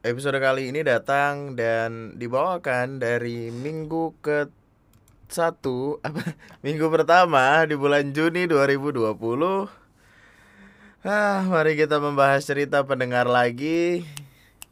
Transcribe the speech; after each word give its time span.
episode 0.00 0.40
kali 0.40 0.72
ini 0.72 0.80
datang 0.80 1.52
dan 1.52 2.16
dibawakan 2.16 3.04
dari 3.04 3.52
minggu 3.52 4.16
ke 4.24 4.48
satu 5.28 6.00
apa 6.00 6.24
minggu 6.64 6.88
pertama 6.88 7.60
di 7.68 7.76
bulan 7.76 8.08
Juni 8.16 8.48
2020. 8.48 9.12
Ah, 11.04 11.44
mari 11.44 11.76
kita 11.76 12.00
membahas 12.00 12.48
cerita 12.48 12.80
pendengar 12.80 13.28
lagi. 13.28 14.08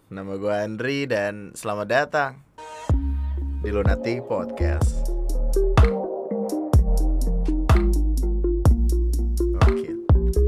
Nama 0.09 0.33
gue 0.33 0.55
Andri 0.57 1.05
dan 1.05 1.53
selamat 1.53 1.89
datang 1.93 2.41
di 3.61 3.69
Lunati 3.69 4.25
Podcast. 4.25 5.13
Oke, 9.61 9.93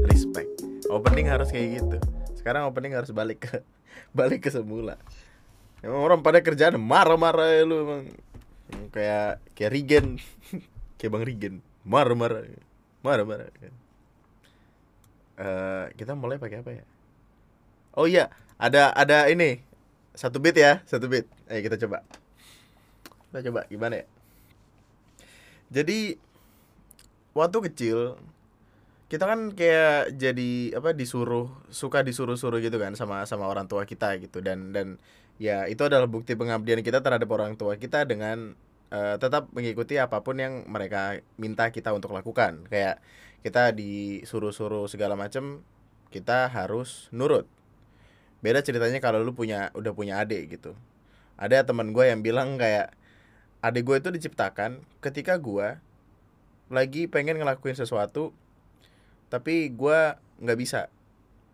respect. 0.09 0.49
Opening 0.89 1.29
harus 1.29 1.53
kayak 1.53 1.85
gitu. 1.85 1.97
Sekarang 2.33 2.65
opening 2.65 2.97
harus 2.97 3.13
balik 3.13 3.45
ke 3.45 3.61
balik 4.17 4.45
ke 4.45 4.49
semula. 4.53 4.97
Emang 5.81 6.01
orang 6.01 6.19
pada 6.21 6.43
kerjaan 6.45 6.77
marah-marah 6.77 7.49
ya 7.49 7.63
lu 7.65 7.75
emang. 7.83 8.03
Kayak 8.93 9.41
kayak 9.57 9.71
Rigen. 9.73 10.05
kayak 11.01 11.11
Bang 11.11 11.25
Rigen. 11.25 11.55
Marah-marah. 11.83 12.45
Marah-marah. 13.01 13.49
Eh, 15.41 15.85
kita 15.97 16.13
mulai 16.13 16.37
pakai 16.37 16.61
apa 16.61 16.71
ya? 16.75 16.85
Oh 17.97 18.05
iya, 18.05 18.29
ada 18.61 18.93
ada 18.93 19.25
ini. 19.27 19.65
Satu 20.13 20.37
bit 20.37 20.53
ya, 20.59 20.85
satu 20.85 21.09
bit. 21.09 21.25
Ayo 21.49 21.65
kita 21.65 21.81
coba. 21.81 22.05
Kita 23.31 23.39
coba 23.49 23.65
gimana 23.71 24.03
ya? 24.03 24.07
Jadi 25.71 26.19
waktu 27.31 27.57
kecil 27.71 28.19
kita 29.11 29.27
kan 29.27 29.51
kayak 29.51 30.15
jadi 30.15 30.79
apa 30.79 30.95
disuruh 30.95 31.51
suka 31.67 31.99
disuruh-suruh 31.99 32.63
gitu 32.63 32.79
kan 32.79 32.95
sama 32.95 33.27
sama 33.27 33.43
orang 33.51 33.67
tua 33.67 33.83
kita 33.83 34.15
gitu. 34.23 34.39
Dan 34.39 34.71
dan 34.71 35.03
ya 35.35 35.67
itu 35.67 35.83
adalah 35.83 36.07
bukti 36.07 36.39
pengabdian 36.39 36.79
kita 36.79 37.03
terhadap 37.03 37.27
orang 37.27 37.59
tua 37.59 37.75
kita 37.75 38.07
dengan 38.07 38.55
eh, 38.87 39.15
tetap 39.19 39.51
mengikuti 39.51 39.99
apa 39.99 40.23
pun 40.23 40.39
yang 40.39 40.63
mereka 40.71 41.19
minta 41.35 41.67
kita 41.75 41.91
untuk 41.91 42.15
lakukan. 42.15 42.63
Kayak 42.71 43.03
kita 43.43 43.75
disuruh-suruh 43.75 44.87
segala 44.87 45.19
macam 45.19 45.59
kita 46.07 46.47
harus 46.47 47.11
nurut. 47.11 47.43
Beda 48.39 48.63
ceritanya 48.63 49.03
kalau 49.03 49.19
lu 49.19 49.35
punya 49.35 49.75
udah 49.75 49.91
punya 49.91 50.23
adik 50.23 50.55
gitu. 50.55 50.71
Ada 51.35 51.67
teman 51.67 51.91
gue 51.91 52.07
yang 52.07 52.23
bilang 52.23 52.55
kayak 52.55 52.95
adik 53.59 53.83
gue 53.83 53.97
itu 53.99 54.09
diciptakan 54.15 54.79
ketika 55.03 55.35
gue 55.35 55.75
lagi 56.71 57.11
pengen 57.11 57.43
ngelakuin 57.43 57.75
sesuatu 57.75 58.31
tapi 59.31 59.71
gua 59.71 60.19
nggak 60.43 60.59
bisa. 60.59 60.91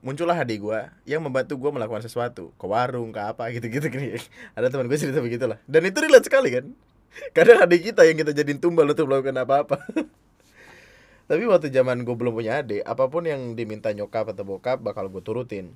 Muncullah 0.02 0.34
adik 0.34 0.66
gua 0.66 0.90
yang 1.06 1.22
membantu 1.22 1.54
gua 1.62 1.70
melakukan 1.70 2.02
sesuatu. 2.02 2.50
Ke 2.58 2.66
warung 2.66 3.14
ke 3.14 3.22
apa 3.22 3.54
gitu-gitu. 3.54 3.86
Gini 3.94 4.18
ada 4.58 4.74
teman 4.74 4.90
gue 4.90 4.98
cerita 4.98 5.22
begitulah. 5.22 5.62
Dan 5.70 5.86
itu 5.86 6.02
relate 6.02 6.26
sekali 6.26 6.50
kan? 6.50 6.66
Kadang 7.38 7.62
adik 7.62 7.94
kita 7.94 8.02
yang 8.10 8.18
kita 8.18 8.34
jadiin 8.34 8.58
tumbal 8.58 8.90
untuk 8.90 9.06
melakukan 9.06 9.38
apa-apa. 9.38 9.78
Tapi 11.30 11.44
waktu 11.44 11.70
zaman 11.70 12.08
gue 12.08 12.16
belum 12.16 12.34
punya 12.34 12.64
adik 12.64 12.82
apa 12.88 13.06
pun 13.12 13.28
yang 13.28 13.54
diminta 13.54 13.92
nyokap 13.92 14.32
atau 14.32 14.48
bokap 14.48 14.82
bakal 14.82 15.12
gue 15.12 15.22
turutin. 15.22 15.76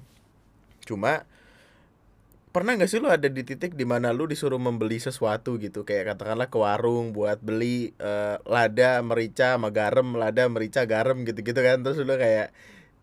Cuma 0.87 1.27
pernah 2.51 2.75
nggak 2.75 2.91
sih 2.91 2.99
lu 2.99 3.07
ada 3.07 3.31
di 3.31 3.47
titik 3.47 3.79
di 3.79 3.87
mana 3.87 4.11
lu 4.11 4.27
disuruh 4.27 4.59
membeli 4.59 4.99
sesuatu 4.99 5.55
gitu? 5.57 5.87
Kayak 5.87 6.15
katakanlah 6.15 6.51
ke 6.51 6.57
warung 6.59 7.15
buat 7.15 7.39
beli 7.39 7.95
eh, 7.97 8.37
lada 8.43 8.99
merica 9.01 9.55
sama 9.55 9.71
garam 9.71 10.19
lada 10.19 10.43
merica 10.51 10.83
garam 10.83 11.23
gitu-gitu 11.23 11.57
kan. 11.63 11.79
Terus 11.81 12.03
lu 12.03 12.11
kayak 12.19 12.51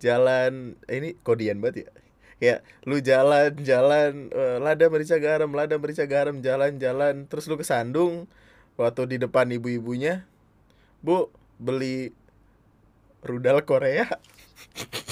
jalan 0.05 0.77
eh, 0.87 1.01
ini 1.01 1.09
kodian 1.25 1.65
banget 1.65 1.89
ya? 1.89 1.91
Kayak 2.39 2.59
lu 2.85 2.97
jalan 3.01 3.51
jalan 3.65 4.13
eh, 4.31 4.59
lada 4.61 4.87
merica 4.93 5.17
garam 5.17 5.51
lada 5.57 5.75
merica 5.81 6.05
garam 6.05 6.45
jalan 6.45 6.77
jalan. 6.77 7.25
Terus 7.27 7.49
lu 7.49 7.57
kesandung 7.57 8.29
waktu 8.77 9.03
di 9.11 9.17
depan 9.17 9.49
ibu-ibunya 9.49 10.29
bu 11.01 11.33
beli 11.59 12.13
rudal 13.25 13.65
Korea 13.67 14.07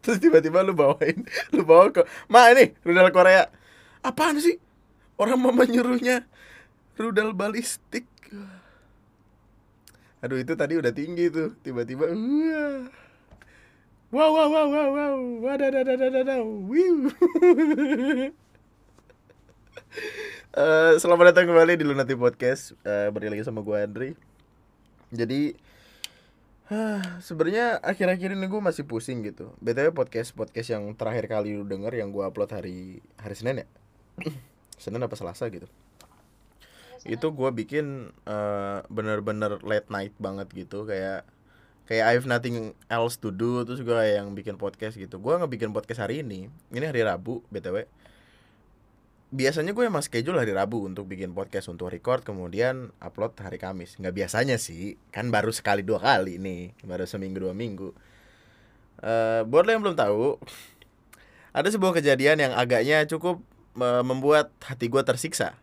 terus 0.02 0.16
tiba-tiba 0.16 0.64
lu 0.64 0.72
bawain 0.72 1.28
lu 1.54 1.62
bawa 1.62 1.92
ke 1.92 2.02
ma 2.32 2.48
ini 2.52 2.72
rudal 2.80 3.12
Korea. 3.12 3.52
Apaan 4.00 4.40
sih? 4.40 4.56
Orang 5.20 5.44
mama 5.44 5.68
nyuruhnya 5.68 6.24
rudal 6.96 7.36
balistik. 7.36 8.08
Aduh 10.24 10.40
itu 10.40 10.56
tadi 10.56 10.80
udah 10.80 10.92
tinggi 10.92 11.28
tuh. 11.28 11.52
Tiba-tiba 11.60 12.08
wow 14.08 14.30
wow 14.32 14.48
wow 14.48 14.66
wow 14.72 14.88
wow. 14.96 15.16
Wadadadadadadaw 15.44 16.44
wiu. 16.68 17.12
Eh, 20.50 20.94
selamat 20.98 21.30
datang 21.30 21.46
kembali 21.46 21.78
di 21.78 21.86
Lunati 21.86 22.18
Podcast. 22.18 22.74
Uh, 22.82 23.06
Balik 23.14 23.38
lagi 23.38 23.46
sama 23.46 23.62
gue 23.62 23.76
Andri. 23.78 24.10
Jadi 25.14 25.54
sebenarnya 27.26 27.82
akhir-akhir 27.82 28.38
ini 28.38 28.46
gue 28.46 28.62
masih 28.62 28.86
pusing 28.86 29.26
gitu. 29.26 29.50
BTW 29.58 29.90
podcast 29.90 30.30
podcast 30.30 30.70
yang 30.70 30.94
terakhir 30.94 31.26
kali 31.26 31.58
lu 31.58 31.66
denger 31.66 31.90
yang 31.98 32.14
gue 32.14 32.22
upload 32.22 32.50
hari 32.54 33.02
hari 33.18 33.34
Senin 33.34 33.66
ya. 33.66 33.68
Senin 34.82 35.02
apa 35.02 35.18
Selasa 35.18 35.50
gitu. 35.50 35.66
Itu 37.02 37.34
gue 37.34 37.50
bikin 37.50 38.14
eh, 38.14 38.78
bener-bener 38.86 39.58
late 39.66 39.90
night 39.90 40.14
banget 40.22 40.46
gitu 40.54 40.86
kayak 40.86 41.26
kayak 41.90 42.04
I 42.06 42.14
have 42.14 42.30
nothing 42.30 42.78
else 42.86 43.18
to 43.18 43.34
do 43.34 43.66
terus 43.66 43.82
gue 43.82 43.98
yang 44.06 44.30
bikin 44.38 44.54
podcast 44.54 44.94
gitu. 44.94 45.18
Gue 45.18 45.34
ngebikin 45.34 45.74
podcast 45.74 46.06
hari 46.06 46.22
ini. 46.22 46.46
Ini 46.70 46.86
hari 46.86 47.02
Rabu 47.02 47.42
BTW 47.50 47.82
biasanya 49.30 49.70
gue 49.70 49.86
emang 49.86 50.02
schedule 50.02 50.42
hari 50.42 50.50
Rabu 50.50 50.82
untuk 50.82 51.06
bikin 51.06 51.30
podcast 51.30 51.70
untuk 51.70 51.94
record 51.94 52.26
kemudian 52.26 52.90
upload 52.98 53.38
hari 53.38 53.62
Kamis. 53.62 53.94
Nggak 54.02 54.14
biasanya 54.26 54.58
sih. 54.58 54.98
Kan 55.14 55.30
baru 55.30 55.54
sekali 55.54 55.86
dua 55.86 56.02
kali 56.02 56.42
nih. 56.42 56.74
Baru 56.82 57.06
seminggu 57.06 57.38
dua 57.38 57.54
minggu. 57.54 57.94
Eh 59.00 59.42
buat 59.46 59.64
lo 59.64 59.70
yang 59.70 59.82
belum 59.86 59.96
tahu 59.96 60.36
ada 61.56 61.68
sebuah 61.70 62.02
kejadian 62.02 62.42
yang 62.42 62.52
agaknya 62.58 63.06
cukup 63.06 63.38
eh, 63.78 64.02
membuat 64.02 64.50
hati 64.66 64.90
gue 64.90 65.02
tersiksa. 65.06 65.54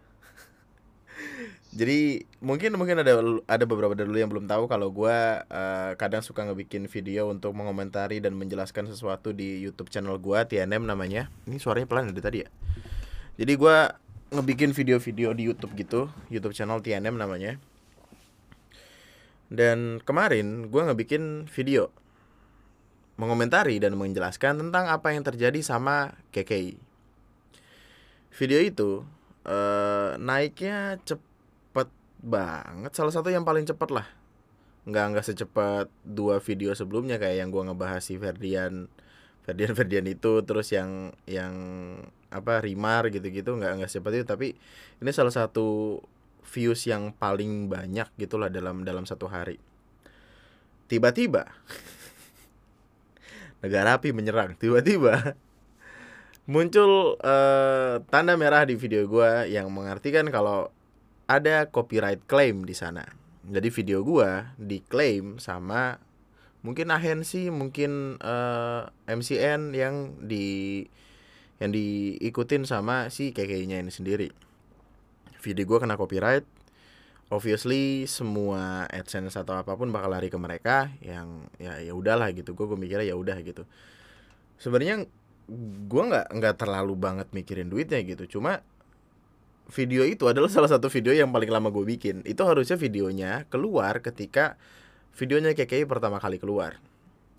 Jadi 1.77 2.25
mungkin 2.39 2.73
mungkin 2.79 3.03
ada 3.03 3.19
ada 3.45 3.63
beberapa 3.67 3.94
dari 3.94 4.09
lu 4.09 4.17
yang 4.17 4.31
belum 4.31 4.47
tahu 4.47 4.72
kalau 4.72 4.95
gue 4.95 5.17
eh, 5.44 5.91
kadang 6.00 6.23
suka 6.23 6.47
ngebikin 6.47 6.88
video 6.88 7.27
untuk 7.27 7.51
mengomentari 7.51 8.23
dan 8.23 8.31
menjelaskan 8.39 8.88
sesuatu 8.88 9.35
di 9.35 9.59
YouTube 9.59 9.91
channel 9.91 10.16
gue 10.16 10.39
TNM 10.47 10.88
namanya. 10.88 11.27
Ini 11.44 11.59
suaranya 11.59 11.85
pelan 11.85 12.16
dari 12.16 12.23
tadi 12.23 12.39
ya 12.47 12.50
jadi 13.37 13.53
gua 13.53 13.93
ngebikin 14.33 14.73
video-video 14.73 15.31
di 15.31 15.47
YouTube 15.47 15.77
gitu, 15.77 16.09
YouTube 16.27 16.57
channel 16.57 16.81
TNM 16.81 17.15
namanya. 17.15 17.61
Dan 19.47 20.01
kemarin 20.03 20.67
gua 20.73 20.89
ngebikin 20.89 21.45
video 21.47 21.93
mengomentari 23.17 23.81
dan 23.81 23.97
menjelaskan 23.97 24.61
tentang 24.61 24.89
apa 24.89 25.13
yang 25.13 25.25
terjadi 25.25 25.57
sama 25.61 26.17
KKI. 26.33 26.77
Video 28.37 28.59
itu 28.61 29.01
eh, 29.45 30.17
naiknya 30.17 31.01
cepet 31.01 31.89
banget, 32.21 32.91
salah 32.93 33.13
satu 33.13 33.29
yang 33.29 33.45
paling 33.45 33.65
cepet 33.65 33.89
lah. 33.93 34.05
Nggak 34.85 35.05
nggak 35.13 35.25
secepat 35.25 35.87
dua 36.05 36.41
video 36.41 36.73
sebelumnya 36.73 37.21
kayak 37.21 37.45
yang 37.45 37.49
gua 37.53 37.69
ngebahas 37.69 38.01
si 38.01 38.17
Ferdian 38.17 38.89
Ferdian 39.47 39.73
Ferdian 39.73 40.05
itu 40.05 40.43
terus 40.43 40.69
yang 40.75 41.15
yang 41.23 41.55
apa 42.29 42.59
Rimar 42.63 43.07
gitu-gitu 43.09 43.55
nggak 43.55 43.83
nggak 43.83 43.89
secepat 43.89 44.11
itu. 44.21 44.25
Tapi 44.27 44.47
ini 44.99 45.09
salah 45.15 45.33
satu 45.33 45.99
views 46.47 46.88
yang 46.88 47.11
paling 47.11 47.67
banyak 47.67 48.07
gitulah 48.15 48.47
dalam 48.47 48.88
dalam 48.88 49.03
satu 49.03 49.27
hari. 49.27 49.59
Tiba-tiba 50.88 51.51
negara 53.63 53.99
api 53.99 54.15
menyerang. 54.15 54.55
Tiba-tiba 54.55 55.35
muncul 56.47 57.19
eh, 57.19 58.00
tanda 58.07 58.39
merah 58.39 58.63
di 58.63 58.79
video 58.79 59.03
gua 59.06 59.44
yang 59.44 59.68
mengartikan 59.68 60.31
kalau 60.31 60.71
ada 61.27 61.68
copyright 61.68 62.24
claim 62.25 62.63
di 62.63 62.71
sana. 62.71 63.03
Jadi 63.47 63.68
video 63.71 64.03
gua 64.03 64.56
diklaim 64.56 65.39
sama 65.44 66.00
mungkin 66.63 66.88
agensi 66.91 67.51
mungkin 67.51 68.15
eh, 68.24 68.81
MCN 69.12 69.75
yang 69.75 70.15
di 70.24 70.88
yang 71.57 71.74
diikutin 71.74 72.63
sama 72.69 73.09
si 73.09 73.33
KK-nya 73.33 73.81
ini 73.81 73.89
sendiri. 73.89 74.30
Video 75.42 75.63
gua 75.65 75.81
kena 75.81 75.98
copyright. 75.98 76.45
Obviously 77.27 78.07
semua 78.07 78.88
AdSense 78.88 79.36
atau 79.36 79.59
apa 79.59 79.75
pun 79.75 79.92
bakal 79.92 80.15
lari 80.15 80.31
ke 80.31 80.39
mereka 80.39 80.95
yang 81.04 81.51
ya 81.59 81.83
ya 81.83 81.92
udahlah 81.92 82.31
gitu. 82.31 82.56
Gue 82.56 82.71
gue 82.71 82.80
mikirnya 82.80 83.04
ya 83.04 83.19
udah 83.19 83.36
gitu. 83.44 83.68
Sebenarnya 84.56 85.04
gue 85.92 86.04
nggak 86.07 86.31
nggak 86.39 86.56
terlalu 86.56 86.95
banget 86.95 87.27
mikirin 87.36 87.68
duitnya 87.68 88.00
gitu. 88.07 88.39
Cuma 88.39 88.63
video 89.68 90.07
itu 90.07 90.24
adalah 90.31 90.48
salah 90.48 90.71
satu 90.71 90.88
video 90.88 91.12
yang 91.12 91.27
paling 91.36 91.51
lama 91.51 91.68
gue 91.68 91.83
bikin. 91.83 92.24
Itu 92.24 92.48
harusnya 92.48 92.80
videonya 92.80 93.44
keluar 93.51 94.00
ketika 94.00 94.56
videonya 95.19 95.51
KKI 95.51 95.83
pertama 95.83 96.24
kali 96.24 96.39
keluar 96.39 96.80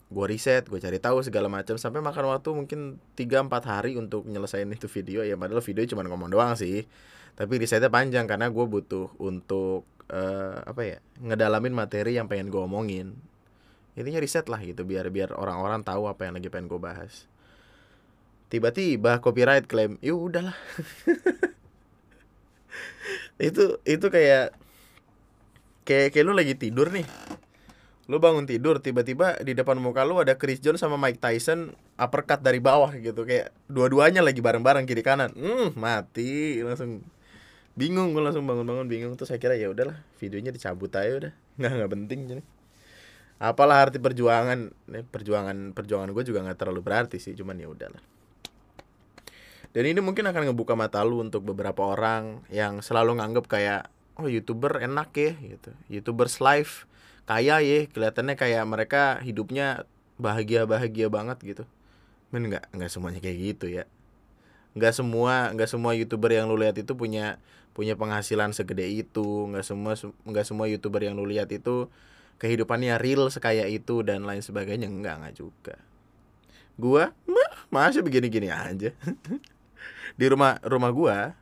gue 0.09 0.25
riset 0.25 0.65
gue 0.65 0.81
cari 0.81 0.97
tahu 0.97 1.21
segala 1.21 1.53
macam 1.53 1.77
sampai 1.77 2.01
makan 2.01 2.33
waktu 2.33 2.49
mungkin 2.57 2.81
3-4 3.13 3.53
hari 3.69 3.93
untuk 4.01 4.25
nyelesain 4.25 4.69
itu 4.73 4.89
video. 4.89 5.21
Ya 5.21 5.37
padahal 5.37 5.61
video 5.61 5.85
cuma 5.85 6.01
ngomong 6.05 6.33
doang 6.33 6.57
sih. 6.57 6.89
Tapi 7.37 7.61
risetnya 7.61 7.93
panjang 7.93 8.25
karena 8.25 8.49
gue 8.49 8.65
butuh 8.65 9.13
untuk 9.21 9.85
uh, 10.09 10.65
apa 10.65 10.83
ya 10.83 10.97
ngedalamin 11.21 11.77
materi 11.77 12.17
yang 12.17 12.27
pengen 12.27 12.49
gue 12.49 12.61
omongin. 12.61 13.15
Intinya 13.95 14.19
riset 14.23 14.49
lah 14.49 14.59
gitu 14.65 14.89
biar 14.89 15.13
biar 15.13 15.37
orang-orang 15.37 15.85
tahu 15.85 16.09
apa 16.09 16.25
yang 16.25 16.41
lagi 16.41 16.49
pengen 16.49 16.73
gue 16.73 16.81
bahas. 16.81 17.29
Tiba-tiba 18.49 19.21
copyright 19.21 19.69
claim 19.69 20.01
ya 20.01 20.17
udahlah. 20.17 20.57
Itu 23.39 23.79
itu 23.87 24.07
kayak 24.11 24.51
kayak 25.87 26.11
kayak 26.11 26.27
lu 26.27 26.35
lagi 26.35 26.59
tidur 26.59 26.91
nih 26.91 27.07
lu 28.09 28.17
bangun 28.17 28.49
tidur 28.49 28.81
tiba-tiba 28.81 29.37
di 29.45 29.53
depan 29.53 29.77
muka 29.77 30.01
lu 30.01 30.17
ada 30.17 30.33
Chris 30.41 30.65
Jones 30.65 30.81
sama 30.81 30.97
Mike 30.97 31.21
Tyson 31.21 31.77
uppercut 32.01 32.41
dari 32.41 32.57
bawah 32.57 32.89
gitu. 32.97 33.29
Kayak 33.29 33.53
dua-duanya 33.69 34.25
lagi 34.25 34.41
bareng-bareng 34.41 34.89
kiri 34.89 35.05
kanan. 35.05 35.37
Hmm 35.37 35.77
mati. 35.77 36.65
Langsung 36.65 37.05
bingung 37.77 38.17
gue 38.17 38.25
langsung 38.25 38.49
bangun-bangun 38.49 38.89
bingung. 38.89 39.13
Tuh 39.21 39.29
saya 39.29 39.37
kira 39.37 39.61
ya 39.61 39.69
udahlah 39.69 40.01
videonya 40.17 40.57
dicabut 40.57 40.89
aja 40.97 41.29
udah. 41.29 41.33
Nggak 41.61 41.73
nggak 41.77 41.91
penting 41.93 42.21
jadi. 42.25 42.43
Apalah 43.45 43.77
arti 43.85 44.01
perjuangan. 44.01 44.73
Nih 44.89 45.05
perjuangan 45.05 45.77
perjuangan 45.77 46.09
gue 46.17 46.25
juga 46.25 46.49
nggak 46.49 46.59
terlalu 46.65 46.81
berarti 46.81 47.21
sih 47.21 47.37
cuman 47.37 47.61
ya 47.61 47.69
udahlah. 47.69 48.01
Dan 49.77 49.85
ini 49.85 50.01
mungkin 50.01 50.25
akan 50.25 50.49
ngebuka 50.49 50.73
mata 50.73 51.05
lu 51.05 51.21
untuk 51.21 51.45
beberapa 51.45 51.85
orang 51.85 52.41
yang 52.49 52.81
selalu 52.81 53.21
nganggep 53.21 53.45
kayak 53.53 53.93
oh 54.17 54.33
youtuber 54.33 54.81
enak 54.81 55.13
ya 55.13 55.37
gitu. 55.37 55.77
Youtubers 55.93 56.41
live 56.41 56.88
kaya 57.29 57.61
ya 57.61 57.85
kelihatannya 57.93 58.41
kayak 58.41 58.65
mereka 58.65 59.21
hidupnya 59.21 59.85
bahagia 60.17 60.65
bahagia 60.65 61.13
banget 61.13 61.37
gitu. 61.45 61.65
Men 62.33 62.49
nggak 62.49 62.73
nggak 62.73 62.89
semuanya 62.89 63.21
kayak 63.21 63.39
gitu 63.53 63.69
ya. 63.69 63.85
Nggak 64.73 64.97
semua 64.97 65.53
nggak 65.53 65.69
semua 65.69 65.93
youtuber 65.93 66.33
yang 66.33 66.49
lu 66.49 66.57
lihat 66.57 66.81
itu 66.81 66.97
punya 66.97 67.37
punya 67.77 68.01
penghasilan 68.01 68.57
segede 68.57 68.89
itu. 68.89 69.45
Nggak 69.53 69.65
semua 69.69 69.93
nggak 70.25 70.47
semua 70.49 70.67
youtuber 70.73 71.05
yang 71.05 71.21
lu 71.21 71.29
lihat 71.29 71.53
itu 71.53 71.93
kehidupannya 72.41 72.97
real 72.97 73.29
sekaya 73.29 73.69
itu 73.69 74.01
dan 74.01 74.25
lain 74.25 74.41
sebagainya. 74.41 74.89
Nggak 74.89 75.15
nggak 75.21 75.35
juga. 75.37 75.77
Gua 76.81 77.13
mah 77.29 77.51
masih 77.69 78.01
begini-gini 78.01 78.49
aja. 78.49 78.97
Di 80.19 80.27
rumah 80.33 80.57
rumah 80.65 80.89
gua 80.97 81.37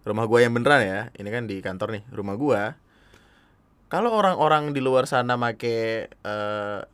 rumah 0.00 0.24
gua 0.26 0.40
yang 0.42 0.56
beneran 0.56 0.80
ya 0.80 1.00
ini 1.20 1.28
kan 1.28 1.44
di 1.44 1.60
kantor 1.60 2.00
nih 2.00 2.04
rumah 2.08 2.34
gua 2.36 2.72
kalau 3.90 4.14
orang-orang 4.14 4.70
di 4.70 4.80
luar 4.80 5.10
sana 5.10 5.34
make 5.34 6.08
uh, 6.22 6.86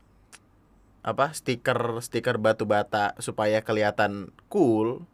apa 1.07 1.27
stiker 1.31 2.03
stiker 2.03 2.41
batu 2.41 2.67
bata 2.67 3.15
supaya 3.23 3.63
kelihatan 3.63 4.35
cool 4.51 5.07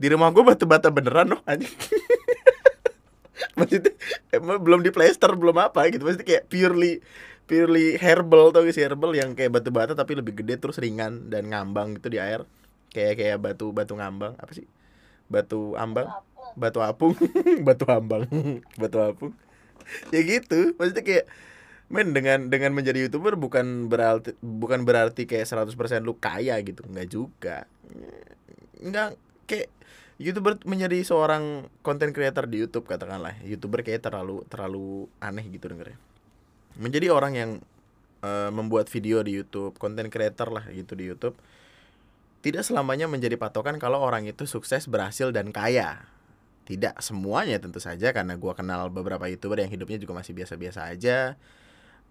di 0.00 0.08
rumah 0.08 0.32
gue 0.32 0.40
batu 0.40 0.64
bata 0.64 0.88
beneran 0.88 1.36
loh 1.36 1.42
aja 1.44 1.68
maksudnya 3.58 3.92
emang 4.32 4.58
belum 4.60 4.80
di 4.80 4.90
plaster 4.90 5.32
belum 5.36 5.56
apa 5.60 5.88
gitu. 5.92 6.02
Maksudnya 6.06 6.26
kayak 6.26 6.44
purely 6.48 7.04
purely 7.44 8.00
herbal 8.00 8.50
tau 8.54 8.64
gak 8.64 8.74
sih? 8.74 8.84
Herbal 8.84 9.12
yang 9.12 9.36
kayak 9.36 9.52
batu 9.52 9.70
bata 9.74 9.92
tapi 9.92 10.16
lebih 10.16 10.40
gede 10.40 10.58
terus 10.58 10.80
ringan 10.80 11.28
dan 11.28 11.52
ngambang 11.52 12.00
gitu 12.00 12.08
di 12.12 12.18
air. 12.18 12.48
Kayak 12.92 13.20
kayak 13.20 13.38
batu 13.40 13.72
batu 13.72 13.92
ngambang. 13.96 14.36
Apa 14.40 14.52
sih? 14.56 14.66
Batu 15.28 15.76
ambang? 15.76 16.08
Batu 16.56 16.80
apung. 16.80 17.16
Batu 17.64 17.84
ambang. 17.96 18.24
Batu 18.80 18.98
apung 19.00 19.32
ya 20.14 20.20
gitu. 20.22 20.74
Maksudnya 20.76 21.04
kayak 21.04 21.26
men 21.92 22.16
dengan 22.16 22.48
dengan 22.48 22.72
menjadi 22.72 23.04
youtuber 23.08 23.36
bukan 23.36 23.92
berarti 23.92 24.32
bukan 24.40 24.88
berarti 24.88 25.28
kayak 25.28 25.44
100% 25.44 25.76
lu 26.02 26.16
kaya 26.16 26.56
gitu. 26.64 26.82
Nggak 26.88 27.08
juga. 27.08 27.68
Nggak 28.80 29.18
kayak 29.46 29.68
youtuber 30.22 30.56
menjadi 30.64 31.02
seorang 31.04 31.68
content 31.84 32.14
creator 32.14 32.48
di 32.48 32.62
YouTube 32.62 32.88
katakanlah. 32.88 33.36
Youtuber 33.44 33.84
kayak 33.84 34.04
terlalu 34.06 34.46
terlalu 34.48 35.06
aneh 35.20 35.44
gitu 35.50 35.68
dengernya. 35.68 35.98
Menjadi 36.80 37.12
orang 37.12 37.32
yang 37.36 37.50
uh, 38.24 38.50
membuat 38.54 38.88
video 38.88 39.20
di 39.20 39.36
YouTube 39.36 39.76
content 39.76 40.08
creator 40.08 40.48
lah 40.48 40.64
gitu 40.72 40.96
di 40.96 41.10
YouTube 41.10 41.36
tidak 42.42 42.66
selamanya 42.66 43.06
menjadi 43.06 43.38
patokan 43.38 43.78
kalau 43.78 44.02
orang 44.02 44.26
itu 44.26 44.50
sukses 44.50 44.90
berhasil 44.90 45.30
dan 45.30 45.54
kaya 45.54 46.10
tidak 46.62 46.98
semuanya 47.02 47.58
tentu 47.58 47.82
saja 47.82 48.14
karena 48.14 48.38
gue 48.38 48.52
kenal 48.54 48.86
beberapa 48.88 49.26
youtuber 49.26 49.58
yang 49.60 49.70
hidupnya 49.72 49.98
juga 49.98 50.14
masih 50.22 50.32
biasa-biasa 50.32 50.86
aja. 50.88 51.34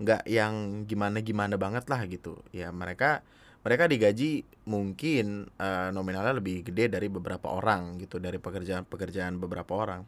Nggak 0.02 0.28
yang 0.28 0.84
gimana-gimana 0.86 1.56
banget 1.56 1.88
lah 1.88 2.04
gitu. 2.08 2.44
Ya 2.52 2.70
mereka 2.76 3.24
mereka 3.62 3.88
digaji 3.88 4.44
mungkin 4.68 5.48
uh, 5.62 5.94
nominalnya 5.94 6.36
lebih 6.36 6.66
gede 6.68 6.92
dari 6.92 7.08
beberapa 7.08 7.54
orang 7.54 8.02
gitu 8.02 8.20
dari 8.20 8.42
pekerjaan-pekerjaan 8.42 9.40
beberapa 9.40 9.72
orang. 9.78 10.04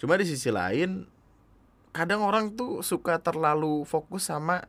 Cuma 0.00 0.18
di 0.18 0.26
sisi 0.26 0.50
lain 0.50 1.06
kadang 1.92 2.24
orang 2.24 2.56
tuh 2.56 2.80
suka 2.80 3.20
terlalu 3.20 3.84
fokus 3.84 4.26
sama 4.26 4.64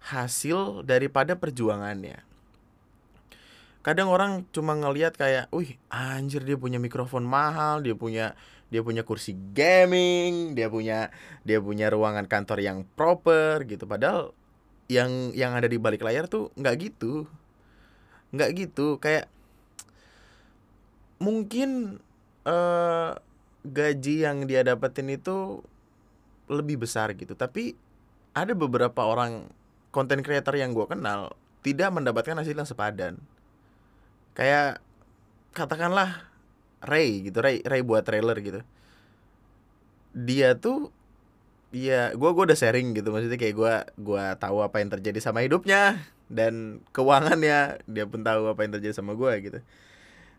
hasil 0.00 0.84
daripada 0.84 1.36
perjuangannya 1.36 2.29
kadang 3.80 4.12
orang 4.12 4.44
cuma 4.52 4.76
ngelihat 4.76 5.16
kayak, 5.16 5.48
wih 5.52 5.80
anjir 5.88 6.44
dia 6.44 6.56
punya 6.60 6.76
mikrofon 6.76 7.24
mahal, 7.24 7.80
dia 7.80 7.96
punya 7.96 8.36
dia 8.70 8.86
punya 8.86 9.02
kursi 9.02 9.34
gaming, 9.56 10.54
dia 10.54 10.70
punya 10.70 11.10
dia 11.42 11.58
punya 11.58 11.90
ruangan 11.90 12.28
kantor 12.28 12.62
yang 12.62 12.78
proper 12.94 13.64
gitu. 13.66 13.88
Padahal 13.88 14.36
yang 14.86 15.34
yang 15.34 15.56
ada 15.56 15.66
di 15.66 15.80
balik 15.80 16.04
layar 16.04 16.28
tuh 16.28 16.52
nggak 16.54 16.76
gitu, 16.92 17.26
nggak 18.36 18.50
gitu. 18.54 19.00
Kayak 19.02 19.26
mungkin 21.18 21.98
uh, 22.44 23.16
gaji 23.66 24.24
yang 24.24 24.44
dia 24.48 24.64
dapetin 24.64 25.10
itu 25.10 25.64
lebih 26.46 26.84
besar 26.84 27.16
gitu. 27.16 27.32
Tapi 27.34 27.74
ada 28.36 28.54
beberapa 28.54 29.02
orang 29.02 29.50
konten 29.90 30.22
creator 30.22 30.54
yang 30.54 30.70
gue 30.70 30.86
kenal 30.86 31.34
tidak 31.66 31.90
mendapatkan 31.90 32.38
hasil 32.38 32.54
yang 32.54 32.68
sepadan 32.68 33.18
kayak 34.34 34.82
katakanlah 35.52 36.30
Ray 36.80 37.28
gitu 37.28 37.44
Ray 37.44 37.60
Ray 37.62 37.82
buat 37.84 38.06
trailer 38.06 38.36
gitu. 38.40 38.60
Dia 40.16 40.56
tuh 40.56 40.90
ya 41.70 42.10
gue 42.16 42.30
gue 42.34 42.44
udah 42.50 42.58
sharing 42.58 42.98
gitu 42.98 43.14
maksudnya 43.14 43.38
kayak 43.38 43.54
gue 43.54 43.74
gue 44.02 44.24
tahu 44.42 44.58
apa 44.66 44.82
yang 44.82 44.90
terjadi 44.90 45.22
sama 45.22 45.46
hidupnya 45.46 46.02
dan 46.26 46.82
keuangannya 46.90 47.78
dia 47.86 48.04
pun 48.10 48.26
tahu 48.26 48.50
apa 48.50 48.66
yang 48.66 48.72
terjadi 48.78 48.94
sama 48.96 49.14
gue 49.14 49.32
gitu. 49.44 49.58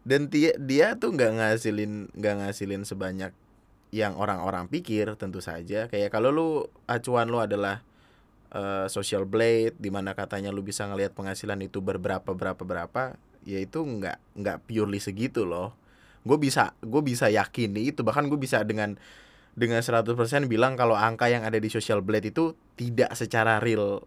Dan 0.01 0.33
dia 0.33 0.57
dia 0.57 0.97
tuh 0.97 1.13
nggak 1.13 1.31
ngasilin 1.37 2.09
nggak 2.17 2.35
ngasilin 2.41 2.83
sebanyak 2.83 3.31
yang 3.91 4.15
orang-orang 4.17 4.71
pikir 4.71 5.13
tentu 5.19 5.43
saja. 5.43 5.91
Kayak 5.91 6.09
kalau 6.09 6.31
lu 6.31 6.49
acuan 6.87 7.27
lu 7.29 7.37
adalah 7.43 7.83
uh, 8.55 8.87
social 8.87 9.27
blade 9.27 9.75
di 9.77 9.91
mana 9.91 10.15
katanya 10.15 10.49
lu 10.49 10.63
bisa 10.63 10.87
ngelihat 10.87 11.13
penghasilan 11.13 11.59
itu 11.61 11.83
berberapa 11.83 12.33
berapa 12.33 12.63
berapa 12.63 13.19
ya 13.45 13.59
itu 13.61 13.81
nggak 13.81 14.37
nggak 14.37 14.57
purely 14.69 15.01
segitu 15.01 15.45
loh. 15.45 15.73
Gue 16.21 16.37
bisa 16.37 16.77
gue 16.81 17.01
bisa 17.01 17.27
yakin 17.29 17.77
itu. 17.77 18.01
Bahkan 18.05 18.29
gue 18.29 18.39
bisa 18.39 18.61
dengan 18.61 18.97
dengan 19.51 19.83
100% 19.83 20.15
bilang 20.47 20.79
kalau 20.79 20.95
angka 20.95 21.27
yang 21.27 21.43
ada 21.43 21.59
di 21.59 21.67
social 21.67 21.99
blade 21.99 22.31
itu 22.31 22.55
tidak 22.79 23.11
secara 23.19 23.59
real 23.59 23.99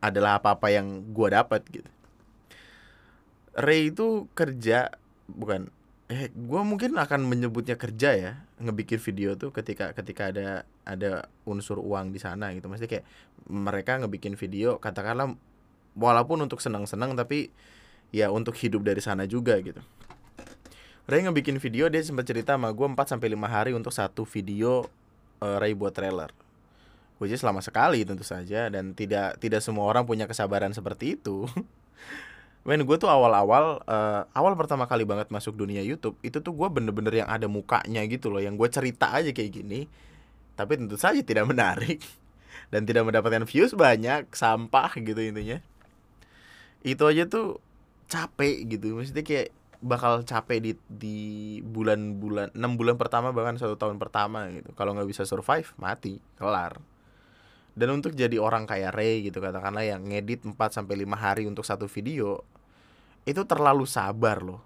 adalah 0.00 0.38
apa-apa 0.40 0.70
yang 0.72 1.10
gue 1.10 1.28
dapat 1.28 1.60
gitu. 1.68 1.90
Ray 3.58 3.90
itu 3.90 4.30
kerja 4.32 4.94
bukan 5.26 5.68
eh 6.10 6.26
gue 6.34 6.62
mungkin 6.66 6.98
akan 6.98 7.22
menyebutnya 7.22 7.78
kerja 7.78 8.10
ya 8.18 8.32
ngebikin 8.58 8.98
video 8.98 9.38
tuh 9.38 9.54
ketika 9.54 9.94
ketika 9.94 10.34
ada 10.34 10.66
ada 10.82 11.30
unsur 11.46 11.78
uang 11.78 12.14
di 12.14 12.18
sana 12.22 12.50
gitu. 12.54 12.66
Maksudnya 12.70 12.90
kayak 12.98 13.06
mereka 13.50 13.98
ngebikin 13.98 14.34
video 14.38 14.78
katakanlah 14.78 15.34
walaupun 15.98 16.46
untuk 16.46 16.62
senang-senang 16.62 17.18
tapi 17.18 17.50
ya 18.10 18.30
untuk 18.30 18.54
hidup 18.58 18.82
dari 18.86 19.02
sana 19.02 19.26
juga 19.26 19.58
gitu. 19.62 19.82
Ray 21.10 21.26
ngebikin 21.26 21.58
video 21.58 21.90
dia 21.90 21.98
sempat 22.06 22.22
cerita 22.22 22.54
sama 22.54 22.70
gue 22.70 22.86
4 22.86 22.94
sampai 22.94 23.34
lima 23.34 23.50
hari 23.50 23.74
untuk 23.74 23.90
satu 23.90 24.22
video 24.22 24.86
uh, 25.42 25.58
Ray 25.58 25.74
buat 25.74 25.90
trailer. 25.90 26.30
Which 27.18 27.34
is 27.34 27.42
lama 27.42 27.60
sekali 27.60 28.06
tentu 28.06 28.22
saja 28.22 28.70
dan 28.70 28.94
tidak 28.94 29.42
tidak 29.42 29.60
semua 29.60 29.90
orang 29.90 30.06
punya 30.06 30.30
kesabaran 30.30 30.70
seperti 30.70 31.18
itu. 31.18 31.50
Men 32.68 32.84
gue 32.84 32.96
tuh 33.00 33.08
awal-awal 33.08 33.82
uh, 33.88 34.22
awal 34.36 34.52
pertama 34.54 34.84
kali 34.84 35.02
banget 35.08 35.32
masuk 35.32 35.56
dunia 35.56 35.80
YouTube 35.80 36.14
itu 36.20 36.38
tuh 36.38 36.52
gue 36.52 36.68
bener-bener 36.70 37.24
yang 37.24 37.28
ada 37.28 37.48
mukanya 37.48 38.04
gitu 38.04 38.28
loh 38.28 38.38
yang 38.38 38.54
gue 38.54 38.68
cerita 38.70 39.10
aja 39.10 39.34
kayak 39.34 39.50
gini. 39.50 39.90
Tapi 40.54 40.78
tentu 40.78 40.94
saja 40.94 41.18
tidak 41.24 41.48
menarik. 41.52 42.00
Dan 42.70 42.86
tidak 42.86 43.02
mendapatkan 43.02 43.50
views 43.50 43.74
banyak 43.74 44.30
sampah 44.30 44.94
gitu 44.94 45.18
intinya. 45.18 45.58
Itu 46.86 47.10
aja 47.10 47.26
tuh 47.26 47.58
capek 48.10 48.66
gitu. 48.66 48.98
Maksudnya 48.98 49.22
kayak 49.22 49.54
bakal 49.80 50.20
capek 50.28 50.58
di 50.60 50.72
di 50.92 51.18
bulan-bulan 51.64 52.52
enam 52.52 52.76
bulan 52.76 53.00
pertama 53.00 53.32
bahkan 53.32 53.56
satu 53.56 53.78
tahun 53.78 53.96
pertama 53.96 54.50
gitu. 54.52 54.74
Kalau 54.76 54.92
nggak 54.92 55.08
bisa 55.08 55.22
survive 55.24 55.70
mati 55.80 56.20
kelar. 56.36 56.76
Dan 57.72 57.96
untuk 57.96 58.12
jadi 58.12 58.36
orang 58.36 58.66
kayak 58.68 58.92
Ray 58.92 59.30
gitu 59.30 59.38
katakanlah 59.38 59.86
yang 59.86 60.04
ngedit 60.04 60.44
4 60.44 60.58
sampai 60.58 61.00
lima 61.00 61.16
hari 61.16 61.46
untuk 61.46 61.62
satu 61.64 61.86
video 61.86 62.42
itu 63.24 63.40
terlalu 63.46 63.86
sabar 63.86 64.42
loh. 64.42 64.60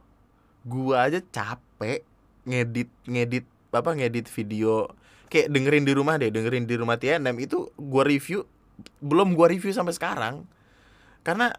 Gua 0.64 1.06
aja 1.06 1.20
capek 1.20 2.02
ngedit 2.48 2.90
ngedit 3.06 3.46
apa 3.70 3.94
ngedit 3.94 4.26
video. 4.26 4.90
Kayak 5.30 5.52
dengerin 5.52 5.84
di 5.86 5.92
rumah 5.94 6.14
deh 6.18 6.32
dengerin 6.32 6.64
di 6.66 6.74
rumah 6.74 6.96
TNM 6.98 7.36
itu 7.38 7.70
gua 7.78 8.02
review 8.02 8.42
belum 8.98 9.38
gua 9.38 9.46
review 9.52 9.70
sampai 9.70 9.94
sekarang. 9.94 10.48
Karena 11.22 11.54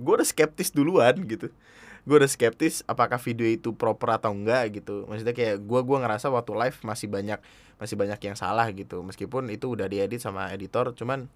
gua 0.00 0.20
udah 0.20 0.28
skeptis 0.28 0.72
duluan 0.72 1.14
gitu. 1.28 1.52
Gue 2.08 2.16
udah 2.16 2.30
skeptis 2.32 2.80
apakah 2.88 3.20
video 3.20 3.44
itu 3.44 3.76
proper 3.76 4.16
atau 4.16 4.32
enggak 4.32 4.80
gitu. 4.80 5.04
Maksudnya 5.04 5.36
kayak 5.36 5.60
gue 5.60 5.80
gua 5.84 6.00
ngerasa 6.00 6.32
waktu 6.32 6.56
live 6.56 6.78
masih 6.80 7.12
banyak 7.12 7.38
masih 7.76 7.96
banyak 8.00 8.20
yang 8.24 8.36
salah 8.40 8.64
gitu. 8.72 9.04
Meskipun 9.04 9.52
itu 9.52 9.76
udah 9.76 9.84
diedit 9.84 10.20
sama 10.20 10.48
editor 10.48 10.96
cuman 10.96 11.28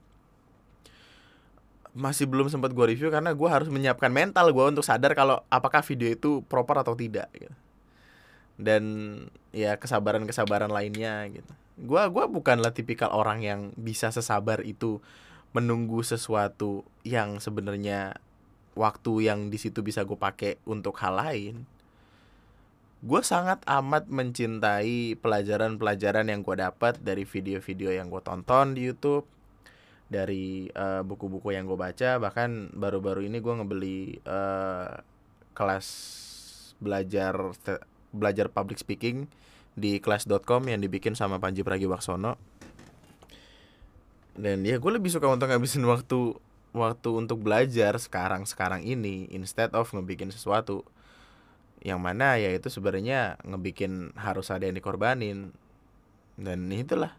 masih 1.94 2.26
belum 2.26 2.50
sempat 2.50 2.74
gue 2.74 2.84
review 2.90 3.06
karena 3.06 3.30
gue 3.30 3.46
harus 3.46 3.70
menyiapkan 3.70 4.10
mental 4.10 4.50
gue 4.50 4.64
untuk 4.66 4.82
sadar 4.82 5.14
kalau 5.14 5.38
apakah 5.46 5.78
video 5.86 6.10
itu 6.10 6.42
proper 6.50 6.82
atau 6.82 6.98
tidak 6.98 7.30
gitu. 7.36 7.54
Dan 8.58 8.82
ya 9.54 9.78
kesabaran 9.78 10.26
kesabaran 10.26 10.74
lainnya 10.74 11.22
gitu. 11.30 11.52
Gue 11.78 12.02
gua 12.10 12.26
bukanlah 12.26 12.74
tipikal 12.74 13.14
orang 13.14 13.42
yang 13.46 13.60
bisa 13.78 14.10
sesabar 14.10 14.62
itu 14.66 14.98
menunggu 15.54 16.02
sesuatu 16.02 16.82
yang 17.06 17.38
sebenarnya 17.38 18.18
waktu 18.74 19.30
yang 19.30 19.48
di 19.50 19.58
situ 19.58 19.82
bisa 19.82 20.02
gue 20.02 20.18
pakai 20.18 20.58
untuk 20.66 20.98
hal 20.98 21.18
lain 21.18 21.66
gue 23.04 23.20
sangat 23.20 23.60
amat 23.68 24.08
mencintai 24.08 25.20
pelajaran-pelajaran 25.20 26.24
yang 26.24 26.40
gue 26.40 26.56
dapat 26.56 26.96
dari 27.04 27.28
video-video 27.28 27.92
yang 27.92 28.08
gue 28.08 28.24
tonton 28.24 28.72
di 28.72 28.88
YouTube 28.88 29.28
dari 30.08 30.72
eh, 30.72 31.02
buku-buku 31.04 31.52
yang 31.52 31.68
gue 31.68 31.76
baca. 31.76 32.16
Bahkan 32.16 32.72
baru-baru 32.72 33.28
ini 33.28 33.44
gue 33.44 33.54
ngebeli 33.60 33.98
uh, 34.24 35.04
kelas 35.52 35.86
belajar 36.80 37.36
belajar 38.08 38.46
public 38.48 38.80
speaking 38.80 39.28
di 39.76 40.00
kelas.com 40.00 40.64
yang 40.70 40.80
dibikin 40.80 41.12
sama 41.12 41.36
Panji 41.36 41.60
Pragiwaksono. 41.60 42.40
Dan 44.34 44.64
ya 44.64 44.80
gue 44.80 44.92
lebih 44.96 45.12
suka 45.12 45.28
untuk 45.28 45.52
ngabisin 45.52 45.84
waktu 45.84 46.40
waktu 46.74 47.08
untuk 47.14 47.40
belajar 47.40 47.96
sekarang 47.96 48.44
sekarang 48.44 48.82
ini 48.82 49.30
instead 49.30 49.70
of 49.72 49.88
ngebikin 49.94 50.34
sesuatu 50.34 50.82
yang 51.80 52.02
mana 52.02 52.36
ya 52.36 52.50
itu 52.50 52.66
sebenarnya 52.66 53.38
ngebikin 53.46 54.10
harus 54.18 54.50
ada 54.50 54.66
yang 54.66 54.76
dikorbanin. 54.76 55.54
Dan 56.34 56.66
itulah 56.74 57.14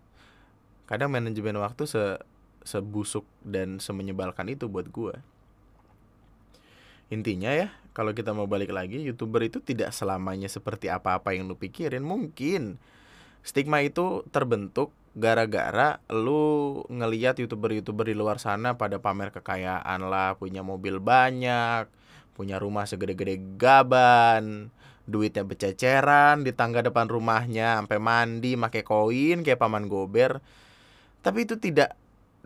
kadang 0.85 1.09
manajemen 1.09 1.55
waktu 1.63 1.87
se 1.87 2.19
sebusuk 2.65 3.23
dan 3.45 3.77
semenyebalkan 3.77 4.49
itu 4.49 4.65
buat 4.65 4.89
gue 4.89 5.13
intinya 7.13 7.53
ya 7.53 7.69
kalau 7.93 8.17
kita 8.17 8.33
mau 8.33 8.49
balik 8.49 8.73
lagi 8.73 8.97
youtuber 9.05 9.45
itu 9.45 9.61
tidak 9.61 9.93
selamanya 9.93 10.49
seperti 10.49 10.89
apa-apa 10.89 11.37
yang 11.37 11.45
lu 11.45 11.53
pikirin 11.53 12.01
mungkin 12.01 12.81
stigma 13.45 13.85
itu 13.85 14.25
terbentuk 14.33 14.89
gara-gara 15.15 16.01
lu 16.11 16.83
ngeliat 16.91 17.39
youtuber-youtuber 17.39 18.11
di 18.11 18.17
luar 18.17 18.41
sana 18.41 18.75
pada 18.75 18.99
pamer 18.99 19.31
kekayaan 19.31 20.01
lah, 20.03 20.35
punya 20.35 20.59
mobil 20.59 20.99
banyak, 20.99 21.87
punya 22.35 22.59
rumah 22.59 22.83
segede-gede 22.83 23.39
gaban, 23.55 24.73
duitnya 25.07 25.47
bececeran 25.47 26.43
di 26.43 26.51
tangga 26.51 26.83
depan 26.83 27.07
rumahnya, 27.07 27.79
sampai 27.79 28.01
mandi 28.01 28.59
pakai 28.59 28.83
koin 28.83 29.45
kayak 29.45 29.61
paman 29.61 29.87
gober. 29.87 30.43
Tapi 31.23 31.47
itu 31.47 31.55
tidak 31.61 31.95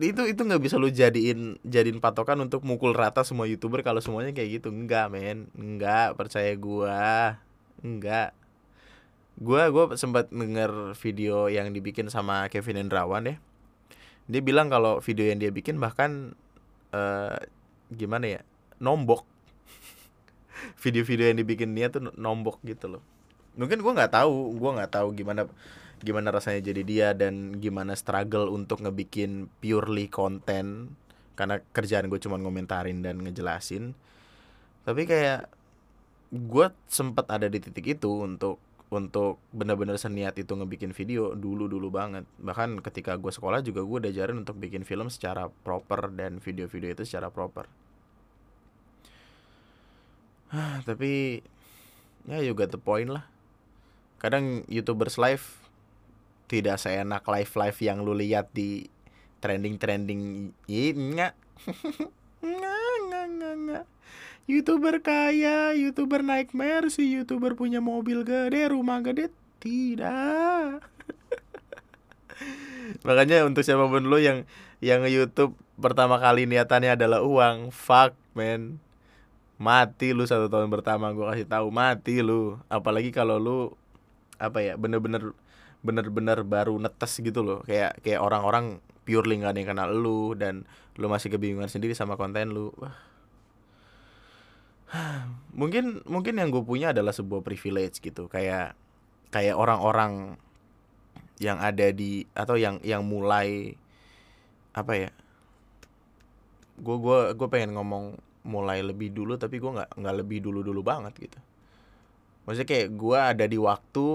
itu 0.00 0.24
itu 0.24 0.40
nggak 0.40 0.62
bisa 0.64 0.80
lu 0.80 0.88
jadiin 0.88 1.60
jadiin 1.60 2.00
patokan 2.00 2.40
untuk 2.40 2.64
mukul 2.64 2.96
rata 2.96 3.20
semua 3.20 3.44
youtuber 3.44 3.84
kalau 3.84 3.98
semuanya 4.00 4.32
kayak 4.32 4.62
gitu. 4.62 4.72
Enggak 4.72 5.12
men. 5.12 5.50
Enggak 5.58 6.16
percaya 6.16 6.54
gua. 6.56 7.36
Enggak 7.84 8.32
gua 9.40 9.72
gua 9.72 9.96
sempat 9.96 10.28
denger 10.28 10.92
video 11.00 11.48
yang 11.48 11.72
dibikin 11.72 12.12
sama 12.12 12.46
Kevin 12.52 12.84
Hendrawan 12.86 13.24
ya. 13.24 13.36
Dia 14.28 14.44
bilang 14.44 14.68
kalau 14.68 15.00
video 15.00 15.26
yang 15.26 15.40
dia 15.40 15.48
bikin 15.48 15.80
bahkan 15.80 16.36
uh, 16.92 17.40
gimana 17.88 18.38
ya 18.38 18.40
nombok. 18.78 19.24
Video-video 20.84 21.32
yang 21.32 21.40
dibikin 21.40 21.72
dia 21.72 21.88
tuh 21.88 22.12
nombok 22.14 22.60
gitu 22.68 23.00
loh. 23.00 23.02
Mungkin 23.56 23.80
gua 23.80 23.96
nggak 23.96 24.12
tahu 24.12 24.60
gua 24.60 24.70
nggak 24.76 24.92
tahu 24.92 25.08
gimana 25.16 25.48
gimana 26.00 26.32
rasanya 26.32 26.60
jadi 26.72 26.82
dia 26.84 27.08
dan 27.12 27.60
gimana 27.60 27.96
struggle 27.96 28.52
untuk 28.52 28.84
ngebikin 28.84 29.48
purely 29.60 30.08
konten. 30.12 30.96
Karena 31.36 31.56
kerjaan 31.72 32.12
gue 32.12 32.20
cuma 32.20 32.36
ngomentarin 32.36 33.00
dan 33.00 33.16
ngejelasin. 33.24 33.96
Tapi 34.84 35.08
kayak 35.08 35.48
gue 36.30 36.66
sempat 36.84 37.28
ada 37.32 37.48
di 37.48 37.58
titik 37.60 37.96
itu 37.96 38.24
untuk 38.24 38.60
untuk 38.90 39.38
benar-benar 39.54 39.94
seniat 40.02 40.34
itu 40.34 40.50
ngebikin 40.50 40.90
video 40.90 41.38
dulu 41.38 41.70
dulu 41.70 41.94
banget 41.94 42.26
bahkan 42.42 42.82
ketika 42.82 43.14
gue 43.14 43.30
sekolah 43.30 43.62
juga 43.62 43.86
gue 43.86 44.10
diajarin 44.10 44.42
untuk 44.42 44.58
bikin 44.58 44.82
film 44.82 45.06
secara 45.06 45.46
proper 45.62 46.10
dan 46.10 46.42
video-video 46.42 46.90
itu 46.98 47.06
secara 47.06 47.30
proper 47.30 47.70
tapi 50.88 51.38
ya 52.26 52.42
juga 52.42 52.66
the 52.66 52.82
point 52.82 53.06
lah 53.06 53.22
kadang 54.18 54.66
youtubers 54.66 55.14
live 55.22 55.46
tidak 56.50 56.82
seenak 56.82 57.22
live 57.30 57.52
live 57.54 57.78
yang 57.78 58.02
lu 58.02 58.10
lihat 58.10 58.50
di 58.50 58.90
trending 59.38 59.78
trending 59.78 60.50
ini 60.66 61.14
nggak 61.14 61.34
nggak 62.42 63.24
nggak 63.38 63.54
nggak 63.54 63.86
youtuber 64.50 64.98
kaya 64.98 65.70
youtuber 65.78 66.26
naik 66.26 66.50
mercy 66.50 67.06
youtuber 67.14 67.54
punya 67.54 67.78
mobil 67.78 68.26
gede 68.26 68.66
rumah 68.66 68.98
gede 68.98 69.30
tidak. 69.62 70.82
Makanya 73.06 73.46
untuk 73.46 73.62
siapa 73.62 73.86
pun 73.86 74.10
lo 74.10 74.18
yang 74.18 74.48
yang 74.82 75.06
YouTube 75.06 75.54
pertama 75.78 76.18
kali 76.18 76.50
niatannya 76.50 76.98
adalah 76.98 77.22
uang 77.22 77.70
fuck 77.70 78.16
man. 78.34 78.82
Mati 79.60 80.16
lu 80.16 80.24
satu 80.24 80.48
tahun 80.48 80.72
pertama 80.72 81.12
gue 81.12 81.22
kasih 81.28 81.46
tahu 81.46 81.68
mati 81.68 82.24
lu. 82.24 82.58
Apalagi 82.72 83.12
kalau 83.12 83.36
lu 83.36 83.58
apa 84.40 84.64
ya 84.64 84.74
bener-bener 84.80 85.36
bener-bener 85.84 86.42
baru 86.42 86.80
netes 86.80 87.20
gitu 87.20 87.44
loh. 87.44 87.60
Kayak 87.68 88.00
kayak 88.00 88.24
orang-orang 88.24 88.80
purely 89.04 89.36
gak 89.38 89.52
ada 89.52 89.58
yang 89.60 89.70
kenal 89.76 89.90
lu 89.92 90.32
dan 90.32 90.64
lu 90.96 91.12
masih 91.12 91.28
kebingungan 91.28 91.68
sendiri 91.68 91.92
sama 91.92 92.16
konten 92.16 92.56
lu. 92.56 92.72
Wah 92.80 93.09
mungkin 95.60 96.02
mungkin 96.06 96.34
yang 96.38 96.50
gue 96.50 96.62
punya 96.62 96.90
adalah 96.90 97.14
sebuah 97.14 97.42
privilege 97.42 98.02
gitu. 98.02 98.26
Kayak 98.26 98.74
kayak 99.30 99.54
orang-orang 99.54 100.36
yang 101.40 101.56
ada 101.62 101.88
di 101.94 102.26
atau 102.36 102.58
yang 102.58 102.82
yang 102.84 103.06
mulai 103.06 103.72
apa 104.76 104.92
ya 104.92 105.10
gue 106.80 106.96
gue 107.00 107.18
gue 107.36 107.48
pengen 107.48 107.74
ngomong 107.76 108.16
mulai 108.44 108.80
lebih 108.80 109.12
dulu 109.12 109.36
tapi 109.36 109.60
gue 109.60 109.68
nggak 109.68 110.00
nggak 110.00 110.16
lebih 110.24 110.38
dulu 110.44 110.64
dulu 110.64 110.80
banget 110.80 111.14
gitu. 111.16 111.38
Maksudnya 112.44 112.68
kayak 112.68 112.88
gue 112.96 113.18
ada 113.18 113.44
di 113.44 113.58
waktu 113.60 114.06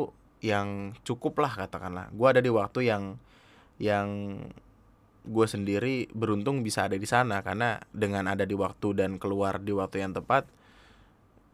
yang 0.42 0.98
cukup 1.06 1.40
lah 1.42 1.54
katakanlah. 1.66 2.10
Gue 2.14 2.28
ada 2.30 2.42
di 2.42 2.52
waktu 2.52 2.90
yang 2.90 3.04
yang 3.78 4.10
gue 5.26 5.48
sendiri 5.50 6.06
beruntung 6.14 6.62
bisa 6.62 6.86
ada 6.86 6.98
di 6.98 7.06
sana 7.10 7.42
karena 7.42 7.82
dengan 7.90 8.30
ada 8.30 8.46
di 8.46 8.54
waktu 8.54 8.94
dan 8.94 9.18
keluar 9.18 9.58
di 9.58 9.74
waktu 9.74 10.06
yang 10.06 10.14
tepat 10.14 10.46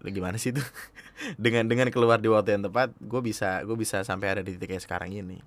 gimana 0.09 0.41
sih 0.41 0.49
itu? 0.49 0.63
Dengan 1.43 1.69
dengan 1.69 1.85
keluar 1.93 2.17
di 2.17 2.25
waktu 2.25 2.57
yang 2.57 2.65
tepat 2.65 2.97
gue 2.97 3.21
bisa 3.21 3.61
gue 3.61 3.77
bisa 3.77 4.01
sampai 4.01 4.33
ada 4.33 4.41
di 4.41 4.57
titik 4.57 4.73
kayak 4.73 4.81
sekarang 4.81 5.13
ini. 5.13 5.37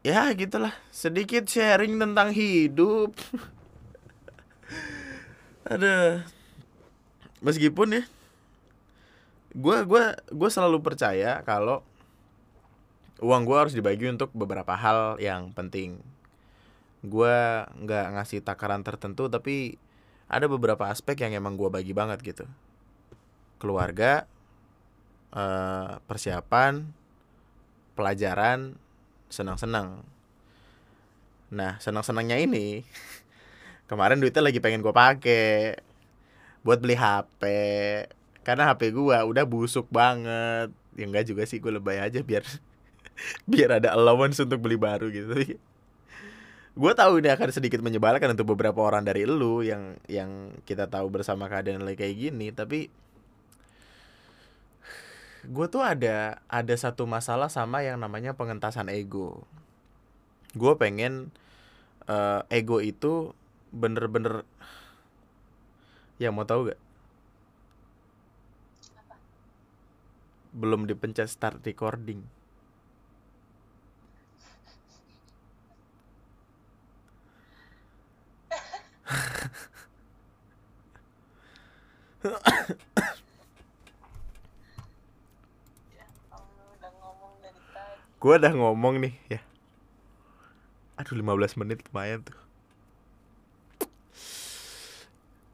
Ya 0.00 0.32
gitulah. 0.32 0.72
Sedikit 0.88 1.44
sharing 1.44 2.00
tentang 2.00 2.32
hidup. 2.32 3.12
Ada 5.72 6.24
meskipun 7.42 8.00
ya 8.00 8.02
gue 9.52 9.78
gue 9.84 10.04
gue 10.16 10.48
selalu 10.48 10.80
percaya 10.80 11.44
kalau 11.44 11.84
uang 13.20 13.44
gue 13.44 13.56
harus 13.58 13.74
dibagi 13.76 14.08
untuk 14.08 14.32
beberapa 14.32 14.72
hal 14.74 15.20
yang 15.20 15.52
penting. 15.52 16.00
Gue 17.04 17.62
nggak 17.68 18.06
ngasih 18.16 18.40
takaran 18.42 18.80
tertentu 18.82 19.28
tapi 19.28 19.76
ada 20.28 20.46
beberapa 20.50 20.88
aspek 20.88 21.22
yang 21.22 21.38
emang 21.38 21.54
gue 21.58 21.68
bagi 21.68 21.92
banget 21.94 22.22
gitu. 22.22 22.44
Keluarga 23.58 24.26
uh, 25.32 25.98
persiapan 26.06 26.86
pelajaran 27.94 28.76
senang-senang. 29.32 30.04
Nah 31.52 31.80
senang-senangnya 31.80 32.40
ini 32.40 32.82
kemarin 33.90 34.20
duitnya 34.20 34.44
lagi 34.44 34.60
pengen 34.60 34.84
gue 34.84 34.94
pakai 34.94 35.78
buat 36.62 36.78
beli 36.78 36.94
HP 36.94 37.42
karena 38.42 38.70
HP 38.70 38.94
gue 38.94 39.18
udah 39.22 39.44
busuk 39.46 39.86
banget. 39.88 40.70
Ya 40.92 41.04
enggak 41.08 41.24
juga 41.28 41.48
sih 41.48 41.62
gue 41.62 41.72
lebay 41.72 42.00
aja 42.00 42.20
biar 42.20 42.44
biar 43.50 43.80
ada 43.80 43.96
allowance 43.96 44.40
untuk 44.42 44.60
beli 44.60 44.76
baru 44.76 45.08
gitu 45.08 45.32
gue 46.72 46.92
tahu 46.96 47.20
ini 47.20 47.28
akan 47.28 47.52
sedikit 47.52 47.84
menyebalkan 47.84 48.32
untuk 48.32 48.56
beberapa 48.56 48.80
orang 48.80 49.04
dari 49.04 49.28
lu 49.28 49.60
yang 49.60 50.00
yang 50.08 50.56
kita 50.64 50.88
tahu 50.88 51.12
bersama 51.12 51.44
keadaan 51.44 51.84
lagi 51.84 52.00
kayak 52.00 52.16
gini 52.16 52.48
tapi 52.48 52.88
gue 55.42 55.66
tuh 55.68 55.82
ada 55.84 56.40
ada 56.48 56.74
satu 56.78 57.04
masalah 57.04 57.50
sama 57.50 57.82
yang 57.82 57.98
namanya 57.98 58.32
pengentasan 58.38 58.86
ego. 58.88 59.42
Gue 60.54 60.78
pengen 60.78 61.34
uh, 62.06 62.46
ego 62.46 62.78
itu 62.78 63.34
bener-bener 63.74 64.46
ya 66.20 66.30
mau 66.30 66.46
tahu 66.46 66.70
gak 66.70 66.80
belum 70.52 70.84
dipencet 70.84 71.32
start 71.32 71.64
recording 71.64 72.22
gue 88.22 88.34
udah 88.38 88.52
ngomong 88.54 89.02
nih 89.02 89.14
ya. 89.26 89.40
Aduh 90.94 91.18
15 91.18 91.58
menit 91.58 91.82
lumayan 91.90 92.22
tuh. 92.22 92.38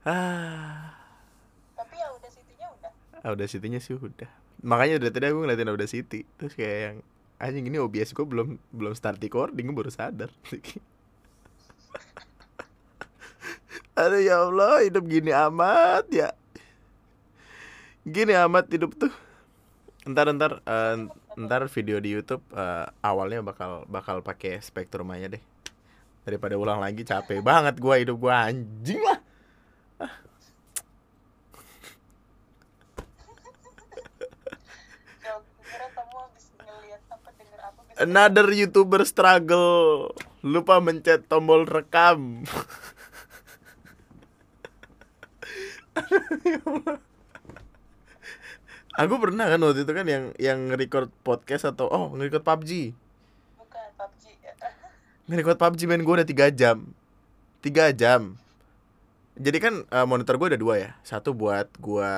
Ah 0.05 0.93
tapi 1.73 1.97
ya 1.97 2.13
udah. 2.13 2.29
City-nya 2.29 2.69
udah 2.77 2.91
ah 3.25 3.31
udah 3.33 3.47
city-nya 3.49 3.81
sih 3.81 3.97
udah. 3.97 4.29
Makanya 4.61 5.01
dari 5.01 5.13
tadi 5.15 5.33
aku 5.33 5.41
ngeliatin 5.47 5.73
udah 5.73 5.89
city 5.89 6.29
terus 6.37 6.53
kayak 6.53 6.79
yang 6.79 6.97
anjing 7.39 7.65
ini 7.71 7.79
OBS 7.79 8.13
gue 8.13 8.27
belum 8.27 8.59
belum 8.75 8.93
start 8.99 9.23
recording 9.23 9.71
gue 9.71 9.77
baru 9.79 9.95
sadar 9.95 10.29
aduh 13.99 14.23
ya 14.23 14.47
Allah 14.47 14.87
hidup 14.87 15.05
gini 15.11 15.35
amat 15.35 16.07
ya. 16.15 16.31
Gini 18.07 18.31
amat 18.31 18.71
hidup 18.71 18.95
tuh. 18.95 19.11
Ntar 20.07 20.31
ntar 20.39 20.63
uh, 20.63 21.11
ntar 21.35 21.67
video 21.67 21.99
di 21.99 22.15
YouTube 22.15 22.47
uh, 22.55 22.87
awalnya 23.03 23.43
bakal 23.43 23.83
bakal 23.91 24.23
pakai 24.23 24.63
spektrum 24.63 25.11
aja 25.11 25.35
deh. 25.35 25.43
Daripada 26.23 26.55
ulang 26.55 26.79
lagi 26.79 27.03
capek 27.03 27.43
banget 27.43 27.83
gua 27.83 27.99
hidup 27.99 28.17
gua 28.23 28.47
anjing 28.47 29.03
lah. 29.03 29.19
Another 37.99 38.47
YouTuber 38.55 39.03
struggle. 39.03 40.15
Lupa 40.47 40.79
mencet 40.79 41.27
tombol 41.27 41.67
rekam 41.67 42.47
Aku 48.99 49.15
pernah 49.23 49.47
kan 49.47 49.63
waktu 49.63 49.87
itu 49.87 49.93
kan 49.95 50.07
yang 50.11 50.35
yang 50.43 50.75
record 50.75 51.07
podcast 51.23 51.71
atau 51.71 51.87
oh 51.87 52.11
nge-record 52.19 52.43
PUBG. 52.43 52.91
Bukan 53.55 53.89
PUBG. 53.95 54.25
nge-record 55.31 55.55
PUBG 55.55 55.81
main 55.87 56.03
gue 56.03 56.15
udah 56.19 56.27
tiga 56.27 56.51
jam. 56.51 56.83
tiga 57.63 57.95
jam. 57.95 58.35
Jadi 59.39 59.59
kan 59.63 59.87
uh, 59.95 60.03
monitor 60.03 60.35
gue 60.35 60.51
ada 60.51 60.59
dua 60.59 60.75
ya. 60.83 60.91
Satu 61.07 61.31
buat 61.31 61.71
gue 61.79 62.11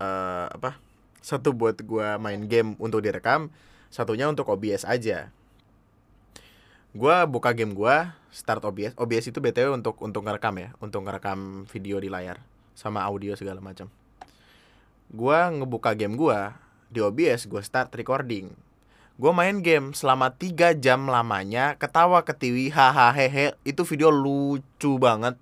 uh, 0.00 0.46
apa? 0.48 0.80
Satu 1.20 1.52
buat 1.52 1.76
gue 1.76 2.08
main 2.16 2.40
game 2.48 2.80
untuk 2.80 3.04
direkam, 3.04 3.52
satunya 3.92 4.24
untuk 4.24 4.48
OBS 4.48 4.88
aja. 4.88 5.28
Gue 6.96 7.16
buka 7.28 7.52
game 7.52 7.76
gue, 7.76 7.96
start 8.32 8.64
OBS. 8.64 8.96
OBS 8.96 9.28
itu 9.28 9.36
btw 9.36 9.68
untuk 9.76 10.00
untuk 10.00 10.24
ngerekam 10.24 10.56
ya, 10.56 10.72
untuk 10.80 11.04
ngerekam 11.04 11.68
video 11.68 12.00
di 12.00 12.08
layar 12.08 12.40
sama 12.76 13.04
audio 13.04 13.36
segala 13.36 13.60
macam. 13.60 13.88
Gue 15.12 15.36
ngebuka 15.36 15.92
game 15.92 16.16
gue 16.16 16.38
di 16.88 17.00
OBS 17.00 17.48
gue 17.48 17.60
start 17.60 17.92
recording. 17.96 18.52
Gue 19.20 19.32
main 19.32 19.60
game 19.60 19.92
selama 19.92 20.32
3 20.32 20.76
jam 20.80 21.04
lamanya 21.06 21.76
ketawa 21.76 22.24
ketiwi 22.24 22.72
hahaha 22.72 23.12
hehe 23.12 23.52
itu 23.62 23.84
video 23.84 24.08
lucu 24.08 24.96
banget. 24.96 25.36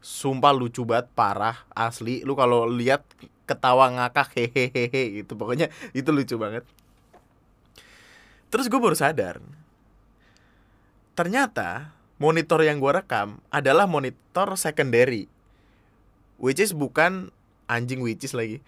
Sumpah 0.00 0.56
lucu 0.56 0.88
banget 0.88 1.12
parah 1.12 1.62
asli. 1.76 2.24
Lu 2.24 2.32
kalau 2.32 2.64
lihat 2.64 3.04
ketawa 3.44 3.92
ngakak 3.92 4.32
hehehe 4.36 5.24
itu 5.24 5.32
pokoknya 5.36 5.68
itu 5.92 6.08
lucu 6.08 6.40
banget. 6.40 6.64
Terus 8.50 8.66
gue 8.66 8.80
baru 8.80 8.96
sadar 8.96 9.38
ternyata 11.20 11.92
monitor 12.16 12.64
yang 12.64 12.80
gue 12.80 12.92
rekam 12.96 13.44
adalah 13.52 13.84
monitor 13.84 14.56
secondary 14.56 15.28
which 16.40 16.58
is 16.58 16.72
bukan 16.72 17.30
anjing 17.68 18.00
which 18.00 18.24
is 18.24 18.34
lagi. 18.34 18.64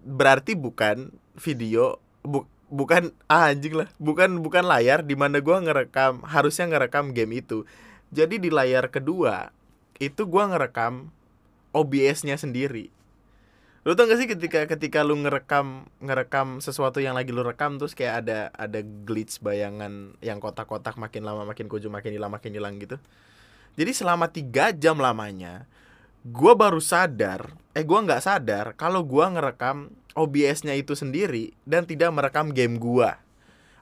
Berarti 0.00 0.56
bukan 0.56 1.12
video 1.36 2.00
bu, 2.24 2.46
bukan 2.72 3.12
ah, 3.26 3.52
anjing 3.52 3.76
lah. 3.76 3.90
Bukan 4.00 4.40
bukan 4.40 4.64
layar 4.64 5.04
di 5.04 5.18
mana 5.18 5.42
gua 5.42 5.60
ngerekam 5.60 6.24
harusnya 6.24 6.70
ngerekam 6.70 7.12
game 7.12 7.42
itu. 7.42 7.68
Jadi 8.14 8.40
di 8.40 8.48
layar 8.48 8.88
kedua 8.88 9.52
itu 10.00 10.24
gua 10.24 10.48
ngerekam 10.48 11.12
OBS-nya 11.76 12.40
sendiri. 12.40 12.88
Lu 13.80 13.96
tau 13.96 14.04
gak 14.04 14.20
sih 14.20 14.28
ketika 14.28 14.68
ketika 14.68 15.00
lu 15.00 15.16
ngerekam 15.24 15.88
ngerekam 16.04 16.60
sesuatu 16.60 17.00
yang 17.00 17.16
lagi 17.16 17.32
lu 17.32 17.40
rekam 17.40 17.80
terus 17.80 17.96
kayak 17.96 18.24
ada 18.24 18.38
ada 18.52 18.84
glitch 18.84 19.40
bayangan 19.40 20.20
yang 20.20 20.36
kotak-kotak 20.36 21.00
makin 21.00 21.24
lama 21.24 21.48
makin 21.48 21.64
kuju 21.64 21.88
makin 21.88 22.12
hilang 22.12 22.28
makin 22.28 22.52
hilang 22.52 22.76
gitu? 22.76 23.00
Jadi 23.80 23.92
selama 23.96 24.28
tiga 24.28 24.76
jam 24.76 25.00
lamanya 25.00 25.64
gue 26.24 26.52
baru 26.52 26.82
sadar 26.82 27.56
eh 27.72 27.84
gue 27.86 27.98
nggak 27.98 28.24
sadar 28.24 28.66
kalau 28.76 29.06
gue 29.06 29.24
ngerekam 29.24 29.94
OBS-nya 30.12 30.74
itu 30.76 30.92
sendiri 30.92 31.54
dan 31.64 31.86
tidak 31.86 32.12
merekam 32.12 32.52
game 32.52 32.76
gue 32.76 33.08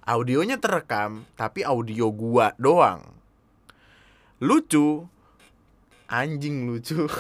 audionya 0.08 0.56
terekam 0.56 1.28
tapi 1.36 1.60
audio 1.68 2.08
gue 2.08 2.48
doang. 2.56 3.04
Lucu. 4.40 5.04
Anjing 6.08 6.64
lucu. 6.64 7.04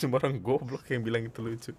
Cuma 0.00 0.16
orang 0.16 0.40
goblok 0.40 0.88
yang 0.88 1.04
bilang 1.04 1.28
itu 1.28 1.44
lucu. 1.44 1.76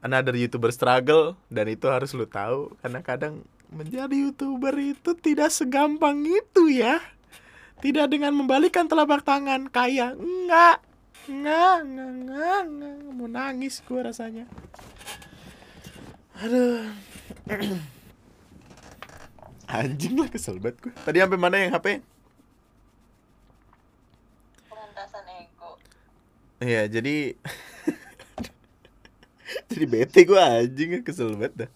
Another 0.00 0.32
youtuber 0.32 0.72
struggle 0.72 1.36
dan 1.52 1.68
itu 1.68 1.92
harus 1.92 2.16
lu 2.16 2.24
tahu 2.24 2.72
karena 2.80 3.04
kadang 3.04 3.44
menjadi 3.68 4.16
youtuber 4.16 4.72
itu 4.80 5.12
tidak 5.20 5.52
segampang 5.52 6.24
itu 6.24 6.72
ya 6.72 7.02
tidak 7.80 8.06
dengan 8.08 8.32
membalikan 8.32 8.88
telapak 8.88 9.20
tangan 9.20 9.68
kayak 9.68 10.16
enggak. 10.16 10.80
Enggak 11.26 11.76
enggak 11.84 12.10
enggak, 12.14 12.60
enggak. 12.64 12.96
mau 13.12 13.28
nangis 13.28 13.82
gue 13.84 14.00
rasanya. 14.00 14.44
Aduh. 16.40 16.88
Anjing 19.66 20.14
lah 20.14 20.30
kesel 20.30 20.62
banget 20.62 20.78
gue 20.78 20.92
tadi 21.02 21.18
sampai 21.18 21.38
mana 21.42 21.58
yang 21.58 21.74
HP 21.74 21.98
pengentasan 24.70 25.26
ego. 25.42 25.74
Iya 26.62 26.86
jadi 26.86 27.34
jadi 29.74 29.84
bete 29.90 30.22
gue 30.22 30.38
anjing. 30.38 31.02
Kesel 31.02 31.34
banget 31.34 31.66
dah 31.66 31.70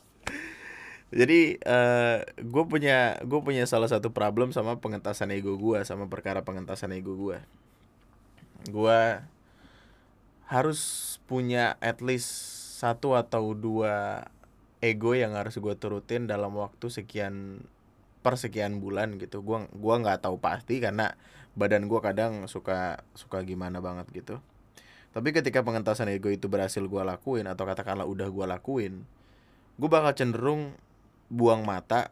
jadi 1.11 1.59
uh, 1.67 2.23
eh, 2.23 2.43
gue 2.43 2.65
punya 2.71 3.19
gue 3.27 3.41
punya 3.43 3.67
salah 3.67 3.91
satu 3.91 4.15
problem 4.15 4.55
sama 4.55 4.79
pengentasan 4.79 5.35
ego 5.35 5.59
gue 5.59 5.83
sama 5.83 6.07
perkara 6.07 6.47
pengentasan 6.47 6.95
ego 6.95 7.19
gue 7.19 7.39
gue 8.71 9.01
harus 10.47 10.81
punya 11.27 11.79
at 11.79 12.03
least 12.03 12.31
satu 12.83 13.15
atau 13.19 13.55
dua 13.55 14.27
ego 14.83 15.13
yang 15.15 15.37
harus 15.39 15.59
gue 15.59 15.75
turutin 15.77 16.27
dalam 16.27 16.55
waktu 16.57 16.91
sekian 16.91 17.67
per 18.21 18.37
sekian 18.37 18.83
bulan 18.85 19.17
gitu. 19.17 19.41
Gue 19.41 19.65
gua 19.73 19.97
nggak 20.03 20.27
tahu 20.29 20.43
pasti 20.43 20.77
karena 20.83 21.17
badan 21.57 21.89
gue 21.89 22.01
kadang 22.05 22.45
suka 22.51 23.01
suka 23.17 23.41
gimana 23.47 23.81
banget 23.81 24.11
gitu. 24.13 24.43
Tapi 25.17 25.33
ketika 25.33 25.65
pengentasan 25.65 26.13
ego 26.13 26.29
itu 26.29 26.51
berhasil 26.51 26.83
gue 26.83 27.03
lakuin 27.03 27.47
atau 27.49 27.65
katakanlah 27.65 28.05
udah 28.05 28.29
gue 28.29 28.47
lakuin 28.47 28.95
gue 29.81 29.89
bakal 29.89 30.13
cenderung 30.13 30.77
buang 31.31 31.63
mata 31.63 32.11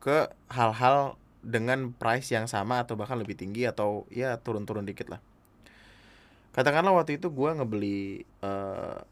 ke 0.00 0.32
hal-hal 0.48 1.20
dengan 1.44 1.92
price 1.92 2.32
yang 2.32 2.48
sama 2.48 2.80
atau 2.80 2.96
bahkan 2.96 3.20
lebih 3.20 3.36
tinggi 3.36 3.68
atau 3.68 4.08
ya 4.08 4.40
turun-turun 4.40 4.88
dikit 4.88 5.12
lah. 5.12 5.20
Katakanlah 6.56 6.96
waktu 6.96 7.20
itu 7.20 7.28
gue 7.28 7.50
ngebeli 7.52 8.24
uh, 8.40 9.04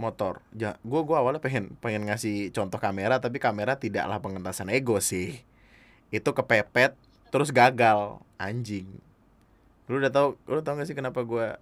motor. 0.00 0.40
Ja, 0.56 0.80
gue 0.80 1.00
gua 1.04 1.20
awalnya 1.24 1.40
pengen 1.40 1.76
pengen 1.80 2.08
ngasih 2.08 2.52
contoh 2.52 2.80
kamera 2.80 3.20
tapi 3.20 3.40
kamera 3.40 3.76
tidaklah 3.76 4.20
pengentasan 4.20 4.72
ego 4.72 4.96
sih. 5.00 5.44
Itu 6.08 6.32
kepepet 6.32 6.96
terus 7.28 7.52
gagal. 7.52 8.20
Anjing. 8.36 8.88
Lu 9.88 9.96
udah 9.96 10.12
tau 10.12 10.36
lu 10.48 10.60
tau 10.60 10.76
gak 10.76 10.88
sih 10.88 10.96
kenapa 10.96 11.24
gue 11.24 11.56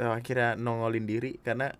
uh, 0.00 0.12
akhirnya 0.14 0.54
nongolin 0.54 1.06
diri? 1.06 1.38
Karena 1.42 1.74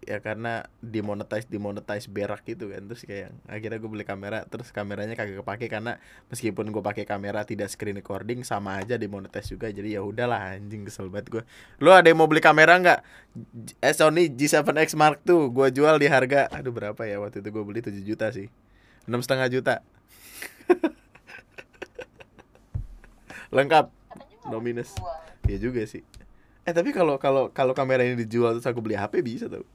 ya 0.00 0.18
karena 0.24 0.64
dimonetize 0.80 1.46
dimonetize 1.46 2.08
berak 2.08 2.42
gitu 2.48 2.72
kan. 2.72 2.84
Terus 2.88 3.02
kayak 3.04 3.30
akhirnya 3.46 3.78
gue 3.78 3.90
beli 3.90 4.04
kamera 4.04 4.44
terus 4.48 4.72
kameranya 4.72 5.14
kagak 5.14 5.44
kepake 5.44 5.66
karena 5.68 6.00
meskipun 6.32 6.72
gue 6.72 6.82
pakai 6.82 7.04
kamera 7.04 7.44
tidak 7.44 7.68
screen 7.68 8.00
recording 8.00 8.42
sama 8.42 8.80
aja 8.80 8.96
dimonetize 8.96 9.52
juga. 9.52 9.68
Jadi 9.68 9.96
ya 9.96 10.02
udahlah 10.04 10.56
anjing 10.56 10.88
kesel 10.88 11.12
banget 11.12 11.40
gue 11.40 11.42
lo 11.80 11.92
ada 11.92 12.08
yang 12.08 12.18
mau 12.20 12.28
beli 12.28 12.40
kamera 12.40 12.76
nggak? 12.80 13.00
Eh 13.80 13.94
Sony 13.94 14.32
G7X 14.32 14.96
Mark 14.96 15.22
II 15.28 15.52
gue 15.52 15.68
jual 15.72 15.96
di 16.00 16.08
harga 16.08 16.48
aduh 16.48 16.72
berapa 16.72 17.02
ya 17.04 17.20
waktu 17.20 17.44
itu 17.44 17.48
gue 17.52 17.64
beli? 17.64 17.80
7 17.80 17.96
juta 18.04 18.28
sih. 18.32 18.48
Enam 19.08 19.24
setengah 19.24 19.48
juta. 19.48 19.74
Lengkap. 23.56 23.90
No 24.48 24.62
minus. 24.62 24.94
Iya 25.48 25.58
juga 25.58 25.82
sih. 25.88 26.06
Eh 26.70 26.74
tapi 26.74 26.94
kalau 26.94 27.18
kalau 27.18 27.50
kalau 27.50 27.74
kamera 27.74 28.06
ini 28.06 28.14
dijual 28.14 28.54
terus 28.54 28.70
aku 28.70 28.78
beli 28.78 28.94
HP 28.94 29.26
bisa 29.26 29.50
tau. 29.50 29.66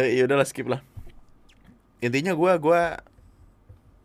eh 0.00 0.16
ya 0.16 0.24
udahlah 0.24 0.48
skip 0.48 0.64
lah. 0.64 0.80
Intinya 2.00 2.32
gua 2.32 2.56
gua 2.56 3.04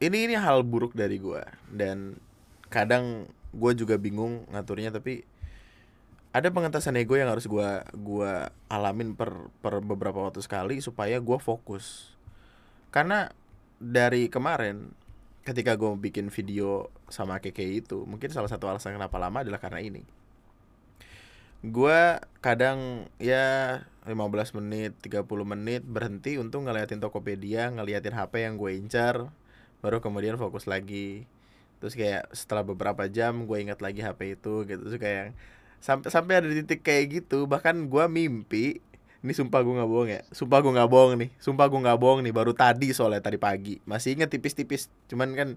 ini 0.04 0.28
ini 0.28 0.36
hal 0.36 0.68
buruk 0.68 0.92
dari 0.92 1.24
gua 1.24 1.48
dan 1.72 2.20
kadang 2.68 3.32
gua 3.56 3.72
juga 3.72 3.96
bingung 3.96 4.44
ngaturnya 4.52 4.92
tapi 4.92 5.24
ada 6.36 6.52
pengentasan 6.52 7.00
ego 7.00 7.16
yang 7.16 7.32
harus 7.32 7.48
gua 7.48 7.88
gua 7.96 8.52
alamin 8.68 9.16
per 9.16 9.32
per 9.64 9.80
beberapa 9.80 10.20
waktu 10.20 10.44
sekali 10.44 10.84
supaya 10.84 11.16
gua 11.24 11.40
fokus. 11.40 12.12
Karena 12.92 13.32
dari 13.80 14.28
kemarin 14.28 14.92
ketika 15.44 15.76
gue 15.76 15.92
bikin 16.00 16.32
video 16.32 16.88
sama 17.14 17.38
Keke 17.38 17.62
itu 17.62 18.10
mungkin 18.10 18.34
salah 18.34 18.50
satu 18.50 18.66
alasan 18.66 18.98
kenapa 18.98 19.22
lama 19.22 19.46
adalah 19.46 19.62
karena 19.62 19.86
ini. 19.86 20.02
Gue 21.64 22.20
kadang 22.44 23.08
ya 23.22 23.80
15 24.04 24.58
menit 24.60 24.92
30 25.00 25.24
menit 25.48 25.86
berhenti 25.86 26.36
untuk 26.42 26.68
ngeliatin 26.68 27.00
Tokopedia 27.00 27.72
ngeliatin 27.72 28.12
HP 28.12 28.50
yang 28.50 28.60
gue 28.60 28.76
incar 28.76 29.32
baru 29.80 30.02
kemudian 30.02 30.36
fokus 30.36 30.66
lagi. 30.66 31.30
Terus 31.80 31.94
kayak 31.96 32.34
setelah 32.36 32.66
beberapa 32.66 33.08
jam 33.08 33.46
gue 33.48 33.58
ingat 33.62 33.80
lagi 33.80 34.04
HP 34.04 34.42
itu 34.42 34.68
gitu. 34.68 34.82
Terus 34.90 35.00
kayak 35.00 35.38
sampai 35.84 36.10
sampai 36.10 36.34
ada 36.42 36.48
di 36.48 36.64
titik 36.64 36.80
kayak 36.80 37.24
gitu 37.24 37.44
bahkan 37.44 37.76
gue 37.92 38.06
mimpi 38.08 38.80
ini 39.24 39.32
sumpah 39.36 39.60
gue 39.64 39.74
nggak 39.76 39.92
bohong 39.92 40.10
ya 40.12 40.22
sumpah 40.32 40.60
gue 40.64 40.72
nggak 40.76 40.92
bohong 40.92 41.16
nih 41.20 41.30
sumpah 41.40 41.68
gue 41.68 41.80
nggak 41.80 42.00
bohong 42.00 42.20
nih 42.24 42.32
baru 42.36 42.52
tadi 42.52 42.92
soalnya 42.92 43.24
tadi 43.24 43.40
pagi. 43.40 43.80
Masih 43.88 44.20
inget 44.20 44.32
tipis-tipis 44.32 44.92
cuman 45.08 45.32
kan 45.32 45.50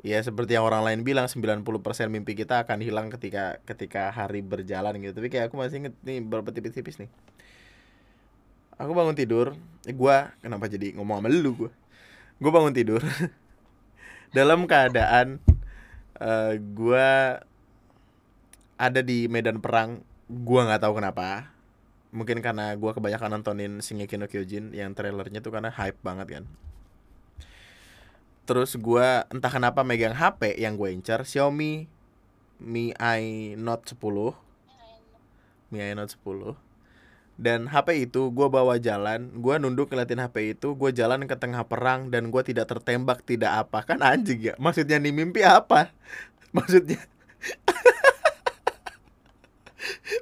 ya 0.00 0.16
seperti 0.24 0.56
yang 0.56 0.64
orang 0.64 0.80
lain 0.80 1.00
bilang 1.04 1.28
90% 1.28 1.60
mimpi 2.08 2.32
kita 2.32 2.64
akan 2.64 2.80
hilang 2.80 3.12
ketika 3.12 3.60
ketika 3.68 4.08
hari 4.08 4.40
berjalan 4.40 4.96
gitu. 5.00 5.12
Tapi 5.16 5.28
kayak 5.28 5.52
aku 5.52 5.60
masih 5.60 5.84
inget 5.84 5.94
nih 6.04 6.24
berapa 6.24 6.48
tipis-tipis 6.48 6.96
nih. 7.00 7.10
Aku 8.80 8.96
bangun 8.96 9.12
tidur 9.12 9.52
eh, 9.84 9.92
gue 9.92 10.16
kenapa 10.40 10.64
jadi 10.72 10.96
ngomong 10.96 11.20
sama 11.20 11.28
lu 11.28 11.52
gue 11.52 11.72
gue 12.40 12.50
bangun 12.52 12.72
tidur 12.72 13.04
dalam 14.36 14.64
keadaan 14.64 15.36
eh 16.16 16.56
gue 16.56 17.08
ada 18.80 19.00
di 19.04 19.28
medan 19.28 19.60
perang 19.60 20.00
gue 20.28 20.60
nggak 20.64 20.80
tahu 20.80 20.96
kenapa. 20.96 21.52
Mungkin 22.10 22.42
karena 22.42 22.74
gue 22.74 22.90
kebanyakan 22.90 23.38
nontonin 23.38 23.78
Shingeki 23.78 24.18
no 24.18 24.26
Kyojin 24.26 24.74
yang 24.74 24.98
trailernya 24.98 25.44
tuh 25.44 25.54
karena 25.54 25.70
hype 25.70 26.00
banget 26.02 26.40
kan 26.40 26.44
terus 28.50 28.74
gue 28.74 29.08
entah 29.30 29.46
kenapa 29.46 29.86
megang 29.86 30.10
HP 30.10 30.58
yang 30.58 30.74
gue 30.74 30.90
incar 30.90 31.22
Xiaomi 31.22 31.86
Mi 32.58 32.90
I 32.98 33.54
Note 33.54 33.94
10 33.94 35.70
Mi 35.70 35.78
I 35.78 35.94
Note 35.94 36.18
10 36.18 36.58
dan 37.38 37.70
HP 37.70 38.10
itu 38.10 38.34
gue 38.34 38.50
bawa 38.50 38.74
jalan 38.82 39.30
gue 39.38 39.54
nunduk 39.62 39.94
ngeliatin 39.94 40.18
HP 40.18 40.58
itu 40.58 40.74
gue 40.74 40.90
jalan 40.90 41.30
ke 41.30 41.38
tengah 41.38 41.62
perang 41.62 42.10
dan 42.10 42.34
gue 42.34 42.42
tidak 42.42 42.66
tertembak 42.66 43.22
tidak 43.22 43.54
apa 43.54 43.86
kan 43.86 44.02
anjing 44.02 44.42
ya 44.42 44.58
maksudnya 44.58 44.98
nih 44.98 45.14
mimpi 45.14 45.46
apa 45.46 45.94
maksudnya 46.56 46.98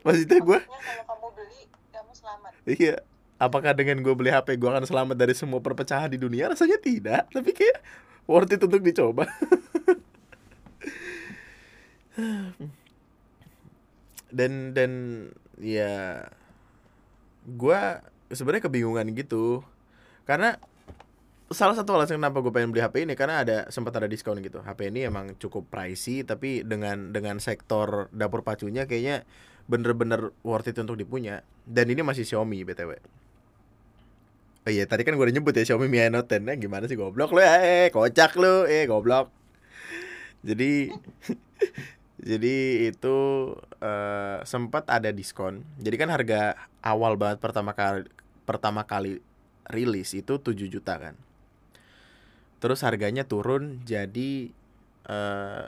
maksudnya 0.05 0.39
gue 0.45 0.59
Maksudnya 0.69 0.85
kalau 0.85 1.05
kamu 1.09 1.29
beli 1.33 1.61
kamu 1.97 2.13
selamat 2.13 2.53
Iya. 2.69 2.97
Apakah 3.41 3.73
dengan 3.73 4.05
gue 4.05 4.13
beli 4.13 4.29
HP 4.35 4.61
gue 4.61 4.69
akan 4.69 4.85
selamat 4.85 5.17
dari 5.17 5.33
semua 5.33 5.63
perpecahan 5.63 6.11
di 6.13 6.21
dunia? 6.21 6.51
Rasanya 6.51 6.77
tidak. 6.83 7.31
Tapi 7.31 7.55
kayak 7.55 7.79
worth 8.29 8.53
it 8.53 8.61
untuk 8.61 8.85
dicoba. 8.85 9.25
dan 14.29 14.77
dan 14.77 14.93
ya 15.57 16.29
gue 17.49 17.81
sebenarnya 18.29 18.69
kebingungan 18.69 19.09
gitu. 19.17 19.65
Karena 20.29 20.61
salah 21.49 21.73
satu 21.73 21.97
alasan 21.97 22.21
kenapa 22.21 22.45
gue 22.45 22.53
pengen 22.53 22.69
beli 22.69 22.85
HP 22.85 23.09
ini 23.09 23.17
karena 23.17 23.41
ada 23.41 23.57
sempat 23.73 23.97
ada 23.97 24.05
diskon 24.05 24.45
gitu. 24.45 24.61
HP 24.61 24.93
ini 24.93 25.09
emang 25.09 25.33
cukup 25.41 25.73
pricey 25.73 26.21
tapi 26.29 26.61
dengan 26.61 27.09
dengan 27.09 27.41
sektor 27.41 28.13
dapur 28.13 28.45
pacunya 28.45 28.85
kayaknya 28.85 29.25
bener-bener 29.65 30.37
worth 30.45 30.69
it 30.69 30.77
untuk 30.77 31.01
dipunya. 31.01 31.41
Dan 31.65 31.89
ini 31.89 32.05
masih 32.05 32.29
Xiaomi 32.29 32.61
btw 32.69 33.01
Oh 34.67 34.71
iya 34.71 34.85
tadi 34.85 35.03
kan 35.07 35.15
gue 35.17 35.25
udah 35.25 35.35
nyebut 35.35 35.55
ya 35.55 35.65
Xiaomi 35.75 35.89
Mi 35.89 36.03
Note 36.11 36.39
10 36.39 36.45
eh, 36.51 36.57
gimana 36.59 36.85
sih 36.91 36.99
goblok 36.99 37.33
lu 37.33 37.41
eh 37.41 37.89
kocak 37.95 38.37
lu 38.37 38.67
eh 38.69 38.85
goblok. 38.91 39.31
Jadi 40.45 40.93
jadi 42.29 42.55
itu 42.91 43.17
eh, 43.81 44.39
sempat 44.45 44.85
ada 44.91 45.11
diskon. 45.15 45.63
Jadi 45.81 45.97
kan 45.97 46.11
harga 46.13 46.59
awal 46.85 47.15
banget 47.17 47.39
pertama 47.41 47.73
kali 47.73 48.07
pertama 48.45 48.83
kali 48.85 49.23
rilis 49.71 50.13
itu 50.17 50.41
7 50.41 50.55
juta 50.69 50.95
kan. 50.99 51.15
Terus 52.59 52.83
harganya 52.83 53.23
turun 53.23 53.81
jadi 53.87 54.51
eh, 55.09 55.67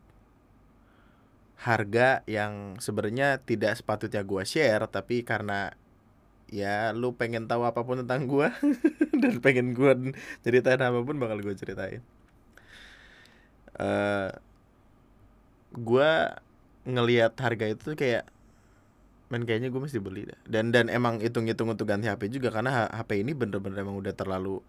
harga 1.58 2.21
yang 2.30 2.78
sebenarnya 2.78 3.41
tidak 3.41 3.73
sepatutnya 3.73 4.21
gua 4.21 4.45
share 4.45 4.86
tapi 4.86 5.25
karena 5.25 5.73
ya 6.45 6.93
lu 6.93 7.17
pengen 7.17 7.49
tahu 7.49 7.65
apa 7.65 7.82
pun 7.82 8.06
tentang 8.06 8.30
gua 8.30 8.54
dan 9.25 9.41
pengen 9.41 9.73
gua 9.73 9.97
ceritain 10.45 10.78
apa 10.78 11.02
pun 11.02 11.17
bakal 11.17 11.41
gua 11.41 11.58
ceritain 11.58 12.06
eh 13.82 14.30
gua 15.73 16.38
ngelihat 16.86 17.34
harga 17.34 17.65
itu 17.65 17.97
kayak 17.97 18.30
men 19.34 19.41
kayaknya 19.49 19.73
gue 19.73 19.82
mesti 19.82 19.97
beli 19.97 20.30
dah. 20.30 20.38
dan 20.45 20.69
dan 20.69 20.86
emang 20.89 21.17
hitung-hitung 21.17 21.69
untuk 21.69 21.89
ganti 21.89 22.10
HP 22.10 22.30
juga 22.30 22.54
karena 22.54 22.86
HP 22.93 23.25
ini 23.25 23.34
bener-bener 23.34 23.82
emang 23.82 23.97
udah 23.97 24.13
terlalu 24.13 24.62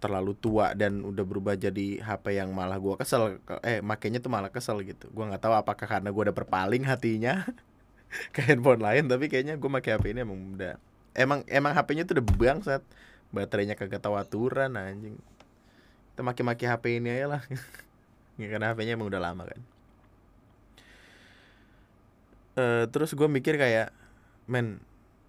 terlalu 0.00 0.32
tua 0.34 0.72
dan 0.72 1.04
udah 1.04 1.24
berubah 1.28 1.54
jadi 1.60 2.00
HP 2.00 2.40
yang 2.40 2.50
malah 2.56 2.80
gua 2.80 2.96
kesel 2.96 3.38
eh 3.60 3.84
makainya 3.84 4.18
tuh 4.24 4.32
malah 4.32 4.48
kesel 4.48 4.80
gitu. 4.82 5.12
Gua 5.12 5.28
nggak 5.28 5.44
tahu 5.44 5.54
apakah 5.54 5.86
karena 5.86 6.08
gua 6.10 6.32
udah 6.32 6.36
berpaling 6.36 6.88
hatinya 6.88 7.44
ke 8.34 8.40
handphone 8.42 8.82
lain 8.82 9.06
tapi 9.06 9.30
kayaknya 9.30 9.54
gue 9.54 9.70
pakai 9.70 9.94
HP 9.94 10.04
ini 10.10 10.26
emang 10.26 10.58
udah 10.58 10.74
emang 11.14 11.40
emang 11.46 11.72
HP-nya 11.78 12.02
tuh 12.06 12.18
udah 12.18 12.26
bangsat 12.26 12.82
baterainya 13.30 13.78
kagak 13.78 14.02
tahu 14.02 14.18
aturan 14.18 14.74
anjing. 14.74 15.14
Kita 16.12 16.26
maki-maki 16.26 16.66
HP 16.66 16.98
ini 16.98 17.08
aja 17.10 17.38
lah. 17.38 17.42
Ya, 18.40 18.48
karena 18.48 18.72
HP-nya 18.72 18.96
emang 18.96 19.12
udah 19.12 19.20
lama 19.20 19.44
kan. 19.44 19.60
Eh, 22.56 22.84
terus 22.88 23.12
gue 23.12 23.28
mikir 23.28 23.60
kayak 23.60 23.92
men 24.48 24.80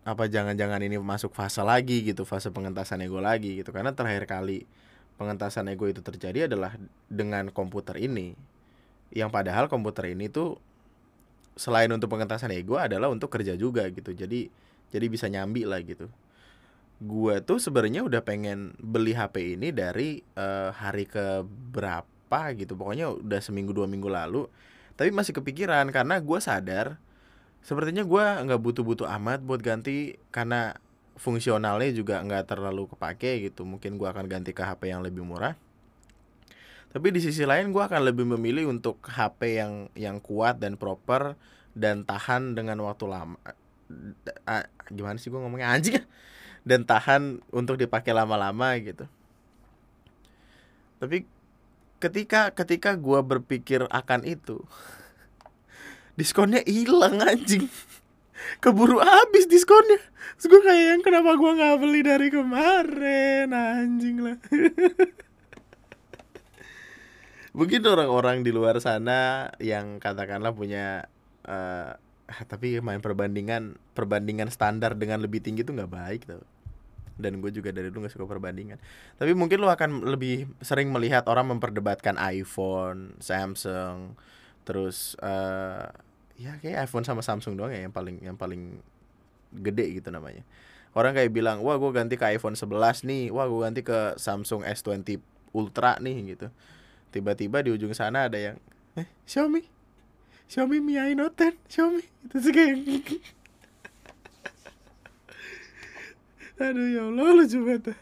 apa 0.02 0.26
jangan-jangan 0.26 0.82
ini 0.82 0.98
masuk 0.98 1.30
fase 1.38 1.62
lagi 1.62 2.02
gitu 2.02 2.26
fase 2.26 2.50
pengentasan 2.50 3.06
ego 3.06 3.22
lagi 3.22 3.62
gitu. 3.62 3.70
Karena 3.70 3.94
terakhir 3.94 4.26
kali 4.26 4.66
pengentasan 5.22 5.70
ego 5.70 5.86
itu 5.86 6.02
terjadi 6.02 6.50
adalah 6.50 6.74
dengan 7.06 7.54
komputer 7.54 8.02
ini. 8.02 8.34
Yang 9.14 9.30
padahal 9.30 9.70
komputer 9.70 10.10
ini 10.18 10.32
tuh 10.32 10.58
selain 11.54 11.92
untuk 11.94 12.10
pengentasan 12.10 12.50
ego 12.56 12.82
adalah 12.82 13.14
untuk 13.14 13.30
kerja 13.30 13.54
juga 13.54 13.86
gitu. 13.94 14.10
Jadi 14.18 14.50
jadi 14.90 15.06
bisa 15.06 15.30
nyambi 15.30 15.70
lah 15.70 15.86
gitu. 15.86 16.10
Gue 17.02 17.42
tuh 17.46 17.62
sebenarnya 17.62 18.02
udah 18.02 18.22
pengen 18.26 18.74
beli 18.82 19.14
HP 19.14 19.58
ini 19.58 19.70
dari 19.70 20.22
eh, 20.22 20.70
hari 20.74 21.06
ke 21.06 21.46
berapa 21.46 22.42
gitu. 22.58 22.74
Pokoknya 22.74 23.14
udah 23.14 23.38
seminggu 23.38 23.70
dua 23.70 23.86
minggu 23.86 24.10
lalu. 24.10 24.50
Tapi 24.98 25.14
masih 25.14 25.38
kepikiran 25.38 25.94
karena 25.94 26.18
gue 26.18 26.40
sadar 26.42 26.98
sepertinya 27.62 28.02
gue 28.02 28.26
nggak 28.50 28.62
butuh-butuh 28.62 29.08
amat 29.22 29.46
buat 29.46 29.62
ganti 29.62 30.18
karena 30.34 30.76
fungsionalnya 31.22 31.94
juga 31.94 32.18
nggak 32.26 32.50
terlalu 32.50 32.90
kepake 32.90 33.46
gitu. 33.50 33.62
Mungkin 33.64 34.02
gue 34.02 34.08
akan 34.10 34.26
ganti 34.26 34.52
ke 34.52 34.66
HP 34.66 34.90
yang 34.90 35.06
lebih 35.06 35.22
murah. 35.22 35.54
Tapi 36.92 37.08
di 37.14 37.24
sisi 37.24 37.48
lain 37.48 37.72
gue 37.72 37.80
akan 37.80 38.04
lebih 38.04 38.28
memilih 38.36 38.68
untuk 38.68 39.00
HP 39.06 39.62
yang 39.62 39.74
yang 39.96 40.18
kuat 40.20 40.60
dan 40.60 40.76
proper 40.76 41.40
dan 41.72 42.04
tahan 42.04 42.58
dengan 42.58 42.84
waktu 42.84 43.06
lama. 43.08 43.38
Ah, 44.44 44.68
gimana 44.92 45.16
sih 45.16 45.32
gue 45.32 45.40
ngomongnya? 45.40 45.72
Anjing. 45.72 46.04
Dan 46.68 46.84
tahan 46.84 47.42
untuk 47.56 47.80
dipakai 47.80 48.12
lama-lama 48.12 48.76
gitu. 48.82 49.08
Tapi 51.00 51.26
ketika 52.02 52.52
ketika 52.52 52.98
gue 52.98 53.20
berpikir 53.22 53.86
akan 53.88 54.26
itu 54.26 54.62
diskonnya 56.22 56.62
hilang 56.70 57.18
anjing. 57.18 57.66
Keburu 58.62 59.02
habis 59.02 59.50
diskonnya. 59.50 59.98
Terus 60.38 60.48
gue 60.54 60.62
kayak 60.62 60.86
yang 60.94 61.02
kenapa 61.02 61.34
gue 61.34 61.52
nggak 61.58 61.78
beli 61.82 62.02
dari 62.06 62.30
kemarin 62.30 63.50
anjing 63.50 64.22
lah. 64.22 64.38
Mungkin 67.58 67.82
orang-orang 67.84 68.46
di 68.46 68.54
luar 68.54 68.78
sana 68.78 69.50
yang 69.58 69.98
katakanlah 69.98 70.54
punya 70.54 71.10
uh, 71.50 71.98
tapi 72.48 72.80
main 72.80 73.04
perbandingan 73.04 73.76
perbandingan 73.92 74.48
standar 74.48 74.96
dengan 74.96 75.20
lebih 75.20 75.44
tinggi 75.44 75.68
itu 75.68 75.76
nggak 75.76 75.92
baik 75.92 76.22
tuh 76.32 76.40
dan 77.20 77.38
gue 77.38 77.54
juga 77.54 77.70
dari 77.70 77.94
dulu 77.94 78.10
gak 78.10 78.18
suka 78.18 78.26
perbandingan. 78.26 78.82
Tapi 79.22 79.38
mungkin 79.38 79.62
lo 79.62 79.70
akan 79.70 80.10
lebih 80.10 80.50
sering 80.58 80.90
melihat 80.90 81.30
orang 81.30 81.54
memperdebatkan 81.54 82.18
iPhone 82.18 83.14
Samsung 83.22 84.18
terus 84.66 85.14
uh, 85.22 85.86
ya 86.42 86.58
kayak 86.58 86.90
iPhone 86.90 87.06
sama 87.06 87.22
Samsung 87.22 87.54
doang 87.54 87.70
ya 87.70 87.86
yang 87.86 87.94
paling 87.94 88.18
yang 88.26 88.34
paling 88.34 88.82
gede 89.54 90.02
gitu 90.02 90.10
namanya. 90.10 90.42
Orang 90.98 91.14
kayak 91.14 91.30
bilang 91.30 91.62
wah 91.62 91.78
gue 91.78 91.92
ganti 91.94 92.18
ke 92.18 92.26
iPhone 92.34 92.58
11 92.58 93.06
nih. 93.06 93.30
Wah 93.30 93.46
gue 93.46 93.60
ganti 93.62 93.82
ke 93.86 94.18
Samsung 94.18 94.66
S20 94.66 95.22
Ultra 95.54 96.02
nih 96.02 96.36
gitu. 96.36 96.50
Tiba-tiba 97.14 97.62
di 97.62 97.70
ujung 97.70 97.94
sana 97.94 98.26
ada 98.26 98.42
yang 98.42 98.58
eh 98.98 99.06
Xiaomi? 99.30 99.62
Xiaomi 100.50 100.82
Mi 100.82 100.98
A 100.98 101.08
Note 101.14 101.54
10 101.54 101.70
Xiaomi? 101.70 102.04
Itu 102.26 102.38
sih 102.42 102.52
kayak 102.52 102.76
aduh 106.66 106.88
ya 106.90 107.02
Allah 107.06 107.30
lucu 107.38 107.58
banget. 107.62 107.94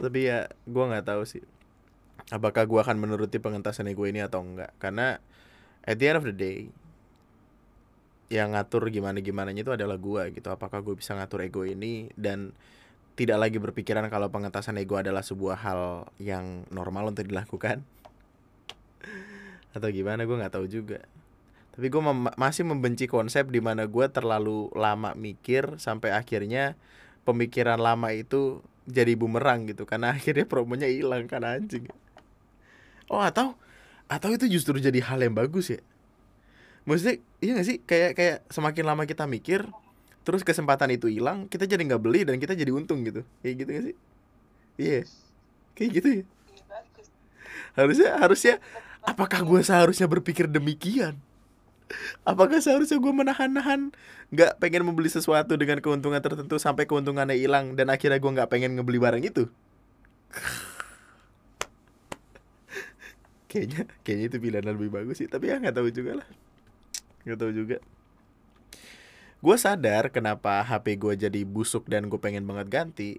Tapi 0.00 0.18
ya 0.24 0.48
gue 0.64 0.84
nggak 0.88 1.04
tahu 1.06 1.22
sih 1.28 1.44
apakah 2.30 2.64
gue 2.64 2.80
akan 2.80 2.96
menuruti 2.96 3.42
pengentasan 3.42 3.90
ego 3.90 4.06
ini 4.06 4.22
atau 4.22 4.40
enggak. 4.40 4.72
Karena 4.78 5.18
at 5.84 5.96
the 5.96 6.06
end 6.08 6.18
of 6.20 6.26
the 6.28 6.36
day 6.36 6.68
yang 8.30 8.54
ngatur 8.54 8.86
gimana 8.94 9.18
gimana 9.18 9.50
itu 9.50 9.74
adalah 9.74 9.98
gue 9.98 10.38
gitu. 10.38 10.48
Apakah 10.54 10.86
gue 10.86 10.94
bisa 10.94 11.18
ngatur 11.18 11.42
ego 11.42 11.66
ini 11.66 12.08
dan 12.14 12.54
tidak 13.18 13.42
lagi 13.42 13.58
berpikiran 13.58 14.06
kalau 14.06 14.30
pengentasan 14.30 14.78
ego 14.78 14.96
adalah 14.96 15.20
sebuah 15.20 15.58
hal 15.60 16.06
yang 16.22 16.62
normal 16.70 17.10
untuk 17.10 17.26
dilakukan? 17.26 17.82
Atau 19.74 19.90
gimana? 19.90 20.22
Gue 20.30 20.38
nggak 20.38 20.54
tahu 20.54 20.70
juga. 20.70 21.02
Tapi 21.74 21.86
gue 21.90 22.02
mem 22.02 22.30
masih 22.38 22.62
membenci 22.62 23.10
konsep 23.10 23.50
di 23.50 23.58
mana 23.58 23.90
gue 23.90 24.06
terlalu 24.06 24.70
lama 24.78 25.18
mikir 25.18 25.82
sampai 25.82 26.14
akhirnya 26.14 26.78
pemikiran 27.26 27.82
lama 27.82 28.14
itu 28.14 28.62
jadi 28.86 29.18
bumerang 29.18 29.66
gitu. 29.66 29.90
Karena 29.90 30.12
akhirnya 30.16 30.46
promonya 30.46 30.86
hilang 30.86 31.26
kan 31.26 31.42
anjing. 31.42 31.90
Oh 33.10 33.18
atau 33.18 33.58
atau 34.10 34.34
itu 34.34 34.50
justru 34.50 34.82
jadi 34.82 34.98
hal 35.06 35.22
yang 35.22 35.38
bagus 35.38 35.70
ya? 35.70 35.80
Maksudnya 36.82 37.22
iya 37.38 37.50
gak 37.54 37.66
sih? 37.70 37.78
Kayak 37.86 38.10
kayak 38.18 38.36
semakin 38.50 38.84
lama 38.90 39.06
kita 39.06 39.30
mikir 39.30 39.62
terus 40.26 40.42
kesempatan 40.44 40.90
itu 40.92 41.08
hilang 41.08 41.48
kita 41.48 41.64
jadi 41.64 41.80
nggak 41.80 42.02
beli 42.02 42.26
dan 42.26 42.36
kita 42.42 42.58
jadi 42.58 42.74
untung 42.74 43.06
gitu. 43.06 43.22
Kayak 43.46 43.54
gitu 43.62 43.70
gak 43.70 43.84
sih? 43.86 43.96
Iya. 44.76 44.90
Yeah. 44.90 45.04
kayak 45.78 45.90
gitu 45.96 46.08
ya? 46.10 46.24
Harusnya 47.78 48.10
harusnya 48.18 48.54
apakah 49.06 49.46
gue 49.46 49.60
seharusnya 49.62 50.10
berpikir 50.10 50.50
demikian? 50.50 51.14
Apakah 52.26 52.58
seharusnya 52.58 52.98
gue 52.98 53.12
menahan-nahan 53.14 53.94
nggak 54.30 54.62
pengen 54.62 54.86
membeli 54.86 55.10
sesuatu 55.10 55.54
dengan 55.58 55.78
keuntungan 55.82 56.22
tertentu 56.22 56.58
sampai 56.58 56.86
keuntungannya 56.86 57.34
hilang 57.34 57.74
dan 57.74 57.90
akhirnya 57.90 58.18
gue 58.18 58.30
nggak 58.30 58.50
pengen 58.50 58.78
ngebeli 58.78 58.98
barang 59.02 59.22
itu 59.26 59.50
kayaknya 63.50 63.90
kayaknya 64.06 64.26
itu 64.30 64.38
pilihan 64.38 64.66
lebih 64.70 64.94
bagus 64.94 65.18
sih 65.18 65.26
tapi 65.26 65.50
ya 65.50 65.58
nggak 65.58 65.74
tahu 65.74 65.90
juga 65.90 66.22
lah. 66.22 66.28
Nggak 67.26 67.38
tahu 67.42 67.52
juga. 67.52 67.76
Gue 69.40 69.56
sadar 69.56 70.12
kenapa 70.14 70.62
HP 70.62 71.00
gue 71.00 71.14
jadi 71.26 71.40
busuk 71.42 71.88
dan 71.90 72.06
gue 72.06 72.20
pengen 72.22 72.46
banget 72.46 72.70
ganti. 72.70 73.12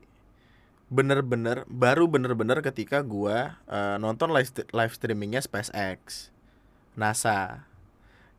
Bener-bener 0.87 1.67
baru 1.67 2.07
bener-bener 2.07 2.63
ketika 2.63 3.03
gue 3.03 3.37
uh, 3.51 3.97
nonton 3.99 4.31
live 4.31 4.53
live 4.71 4.93
streamingnya 4.93 5.43
SpaceX 5.43 6.29
NASA 6.93 7.65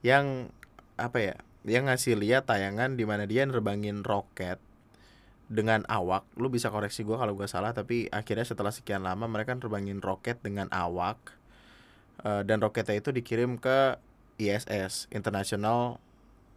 yang 0.04 0.54
apa 0.94 1.18
ya 1.18 1.36
yang 1.66 1.90
ngasih 1.90 2.18
lihat 2.18 2.46
tayangan 2.50 2.94
di 2.94 3.02
mana 3.06 3.26
dia 3.26 3.42
nerbangin 3.46 4.06
roket 4.06 4.62
dengan 5.50 5.82
awak. 5.90 6.22
Lu 6.38 6.48
bisa 6.54 6.70
koreksi 6.70 7.02
gue 7.02 7.18
kalau 7.18 7.34
gue 7.34 7.50
salah 7.50 7.74
tapi 7.74 8.06
akhirnya 8.14 8.46
setelah 8.46 8.70
sekian 8.70 9.02
lama 9.02 9.26
mereka 9.26 9.58
nerbangin 9.58 9.98
roket 9.98 10.38
dengan 10.38 10.70
awak 10.70 11.41
uh, 12.20 12.44
dan 12.44 12.60
roketnya 12.60 13.00
itu 13.00 13.14
dikirim 13.14 13.56
ke 13.56 13.96
ISS 14.36 15.08
International 15.08 15.96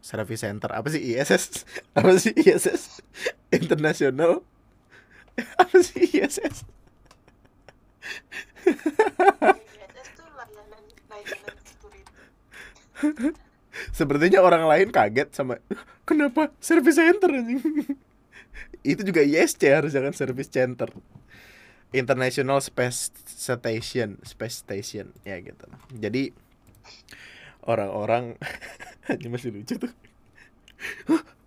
Service 0.03 0.43
Center. 0.43 0.67
Apa 0.75 0.91
sih 0.91 1.15
ISS 1.15 1.63
apa 1.97 2.11
sih 2.19 2.35
ISS 2.35 2.99
International? 3.55 4.43
Apa 5.59 5.83
sih 5.83 6.15
ISS 6.15 6.63
Sepertinya 13.91 14.39
orang 14.39 14.63
lain 14.67 14.91
kaget 14.91 15.35
sama 15.35 15.59
kenapa 16.07 16.51
service 16.63 16.95
center 16.95 17.27
anjing. 17.31 17.59
Itu 18.85 19.01
juga 19.03 19.25
ISC 19.25 19.67
harus 19.67 19.91
jangan 19.91 20.13
service 20.15 20.47
center. 20.47 20.87
International 21.93 22.57
Space 22.63 23.13
Station, 23.27 24.17
Space 24.25 24.63
Station. 24.63 25.13
Ya 25.27 25.37
gitu. 25.41 25.67
Jadi 25.93 26.33
orang-orang 27.65 28.37
ini 29.19 29.27
masih 29.29 29.53
lucu 29.53 29.77
tuh. 29.77 29.93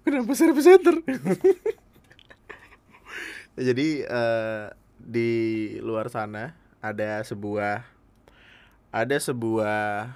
Kenapa 0.08 0.32
service 0.32 0.64
center 0.64 1.04
jadi 3.58 4.06
uh, 4.06 4.72
di 4.96 5.30
luar 5.84 6.08
sana 6.08 6.54
ada 6.80 7.20
sebuah 7.26 7.84
ada 8.88 9.16
sebuah 9.18 10.14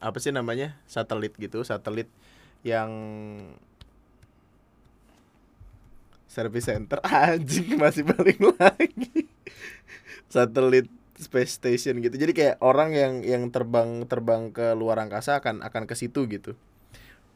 apa 0.00 0.18
sih 0.18 0.34
namanya? 0.34 0.74
Satelit 0.90 1.36
gitu 1.38 1.62
satelit 1.62 2.08
yang 2.66 2.90
service 6.30 6.70
center. 6.70 7.02
Anjing 7.10 7.74
masih 7.74 8.06
balik 8.06 8.38
lagi. 8.54 9.26
Satelit 10.30 10.86
space 11.18 11.58
station 11.58 11.98
gitu. 11.98 12.14
Jadi 12.14 12.32
kayak 12.32 12.56
orang 12.62 12.94
yang 12.94 13.14
yang 13.26 13.42
terbang 13.50 14.06
terbang 14.06 14.54
ke 14.54 14.72
luar 14.78 15.02
angkasa 15.02 15.42
akan 15.42 15.66
akan 15.66 15.90
ke 15.90 15.98
situ 15.98 16.30
gitu. 16.30 16.54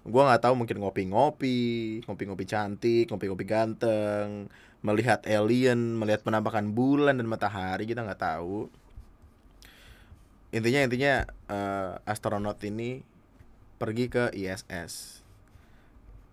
Gua 0.07 0.31
nggak 0.31 0.47
tahu 0.47 0.55
mungkin 0.55 0.79
ngopi-ngopi 0.79 1.59
ngopi-ngopi 2.07 2.45
cantik 2.47 3.11
ngopi-ngopi 3.11 3.45
ganteng 3.45 4.47
melihat 4.85 5.25
alien 5.25 5.97
melihat 5.97 6.21
penampakan 6.21 6.77
bulan 6.77 7.19
dan 7.19 7.27
matahari 7.27 7.91
kita 7.91 8.07
nggak 8.07 8.23
tahu. 8.23 8.71
Intinya 10.55 10.87
intinya 10.87 11.15
uh, 11.51 11.99
astronot 12.07 12.63
ini 12.63 13.03
pergi 13.75 14.07
ke 14.07 14.31
ISS 14.31 15.24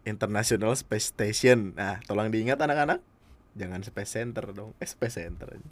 International 0.04 0.74
Space 0.78 1.14
Station 1.14 1.78
nah 1.78 2.02
tolong 2.06 2.32
diingat 2.34 2.58
anak-anak 2.58 3.02
jangan 3.58 3.84
Space 3.84 4.12
Center 4.16 4.50
dong 4.56 4.72
eh, 4.82 4.88
Space 4.90 5.22
Center 5.22 5.48
aja 5.48 5.70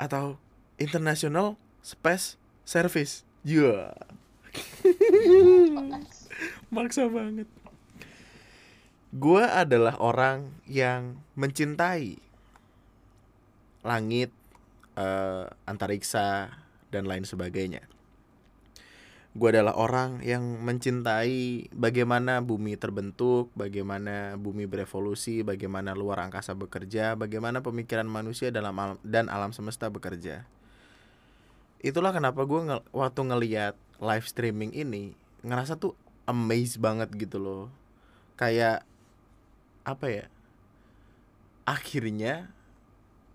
atau 0.00 0.40
International 0.80 1.60
Space 1.84 2.40
Service. 2.64 3.28
Ya. 3.44 3.92
Yeah. 3.92 3.92
Maksa 6.74 7.12
banget. 7.12 7.44
Gue 9.12 9.44
adalah 9.44 10.00
orang 10.00 10.48
yang 10.64 11.20
mencintai 11.36 12.16
langit, 13.84 14.32
uh, 14.96 15.50
antariksa, 15.68 16.56
dan 16.88 17.04
lain 17.04 17.28
sebagainya 17.28 17.84
gue 19.30 19.48
adalah 19.54 19.78
orang 19.78 20.18
yang 20.26 20.42
mencintai 20.66 21.70
bagaimana 21.70 22.42
bumi 22.42 22.74
terbentuk, 22.74 23.54
bagaimana 23.54 24.34
bumi 24.34 24.66
berevolusi, 24.66 25.46
bagaimana 25.46 25.94
luar 25.94 26.26
angkasa 26.26 26.58
bekerja, 26.58 27.14
bagaimana 27.14 27.62
pemikiran 27.62 28.10
manusia 28.10 28.50
dalam 28.50 28.74
alam, 28.74 28.98
dan 29.06 29.30
alam 29.30 29.54
semesta 29.54 29.86
bekerja. 29.86 30.50
Itulah 31.78 32.10
kenapa 32.10 32.42
gue 32.42 32.58
nge 32.58 32.82
waktu 32.90 33.20
ngeliat 33.22 33.74
live 34.02 34.26
streaming 34.26 34.74
ini 34.74 35.14
ngerasa 35.46 35.78
tuh 35.78 35.94
amazed 36.26 36.82
banget 36.82 37.14
gitu 37.14 37.38
loh. 37.38 37.70
Kayak 38.34 38.82
apa 39.86 40.06
ya? 40.10 40.26
Akhirnya 41.62 42.50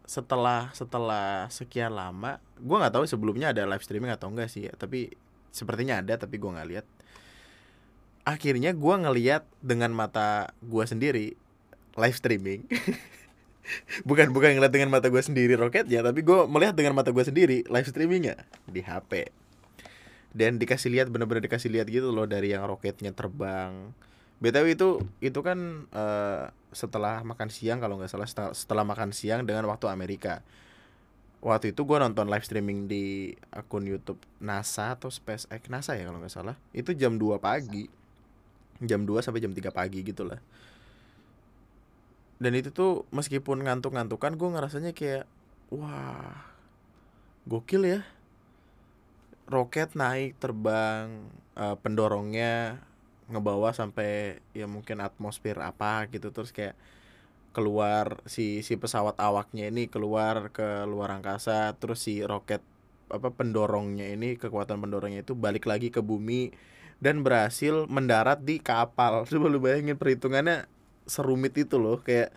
setelah 0.03 0.75
setelah 0.75 1.47
sekian 1.47 1.95
lama, 1.95 2.43
gue 2.59 2.75
nggak 2.75 2.99
tahu 2.99 3.07
sebelumnya 3.07 3.55
ada 3.55 3.63
live 3.63 3.81
streaming 3.81 4.11
atau 4.11 4.27
enggak 4.27 4.51
sih 4.51 4.67
ya, 4.67 4.75
tapi 4.75 5.15
sepertinya 5.55 6.03
ada 6.03 6.19
tapi 6.19 6.35
gue 6.35 6.51
nggak 6.51 6.69
lihat. 6.75 6.85
Akhirnya 8.27 8.75
gue 8.75 8.95
ngeliat 8.99 9.47
dengan 9.63 9.95
mata 9.95 10.51
gue 10.59 10.83
sendiri 10.83 11.39
live 11.95 12.17
streaming. 12.19 12.67
Bukan 14.05 14.29
bukan 14.29 14.53
ngeliat 14.53 14.69
dengan 14.69 14.93
mata 14.93 15.09
gue 15.09 15.17
sendiri 15.25 15.57
roketnya 15.57 16.05
tapi 16.05 16.21
gue 16.21 16.45
melihat 16.45 16.77
dengan 16.77 16.93
mata 16.93 17.09
gue 17.09 17.25
sendiri 17.25 17.65
live 17.65 17.89
streamingnya 17.89 18.45
di 18.69 18.85
HP 18.85 19.33
dan 20.35 20.61
dikasih 20.61 20.93
lihat 20.93 21.07
bener-bener 21.09 21.41
dikasih 21.47 21.73
lihat 21.73 21.87
gitu 21.89 22.11
loh 22.11 22.27
dari 22.27 22.53
yang 22.53 22.67
roketnya 22.67 23.15
terbang. 23.15 23.95
Btw 24.37 24.75
itu 24.75 24.89
itu 25.23 25.39
kan 25.39 25.89
uh, 25.95 26.51
setelah 26.75 27.23
makan 27.23 27.47
siang 27.47 27.79
kalau 27.79 27.95
nggak 27.95 28.11
salah 28.11 28.27
setelah, 28.27 28.51
setelah 28.51 28.83
makan 28.83 29.15
siang 29.15 29.47
dengan 29.47 29.63
waktu 29.71 29.87
Amerika 29.87 30.43
waktu 31.45 31.77
itu 31.77 31.85
gue 31.85 31.97
nonton 32.01 32.25
live 32.25 32.41
streaming 32.41 32.89
di 32.89 33.29
akun 33.53 33.85
YouTube 33.85 34.17
NASA 34.41 34.97
atau 34.97 35.13
SpaceX 35.13 35.69
NASA 35.69 35.93
ya 35.93 36.09
kalau 36.09 36.17
nggak 36.17 36.33
salah. 36.33 36.57
Itu 36.73 36.97
jam 36.97 37.21
2 37.21 37.37
pagi. 37.37 37.85
Jam 38.81 39.05
2 39.05 39.21
sampai 39.21 39.45
jam 39.45 39.53
3 39.53 39.69
pagi 39.69 40.01
gitu 40.01 40.25
lah. 40.25 40.41
Dan 42.41 42.57
itu 42.57 42.73
tuh 42.73 43.05
meskipun 43.13 43.61
ngantuk-ngantukan 43.61 44.33
gue 44.35 44.49
ngerasanya 44.57 44.91
kayak 44.97 45.29
wah 45.69 46.49
gokil 47.45 47.85
ya. 47.85 48.01
Roket 49.45 49.93
naik 49.93 50.41
terbang 50.41 51.29
uh, 51.53 51.77
pendorongnya 51.77 52.81
ngebawa 53.29 53.69
sampai 53.77 54.41
ya 54.57 54.65
mungkin 54.65 54.97
atmosfer 54.97 55.61
apa 55.61 56.09
gitu. 56.09 56.33
Terus 56.33 56.49
kayak 56.49 56.73
keluar 57.55 58.19
si 58.27 58.59
si 58.67 58.75
pesawat 58.75 59.15
awaknya 59.15 59.71
ini 59.71 59.87
keluar 59.87 60.51
ke 60.51 60.83
luar 60.83 61.15
angkasa 61.15 61.71
terus 61.79 62.03
si 62.03 62.19
roket 62.19 62.59
apa 63.07 63.31
pendorongnya 63.31 64.11
ini 64.11 64.35
kekuatan 64.35 64.81
pendorongnya 64.83 65.23
itu 65.23 65.37
balik 65.37 65.63
lagi 65.69 65.93
ke 65.93 66.03
bumi 66.03 66.51
dan 66.99 67.21
berhasil 67.21 67.87
mendarat 67.87 68.43
di 68.43 68.59
kapal. 68.59 69.23
Coba 69.29 69.47
lu 69.51 69.59
bayangin 69.61 69.99
perhitungannya 69.99 70.67
serumit 71.05 71.53
itu 71.53 71.77
loh 71.77 72.01
kayak 72.01 72.33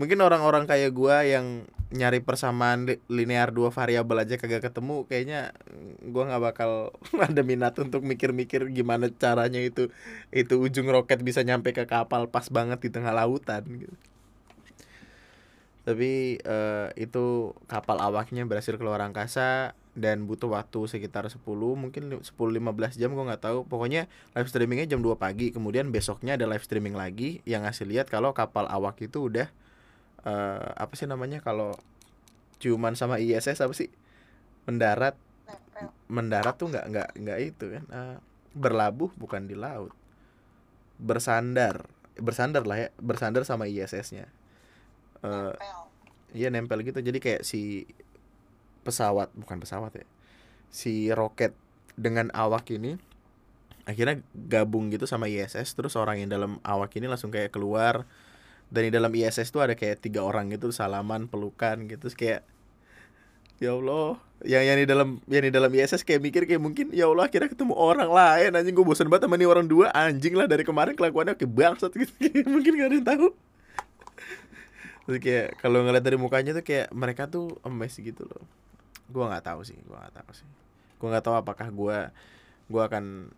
mungkin 0.00 0.20
orang-orang 0.24 0.64
kayak 0.68 0.92
gua 0.96 1.24
yang 1.24 1.68
nyari 1.92 2.20
persamaan 2.24 2.88
linear 3.06 3.52
dua 3.52 3.68
variabel 3.70 4.24
aja 4.24 4.40
kagak 4.40 4.64
ketemu 4.72 5.04
kayaknya 5.04 5.52
gua 6.08 6.32
nggak 6.32 6.42
bakal 6.42 6.70
ada 7.28 7.42
minat 7.44 7.76
untuk 7.76 8.04
mikir-mikir 8.04 8.72
gimana 8.72 9.12
caranya 9.12 9.60
itu 9.60 9.92
itu 10.32 10.54
ujung 10.56 10.88
roket 10.88 11.20
bisa 11.20 11.44
nyampe 11.44 11.76
ke 11.76 11.84
kapal 11.84 12.28
pas 12.28 12.48
banget 12.48 12.80
di 12.80 12.90
tengah 12.92 13.12
lautan 13.12 13.64
gitu 13.68 13.96
tapi 15.86 16.42
uh, 16.42 16.90
itu 16.98 17.54
kapal 17.70 18.02
awaknya 18.02 18.42
berhasil 18.42 18.74
keluar 18.74 18.98
angkasa 19.06 19.78
dan 19.94 20.26
butuh 20.26 20.50
waktu 20.50 20.90
sekitar 20.90 21.30
10 21.30 21.46
mungkin 21.78 22.10
10 22.10 22.26
15 22.26 22.98
jam 22.98 23.14
gue 23.14 23.22
nggak 23.22 23.46
tahu. 23.46 23.70
Pokoknya 23.70 24.10
live 24.34 24.50
streamingnya 24.50 24.90
jam 24.90 24.98
2 24.98 25.14
pagi 25.14 25.54
kemudian 25.54 25.94
besoknya 25.94 26.34
ada 26.34 26.50
live 26.50 26.66
streaming 26.66 26.98
lagi 26.98 27.38
yang 27.46 27.62
ngasih 27.62 27.86
lihat 27.86 28.10
kalau 28.10 28.34
kapal 28.34 28.66
awak 28.66 28.98
itu 28.98 29.30
udah 29.30 29.46
uh, 30.26 30.74
apa 30.74 30.90
sih 30.98 31.06
namanya 31.06 31.38
kalau 31.38 31.78
cuman 32.58 32.98
sama 32.98 33.22
ISS 33.22 33.62
apa 33.62 33.70
sih? 33.70 33.86
Mendarat. 34.66 35.14
Mendarat 36.10 36.58
tuh 36.58 36.66
nggak 36.66 36.84
nggak 36.90 37.08
nggak 37.14 37.38
itu 37.46 37.64
kan 37.78 37.84
uh, 37.94 38.16
berlabuh 38.58 39.14
bukan 39.14 39.46
di 39.46 39.54
laut. 39.54 39.94
Bersandar 40.98 41.86
bersandar 42.16 42.64
lah 42.64 42.80
ya 42.80 42.88
bersandar 42.96 43.44
sama 43.44 43.68
ISS-nya 43.68 44.32
uh, 45.26 45.52
iya 46.30 46.48
nempel 46.54 46.86
gitu. 46.86 47.02
Jadi 47.02 47.18
kayak 47.18 47.42
si 47.42 47.90
pesawat 48.86 49.34
bukan 49.34 49.58
pesawat 49.58 49.98
ya 49.98 50.06
si 50.70 51.08
roket 51.10 51.56
dengan 51.96 52.30
awak 52.36 52.70
ini 52.70 53.00
akhirnya 53.86 54.20
gabung 54.34 54.90
gitu 54.92 55.06
sama 55.08 55.30
ISS 55.30 55.72
terus 55.78 55.94
orang 55.94 56.20
yang 56.20 56.30
dalam 56.30 56.58
awak 56.66 56.94
ini 56.98 57.06
langsung 57.06 57.30
kayak 57.30 57.54
keluar. 57.54 58.06
Dan 58.66 58.90
di 58.90 58.92
dalam 58.98 59.14
ISS 59.14 59.54
tuh 59.54 59.62
ada 59.62 59.78
kayak 59.78 60.02
tiga 60.02 60.26
orang 60.26 60.50
gitu 60.50 60.74
salaman 60.74 61.30
pelukan 61.30 61.86
gitu. 61.86 62.10
Terus 62.10 62.18
kayak 62.18 62.40
ya 63.62 63.78
Allah. 63.78 64.18
Yang 64.42 64.64
yang 64.66 64.78
di 64.82 64.86
dalam 64.90 65.08
yang 65.30 65.44
di 65.46 65.52
dalam 65.54 65.70
ISS 65.70 66.02
kayak 66.02 66.18
mikir 66.18 66.42
kayak 66.50 66.58
mungkin 66.58 66.90
ya 66.90 67.06
Allah 67.06 67.30
akhirnya 67.30 67.46
ketemu 67.46 67.78
orang 67.78 68.10
lain. 68.10 68.58
Anjing 68.58 68.74
gue 68.74 68.82
bosan 68.82 69.06
banget 69.06 69.30
sama 69.30 69.38
nih 69.38 69.46
orang 69.46 69.70
dua. 69.70 69.94
Anjing 69.94 70.34
lah 70.34 70.50
dari 70.50 70.66
kemarin 70.66 70.98
kelakuannya 70.98 71.38
kayak 71.38 71.52
bangsat 71.54 71.94
gitu. 71.94 72.10
Mungkin 72.58 72.74
gak 72.74 72.90
ada 72.90 72.96
yang 72.98 73.06
tahu 73.06 73.26
Terus 75.06 75.18
kayak 75.22 75.62
kalau 75.62 75.86
ngeliat 75.86 76.02
dari 76.02 76.18
mukanya 76.18 76.50
tuh 76.52 76.66
kayak 76.66 76.90
mereka 76.90 77.30
tuh 77.30 77.56
emes 77.62 77.94
gitu 77.94 78.26
loh. 78.26 78.42
Gua 79.06 79.30
nggak 79.30 79.46
tahu 79.46 79.60
sih, 79.62 79.78
gua 79.86 80.02
nggak 80.02 80.14
tahu 80.22 80.30
sih. 80.34 80.48
Gua 80.98 81.08
nggak 81.14 81.24
tahu 81.24 81.36
apakah 81.38 81.68
gua 81.70 81.98
gua 82.66 82.90
akan 82.90 83.30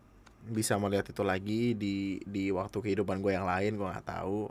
bisa 0.48 0.80
melihat 0.80 1.04
itu 1.12 1.20
lagi 1.20 1.76
di 1.76 2.24
di 2.24 2.48
waktu 2.48 2.80
kehidupan 2.80 3.20
gue 3.20 3.36
yang 3.36 3.44
lain 3.44 3.76
gua 3.76 3.92
nggak 3.92 4.08
tahu 4.08 4.48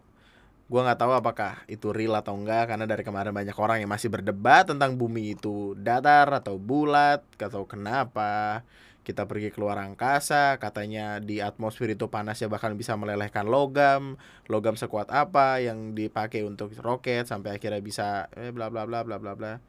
gue 0.67 0.81
nggak 0.83 0.99
tahu 0.99 1.15
apakah 1.15 1.63
itu 1.71 1.95
real 1.95 2.19
atau 2.19 2.35
enggak 2.35 2.67
karena 2.67 2.83
dari 2.83 2.99
kemarin 3.07 3.31
banyak 3.31 3.55
orang 3.55 3.79
yang 3.79 3.87
masih 3.87 4.11
berdebat 4.11 4.67
tentang 4.67 4.99
bumi 4.99 5.39
itu 5.39 5.71
datar 5.79 6.27
atau 6.27 6.59
bulat 6.59 7.23
atau 7.39 7.63
kenapa 7.63 8.61
kita 9.07 9.23
pergi 9.23 9.55
keluar 9.55 9.79
angkasa 9.79 10.59
katanya 10.59 11.23
di 11.23 11.39
atmosfer 11.39 11.87
itu 11.87 12.11
panasnya 12.11 12.51
bahkan 12.51 12.75
bisa 12.75 12.99
melelehkan 12.99 13.47
logam. 13.47 14.19
Logam 14.51 14.75
sekuat 14.75 15.07
apa 15.15 15.63
yang 15.63 15.95
dipakai 15.95 16.43
untuk 16.43 16.75
roket 16.83 17.23
sampai 17.23 17.55
akhirnya 17.55 17.79
bisa 17.79 18.27
eh 18.35 18.51
bla 18.51 18.67
bla 18.67 18.83
bla 18.83 19.07
bla 19.07 19.15
bla 19.15 19.31
bla. 19.39 19.63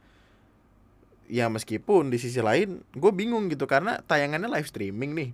Ya 1.31 1.47
meskipun 1.47 2.11
di 2.11 2.19
sisi 2.19 2.43
lain 2.43 2.83
gue 2.99 3.13
bingung 3.15 3.47
gitu 3.47 3.71
karena 3.71 4.03
tayangannya 4.03 4.51
live 4.51 4.67
streaming 4.67 5.15
nih. 5.15 5.31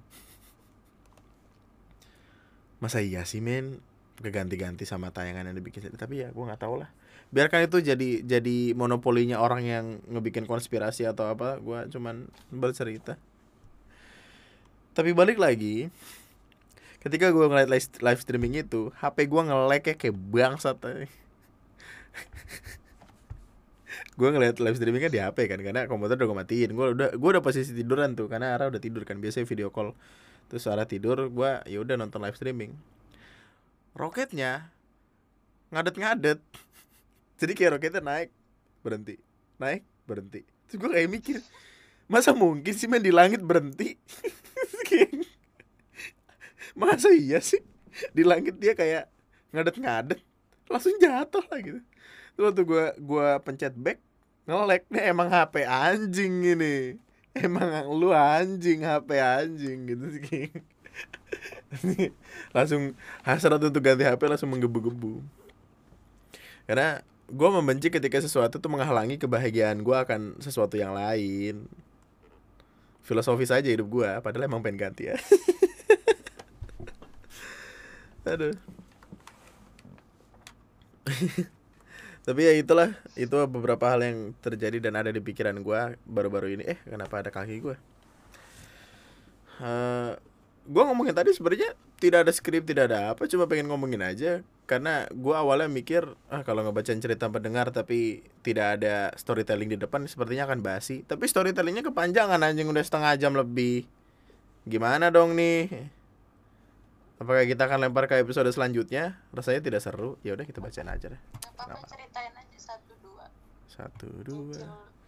Masa 2.85 3.01
iya 3.01 3.25
sih 3.25 3.41
men? 3.41 3.81
Keganti-ganti 4.21 4.85
sama 4.85 5.17
tayangan 5.17 5.49
yang 5.49 5.57
dibikin 5.57 5.89
tapi 5.97 6.21
ya 6.21 6.29
gue 6.29 6.45
nggak 6.45 6.61
tahu 6.61 6.85
lah 6.85 6.93
biarkan 7.35 7.67
itu 7.67 7.83
jadi 7.83 8.23
jadi 8.23 8.79
monopolinya 8.79 9.43
orang 9.43 9.67
yang 9.67 9.85
ngebikin 10.07 10.47
konspirasi 10.47 11.03
atau 11.03 11.27
apa 11.35 11.59
gue 11.59 11.91
cuman 11.91 12.31
bercerita 12.55 13.19
tapi 14.95 15.11
balik 15.11 15.43
lagi 15.43 15.91
ketika 17.05 17.29
gue 17.29 17.45
ngeliat 17.45 17.69
live, 18.01 18.21
streaming 18.23 18.65
itu 18.65 18.89
HP 18.97 19.29
gue 19.29 19.43
ngelek 19.45 20.01
kayak 20.01 20.17
bangsat 20.17 20.81
gue 24.15 24.29
ngeliat 24.31 24.63
live 24.63 24.79
streamingnya 24.79 25.11
di 25.11 25.19
HP 25.19 25.51
kan 25.51 25.59
karena 25.59 25.91
komputer 25.91 26.15
udah 26.15 26.27
gue 26.31 26.39
matiin. 26.47 26.71
Gue 26.73 26.95
udah 26.95 27.19
gue 27.19 27.31
udah 27.35 27.43
posisi 27.43 27.75
tiduran 27.75 28.15
tuh 28.15 28.31
karena 28.31 28.55
Ara 28.55 28.71
udah 28.71 28.79
tidur 28.79 29.03
kan 29.03 29.19
biasanya 29.19 29.51
video 29.51 29.75
call. 29.75 29.91
Terus 30.47 30.71
Ara 30.71 30.87
tidur 30.87 31.19
gue 31.27 31.51
ya 31.67 31.79
udah 31.83 31.99
nonton 31.99 32.23
live 32.23 32.39
streaming. 32.39 32.79
Roketnya 33.99 34.71
ngadet-ngadet. 35.75 36.39
Jadi 37.43 37.53
kayak 37.59 37.71
roketnya 37.79 38.01
naik 38.01 38.31
berhenti. 38.87 39.19
Naik 39.59 39.83
berhenti. 40.07 40.47
Terus 40.71 40.79
gue 40.79 40.91
kayak 40.95 41.11
mikir 41.11 41.37
masa 42.07 42.37
mungkin 42.37 42.77
sih 42.77 42.85
main 42.85 43.01
di 43.01 43.09
langit 43.09 43.41
berhenti 43.41 43.97
masa 46.75 47.11
iya 47.15 47.39
sih? 47.39 47.63
Di 48.11 48.27
langit 48.27 48.59
dia 48.59 48.75
kayak 48.75 49.11
ngadet-ngadet. 49.55 50.21
Langsung 50.67 50.95
jatuh 50.99 51.45
lah 51.47 51.59
gitu. 51.63 51.81
Tuh 52.35 52.43
waktu 52.51 52.63
gue 52.67 52.85
gua 52.99 53.39
pencet 53.39 53.75
back 53.79 54.03
ngelek 54.45 54.85
nih 54.93 55.05
emang 55.15 55.29
HP 55.31 55.65
anjing 55.65 56.35
ini. 56.45 56.77
Emang 57.35 57.89
lu 57.91 58.15
anjing 58.15 58.85
HP 58.85 59.09
anjing 59.19 59.79
gitu 59.89 60.07
sih. 60.21 60.47
Langsung 62.55 62.95
hasrat 63.27 63.59
untuk 63.59 63.83
ganti 63.83 64.07
HP 64.07 64.21
langsung 64.31 64.53
menggebu-gebu. 64.55 65.19
Karena 66.71 67.03
gue 67.27 67.49
membenci 67.51 67.89
ketika 67.91 68.21
sesuatu 68.21 68.61
tuh 68.61 68.71
menghalangi 68.71 69.19
kebahagiaan 69.19 69.83
gue 69.83 69.97
akan 69.97 70.39
sesuatu 70.39 70.79
yang 70.79 70.95
lain. 70.95 71.67
Filosofis 73.05 73.53
aja 73.53 73.69
hidup 73.69 73.91
gue 73.91 74.11
padahal 74.25 74.49
emang 74.49 74.65
pengen 74.65 74.89
ganti 74.89 75.13
ya 75.13 75.17
aduh. 78.25 78.57
Tapi 82.25 82.41
ya 82.41 82.57
itulah 82.57 82.97
itu 83.21 83.37
beberapa 83.45 83.85
hal 83.93 84.01
yang 84.01 84.19
terjadi 84.41 84.81
dan 84.81 84.97
ada 84.97 85.13
di 85.13 85.21
pikiran 85.21 85.61
gue 85.61 85.81
baru-baru 86.09 86.57
ini. 86.57 86.65
Eh 86.65 86.81
kenapa 86.89 87.21
ada 87.21 87.29
kaki 87.29 87.61
gue 87.61 87.77
uh, 89.61 90.17
gue 90.65 90.83
ngomongin 90.83 91.13
tadi 91.15 91.37
sebenarnya 91.37 91.77
tidak 92.01 92.27
ada 92.27 92.33
skrip 92.33 92.65
tidak 92.65 92.91
ada 92.91 93.13
apa 93.13 93.29
cuma 93.29 93.45
pengen 93.47 93.69
ngomongin 93.71 94.03
aja. 94.03 94.41
Karena 94.65 95.05
gue 95.13 95.37
awalnya 95.37 95.69
mikir 95.69 96.09
ah 96.33 96.41
kalau 96.41 96.65
ngebacain 96.65 96.97
cerita 96.97 97.29
pendengar 97.29 97.69
tapi 97.69 98.25
tidak 98.41 98.81
ada 98.81 99.13
storytelling 99.13 99.69
di 99.69 99.77
depan 99.77 100.09
sepertinya 100.09 100.49
akan 100.49 100.65
basi. 100.65 101.05
Tapi 101.05 101.29
storytellingnya 101.29 101.85
kepanjangan 101.85 102.41
anjing 102.41 102.73
udah 102.73 102.81
setengah 102.81 103.13
jam 103.21 103.37
lebih. 103.37 103.85
Gimana 104.65 105.13
dong 105.13 105.37
nih 105.37 105.93
apakah 107.19 107.47
kita 107.47 107.71
akan 107.71 107.79
lempar 107.87 108.11
ke 108.11 108.19
episode 108.19 108.51
selanjutnya? 108.51 109.19
Rasanya 109.31 109.61
tidak 109.63 109.81
seru. 109.83 110.19
Ya 110.27 110.35
udah 110.35 110.47
kita 110.47 110.59
bacain 110.59 110.89
aja 110.91 111.07
deh. 111.11 111.21
Apa 111.59 111.79
ceritain 111.87 112.35
aja 112.35 112.59
satu 112.59 112.93
dua. 112.99 113.27
Satu 113.71 114.09
dua. 114.23 114.59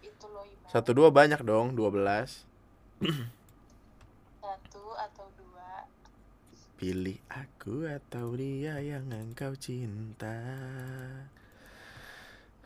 itu, 0.01 0.13
itu 0.13 0.25
loh 0.31 0.45
satu 0.67 0.91
dua 0.91 1.09
banyak 1.11 1.39
dong 1.43 1.75
dua 1.75 1.89
belas. 1.91 2.43
Satu 4.47 4.95
atau 4.95 5.27
dua. 5.37 5.85
Pilih 6.79 7.19
aku 7.27 7.85
atau 7.85 8.33
dia 8.33 8.79
yang 8.79 9.11
engkau 9.11 9.53
cinta. 9.59 10.39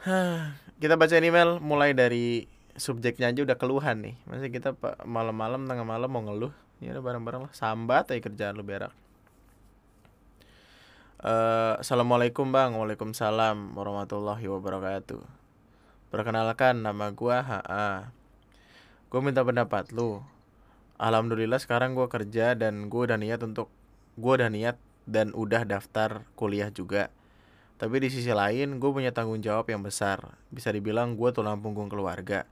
Hah, 0.02 0.56
Kita 0.82 0.98
baca 0.98 1.14
email 1.18 1.62
mulai 1.62 1.94
dari 1.94 2.50
subjeknya 2.78 3.34
aja 3.34 3.44
udah 3.44 3.58
keluhan 3.60 4.02
nih. 4.02 4.16
Masih 4.30 4.50
kita 4.54 4.78
malam-malam 5.04 5.68
tengah 5.68 5.86
malam 5.86 6.10
mau 6.10 6.24
ngeluh. 6.24 6.54
Ya 6.80 6.96
udah 6.96 7.04
bareng-bareng 7.04 7.42
lah. 7.50 7.54
Sambat 7.54 8.10
aja 8.14 8.22
kerjaan 8.24 8.56
lu 8.56 8.64
berak 8.64 8.94
uh, 11.22 11.78
Assalamualaikum 11.80 12.50
bang. 12.50 12.74
Waalaikumsalam 12.74 13.78
warahmatullahi 13.78 14.46
wabarakatuh. 14.50 15.22
Perkenalkan 16.12 16.84
nama 16.84 17.14
gua 17.16 17.40
HA 17.40 18.12
Gue 19.08 19.22
minta 19.24 19.44
pendapat 19.44 19.92
lu. 19.96 20.24
Alhamdulillah 20.96 21.60
sekarang 21.60 21.96
gua 21.96 22.08
kerja 22.08 22.56
dan 22.56 22.88
gue 22.88 23.02
udah 23.04 23.20
niat 23.20 23.44
untuk 23.44 23.68
gue 24.16 24.34
udah 24.40 24.48
niat 24.48 24.80
dan 25.04 25.36
udah 25.36 25.68
daftar 25.68 26.24
kuliah 26.40 26.72
juga. 26.72 27.12
Tapi 27.76 27.98
di 27.98 28.08
sisi 28.14 28.30
lain 28.32 28.78
gue 28.80 28.92
punya 28.94 29.12
tanggung 29.12 29.42
jawab 29.44 29.68
yang 29.68 29.84
besar. 29.84 30.38
Bisa 30.48 30.72
dibilang 30.72 31.20
gue 31.20 31.30
tulang 31.36 31.60
punggung 31.60 31.92
keluarga. 31.92 32.48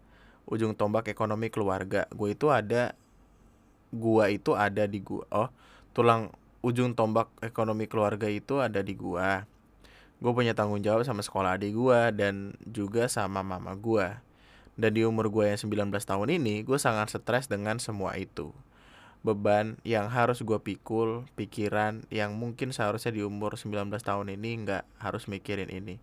Ujung 0.50 0.76
tombak 0.76 1.08
ekonomi 1.08 1.48
keluarga. 1.48 2.10
Gue 2.12 2.34
itu 2.36 2.52
ada 2.52 2.92
gue 3.90 4.26
itu 4.30 4.52
ada 4.54 4.86
di 4.86 5.02
gue 5.02 5.26
oh 5.34 5.50
tulang 5.98 6.30
ujung 6.60 6.96
tombak 6.96 7.32
ekonomi 7.40 7.88
keluarga 7.88 8.28
itu 8.28 8.60
ada 8.60 8.84
di 8.84 8.96
gue 8.96 9.30
gue 10.20 10.32
punya 10.36 10.52
tanggung 10.52 10.84
jawab 10.84 11.08
sama 11.08 11.24
sekolah 11.24 11.56
adik 11.56 11.72
gue 11.72 12.00
dan 12.12 12.56
juga 12.68 13.08
sama 13.08 13.40
mama 13.40 13.72
gue 13.80 14.08
dan 14.76 14.92
di 14.92 15.08
umur 15.08 15.32
gue 15.32 15.56
yang 15.56 15.60
19 15.60 15.92
tahun 16.04 16.28
ini 16.40 16.68
gue 16.68 16.76
sangat 16.76 17.16
stres 17.16 17.48
dengan 17.48 17.80
semua 17.80 18.20
itu 18.20 18.52
beban 19.20 19.76
yang 19.84 20.08
harus 20.08 20.40
gue 20.40 20.60
pikul, 20.64 21.28
pikiran 21.36 22.08
yang 22.08 22.40
mungkin 22.40 22.72
seharusnya 22.72 23.12
di 23.12 23.22
umur 23.24 23.60
19 23.60 23.92
tahun 24.00 24.32
ini 24.32 24.64
nggak 24.64 24.84
harus 25.04 25.28
mikirin 25.28 25.68
ini. 25.68 26.00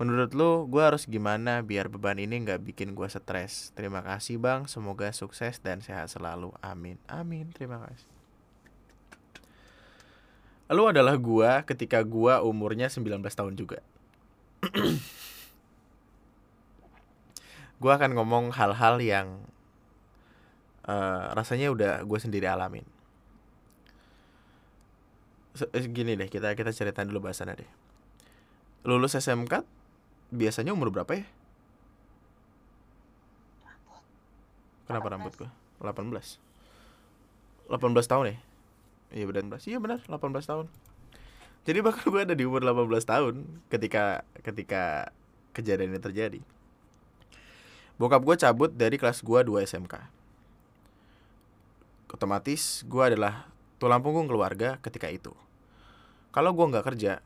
Menurut 0.00 0.32
lu, 0.32 0.64
gue 0.66 0.82
harus 0.82 1.04
gimana 1.06 1.60
biar 1.60 1.92
beban 1.92 2.16
ini 2.16 2.42
nggak 2.42 2.64
bikin 2.64 2.96
gue 2.96 3.06
stres? 3.06 3.70
Terima 3.76 4.00
kasih 4.02 4.40
bang, 4.40 4.66
semoga 4.66 5.12
sukses 5.12 5.60
dan 5.60 5.84
sehat 5.84 6.10
selalu. 6.10 6.50
Amin. 6.64 6.96
Amin, 7.06 7.52
terima 7.52 7.78
kasih. 7.84 8.09
Lu 10.70 10.86
adalah 10.86 11.18
gue 11.18 11.50
ketika 11.66 11.98
gue 12.06 12.34
umurnya 12.46 12.86
19 12.86 13.18
tahun 13.26 13.58
juga. 13.58 13.82
gue 17.80 17.90
akan 17.90 18.14
ngomong 18.14 18.54
hal-hal 18.54 19.02
yang 19.02 19.42
uh, 20.86 21.34
rasanya 21.34 21.74
udah 21.74 22.06
gue 22.06 22.18
sendiri 22.22 22.46
alamin. 22.46 22.86
Eh, 25.74 25.90
gini 25.90 26.14
deh 26.14 26.30
kita 26.30 26.54
kita 26.54 26.70
ceritain 26.70 27.10
dulu 27.10 27.26
bahasannya 27.26 27.66
deh. 27.66 27.70
Lulus 28.86 29.18
SMK 29.18 29.66
biasanya 30.30 30.70
umur 30.70 30.94
berapa 30.94 31.18
ya? 31.18 31.26
Kenapa 34.86 35.06
rambut 35.10 35.34
gue 35.34 35.50
18 35.82 36.38
18 37.70 38.10
tahun 38.10 38.26
ya 38.34 38.49
iya 39.10 39.24
benar. 39.26 39.58
Iya 39.60 39.78
benar. 39.82 39.98
18 40.06 40.50
tahun. 40.50 40.66
Jadi 41.66 41.78
bahkan 41.84 42.04
gue 42.08 42.20
ada 42.24 42.34
di 42.34 42.44
umur 42.48 42.64
18 42.64 43.04
tahun 43.04 43.34
ketika 43.68 44.24
ketika 44.40 45.12
kejadian 45.52 45.92
ini 45.92 46.00
terjadi. 46.00 46.40
Bokap 48.00 48.24
gue 48.24 48.36
cabut 48.40 48.72
dari 48.72 48.96
kelas 48.96 49.20
gue 49.20 49.40
2 49.44 49.68
SMK 49.68 50.20
otomatis 52.10 52.82
gue 52.84 53.02
adalah 53.14 53.46
tulang 53.78 54.02
punggung 54.02 54.26
keluarga 54.26 54.76
ketika 54.82 55.08
itu. 55.08 55.32
Kalau 56.34 56.54
gue 56.54 56.66
nggak 56.66 56.86
kerja 56.94 57.22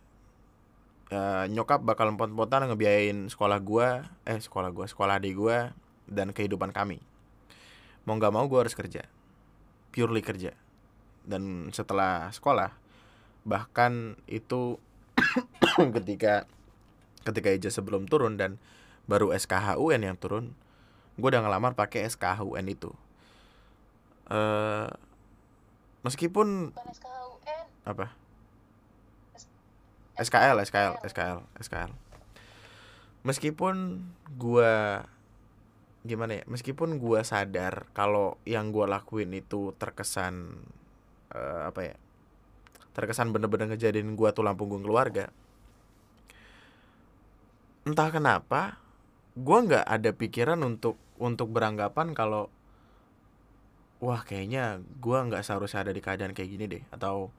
uh, 1.13 1.45
nyokap 1.49 1.81
bakal 1.85 2.13
empot-empotan 2.13 2.69
ngebiayain 2.69 3.29
sekolah 3.29 3.59
gue 3.61 3.89
eh 4.29 4.41
sekolah 4.41 4.71
gue 4.73 4.87
sekolah 4.89 5.21
adik 5.21 5.35
gue 5.37 5.59
dan 6.09 6.31
kehidupan 6.31 6.71
kami. 6.71 7.01
Mau 8.05 8.17
nggak 8.17 8.33
mau 8.33 8.45
gue 8.47 8.61
harus 8.61 8.77
kerja. 8.77 9.09
Purely 9.91 10.21
kerja 10.21 10.53
dan 11.25 11.73
setelah 11.73 12.31
sekolah 12.31 12.73
bahkan 13.45 14.17
itu 14.29 14.81
ketika 15.97 16.49
ketika 17.25 17.49
ijazah 17.53 17.81
sebelum 17.81 18.09
turun 18.09 18.37
dan 18.37 18.61
baru 19.05 19.33
SKHUN 19.37 20.01
yang 20.05 20.17
turun 20.17 20.57
gue 21.15 21.29
udah 21.31 21.47
ngelamar 21.47 21.79
pakai 21.79 22.03
SKHUN 22.11 22.67
itu. 22.67 22.91
Uh, 24.27 24.89
meskipun 26.03 26.73
apa? 27.85 28.17
SKL 30.15 30.57
SKL 30.63 30.95
SKL 31.11 31.39
SKL 31.59 31.91
meskipun 33.27 34.05
gua 34.39 35.03
gimana 36.07 36.39
ya 36.39 36.45
meskipun 36.47 37.03
gua 37.03 37.27
sadar 37.27 37.89
kalau 37.97 38.39
yang 38.47 38.71
gua 38.71 38.87
lakuin 38.87 39.33
itu 39.35 39.75
terkesan 39.81 40.63
uh, 41.35 41.69
apa 41.69 41.81
ya 41.93 41.97
terkesan 42.95 43.35
bener-bener 43.35 43.75
ngejadiin 43.75 44.15
gua 44.15 44.31
tulang 44.31 44.55
punggung 44.55 44.87
keluarga 44.87 45.29
entah 47.85 48.09
kenapa 48.09 48.81
gua 49.37 49.59
nggak 49.67 49.85
ada 49.85 50.11
pikiran 50.15 50.63
untuk 50.63 50.97
untuk 51.19 51.51
beranggapan 51.51 52.17
kalau 52.17 52.51
wah 54.03 54.21
kayaknya 54.21 54.85
gue 55.01 55.17
nggak 55.17 55.41
seharusnya 55.41 55.89
ada 55.89 55.93
di 55.97 56.05
keadaan 56.05 56.37
kayak 56.37 56.51
gini 56.53 56.65
deh 56.69 56.85
atau 56.93 57.33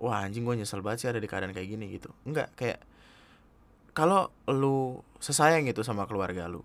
wah 0.00 0.24
anjing 0.24 0.48
gue 0.48 0.56
nyesel 0.56 0.80
banget 0.80 0.98
sih 1.04 1.08
ada 1.12 1.20
di 1.20 1.28
keadaan 1.28 1.52
kayak 1.52 1.68
gini 1.68 1.92
gitu. 1.92 2.08
Nggak 2.24 2.56
kayak 2.56 2.80
kalau 3.92 4.32
lu 4.48 5.04
sesayang 5.20 5.68
itu 5.68 5.80
sama 5.84 6.08
keluarga 6.08 6.48
lu 6.48 6.64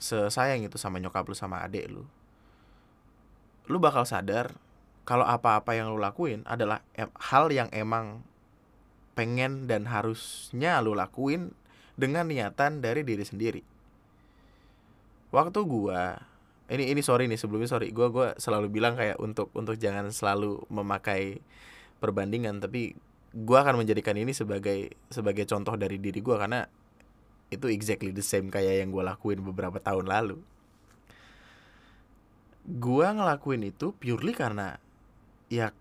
sesayang 0.00 0.62
itu 0.66 0.78
sama 0.78 0.98
nyokap 1.02 1.26
lu 1.26 1.36
sama 1.36 1.62
adik 1.62 1.86
lu 1.90 2.06
lu 3.70 3.78
bakal 3.78 4.02
sadar 4.02 4.54
kalau 5.10 5.26
apa-apa 5.26 5.74
yang 5.74 5.90
lu 5.90 5.98
lakuin 5.98 6.46
adalah 6.46 6.86
hal 7.18 7.50
yang 7.50 7.66
emang 7.74 8.22
pengen 9.18 9.66
dan 9.66 9.90
harusnya 9.90 10.78
lu 10.78 10.94
lakuin 10.94 11.50
dengan 11.98 12.30
niatan 12.30 12.78
dari 12.78 13.02
diri 13.02 13.26
sendiri. 13.26 13.62
Waktu 15.34 15.58
gua 15.66 16.14
ini 16.70 16.94
ini 16.94 17.02
sorry 17.02 17.26
nih 17.26 17.34
sebelumnya 17.34 17.66
sorry 17.66 17.90
gue 17.90 18.06
gua 18.06 18.38
selalu 18.38 18.70
bilang 18.70 18.94
kayak 18.94 19.18
untuk 19.18 19.50
untuk 19.58 19.74
jangan 19.74 20.14
selalu 20.14 20.62
memakai 20.70 21.42
perbandingan 21.98 22.62
tapi 22.62 22.94
gue 23.34 23.58
akan 23.58 23.82
menjadikan 23.82 24.14
ini 24.14 24.30
sebagai 24.30 24.94
sebagai 25.10 25.42
contoh 25.50 25.74
dari 25.74 25.98
diri 25.98 26.22
gue 26.22 26.36
karena 26.38 26.66
itu 27.50 27.66
exactly 27.66 28.14
the 28.14 28.22
same 28.22 28.50
kayak 28.50 28.82
yang 28.82 28.94
gue 28.94 29.02
lakuin 29.02 29.42
beberapa 29.42 29.82
tahun 29.82 30.06
lalu 30.06 30.38
gue 32.66 33.06
ngelakuin 33.06 33.66
itu 33.66 33.90
purely 33.98 34.34
karena 34.34 34.78
ya 35.50 35.74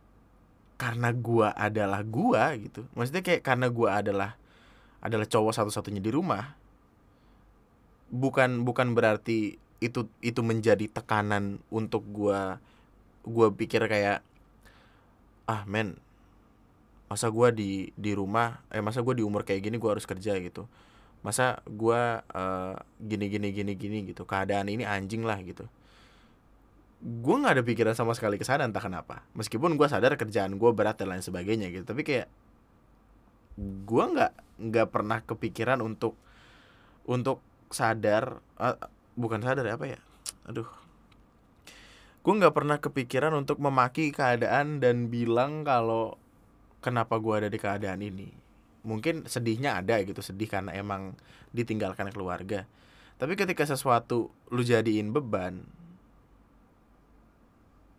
karena 0.81 1.13
gue 1.13 1.47
adalah 1.53 2.01
gue 2.01 2.43
gitu. 2.65 2.81
Maksudnya 2.97 3.21
kayak 3.21 3.45
karena 3.45 3.69
gue 3.69 3.87
adalah 3.87 4.35
adalah 4.99 5.23
cowok 5.23 5.55
satu-satunya 5.55 6.03
di 6.03 6.11
rumah 6.11 6.59
bukan 8.09 8.65
bukan 8.65 8.97
berarti 8.97 9.61
itu 9.79 10.09
itu 10.19 10.41
menjadi 10.43 10.89
tekanan 10.91 11.61
untuk 11.71 12.03
gue 12.09 12.57
gue 13.23 13.47
pikir 13.55 13.85
kayak 13.85 14.25
ah 15.47 15.63
men 15.69 15.95
masa 17.07 17.31
gue 17.31 17.47
di 17.55 17.71
di 17.95 18.11
rumah 18.11 18.59
eh 18.73 18.83
masa 18.83 18.99
gue 19.05 19.21
di 19.21 19.23
umur 19.23 19.47
kayak 19.47 19.61
gini 19.63 19.77
gue 19.79 19.89
harus 19.89 20.09
kerja 20.09 20.35
gitu. 20.41 20.65
Masa 21.19 21.59
gue 21.67 22.01
uh, 22.23 22.75
gini 22.99 23.25
gini 23.29 23.53
gini 23.53 23.73
gini 23.77 23.97
gitu. 24.11 24.25
Keadaan 24.25 24.67
ini 24.71 24.83
anjing 24.83 25.23
lah 25.23 25.39
gitu 25.45 25.69
gue 26.99 27.35
nggak 27.39 27.53
ada 27.55 27.63
pikiran 27.63 27.95
sama 27.95 28.11
sekali 28.11 28.35
ke 28.35 28.43
sana 28.43 28.67
entah 28.67 28.83
kenapa. 28.83 29.23
Meskipun 29.31 29.79
gue 29.79 29.87
sadar 29.87 30.19
kerjaan 30.19 30.59
gue 30.59 30.71
berat 30.75 30.99
dan 30.99 31.15
lain 31.15 31.23
sebagainya 31.23 31.71
gitu. 31.71 31.87
Tapi 31.87 32.03
kayak 32.03 32.27
gue 33.59 34.03
nggak 34.03 34.31
nggak 34.59 34.87
pernah 34.91 35.23
kepikiran 35.23 35.79
untuk 35.79 36.19
untuk 37.07 37.39
sadar 37.71 38.43
uh, 38.59 38.75
bukan 39.15 39.39
sadar 39.39 39.63
ya 39.63 39.79
apa 39.79 39.87
ya? 39.87 39.99
Aduh. 40.51 40.67
Gue 42.19 42.33
nggak 42.35 42.51
pernah 42.51 42.77
kepikiran 42.83 43.31
untuk 43.31 43.63
memaki 43.63 44.11
keadaan 44.11 44.83
dan 44.83 45.07
bilang 45.07 45.63
kalau 45.63 46.19
kenapa 46.83 47.15
gue 47.15 47.47
ada 47.47 47.49
di 47.49 47.55
keadaan 47.55 48.03
ini. 48.03 48.27
Mungkin 48.83 49.23
sedihnya 49.23 49.79
ada 49.79 50.03
gitu 50.03 50.19
sedih 50.19 50.51
karena 50.51 50.75
emang 50.75 51.15
ditinggalkan 51.55 52.11
keluarga. 52.11 52.67
Tapi 53.15 53.39
ketika 53.39 53.63
sesuatu 53.63 54.31
lu 54.51 54.63
jadiin 54.63 55.15
beban 55.15 55.78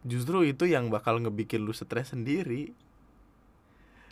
justru 0.06 0.46
itu 0.48 0.68
yang 0.68 0.88
bakal 0.88 1.20
ngebikin 1.20 1.64
lu 1.64 1.74
stres 1.74 2.12
sendiri. 2.12 2.72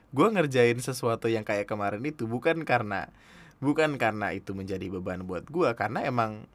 Gue 0.08 0.28
ngerjain 0.32 0.78
sesuatu 0.80 1.28
yang 1.28 1.44
kayak 1.44 1.68
kemarin 1.68 2.00
itu 2.04 2.24
bukan 2.24 2.64
karena 2.64 3.12
bukan 3.60 4.00
karena 4.00 4.32
itu 4.32 4.56
menjadi 4.56 4.88
beban 4.88 5.26
buat 5.28 5.44
gue 5.50 5.68
karena 5.76 6.06
emang 6.06 6.48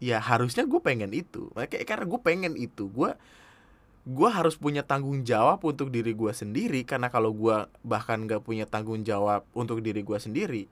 ya 0.00 0.20
harusnya 0.22 0.64
gue 0.64 0.80
pengen 0.80 1.12
itu. 1.12 1.52
Kayak 1.52 1.84
karena 1.84 2.04
gue 2.08 2.20
pengen 2.20 2.54
itu. 2.56 2.88
Gue 2.88 3.12
gue 4.08 4.28
harus 4.32 4.56
punya 4.56 4.80
tanggung 4.80 5.20
jawab 5.24 5.60
untuk 5.68 5.92
diri 5.92 6.16
gue 6.16 6.32
sendiri. 6.32 6.80
Karena 6.88 7.12
kalau 7.12 7.36
gue 7.36 7.68
bahkan 7.84 8.24
gak 8.24 8.40
punya 8.44 8.64
tanggung 8.64 9.04
jawab 9.04 9.44
untuk 9.52 9.84
diri 9.84 10.00
gue 10.00 10.16
sendiri 10.16 10.64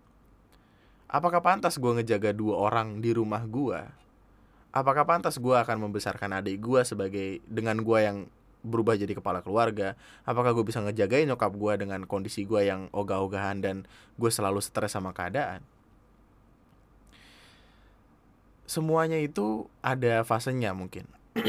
apakah 1.06 1.38
pantas 1.38 1.78
gue 1.78 1.92
ngejaga 2.02 2.34
dua 2.34 2.58
orang 2.58 2.98
di 2.98 3.14
rumah 3.14 3.42
gue 3.46 3.80
apakah 4.74 5.04
pantas 5.06 5.38
gue 5.38 5.56
akan 5.56 5.88
membesarkan 5.88 6.42
adik 6.42 6.62
gue 6.62 6.80
sebagai 6.82 7.40
dengan 7.46 7.80
gue 7.80 7.98
yang 8.02 8.26
berubah 8.66 8.98
jadi 8.98 9.14
kepala 9.14 9.40
keluarga? 9.40 9.94
Apakah 10.26 10.50
gue 10.52 10.66
bisa 10.66 10.82
ngejagain 10.82 11.30
nyokap 11.30 11.54
gue 11.54 11.72
dengan 11.86 12.02
kondisi 12.04 12.42
gue 12.42 12.66
yang 12.66 12.90
ogah-ogahan 12.90 13.62
dan 13.62 13.76
gue 14.18 14.30
selalu 14.30 14.58
stres 14.58 14.92
sama 14.92 15.14
keadaan? 15.14 15.62
Semuanya 18.66 19.22
itu 19.22 19.70
ada 19.78 20.26
fasenya 20.26 20.74
mungkin. 20.74 21.06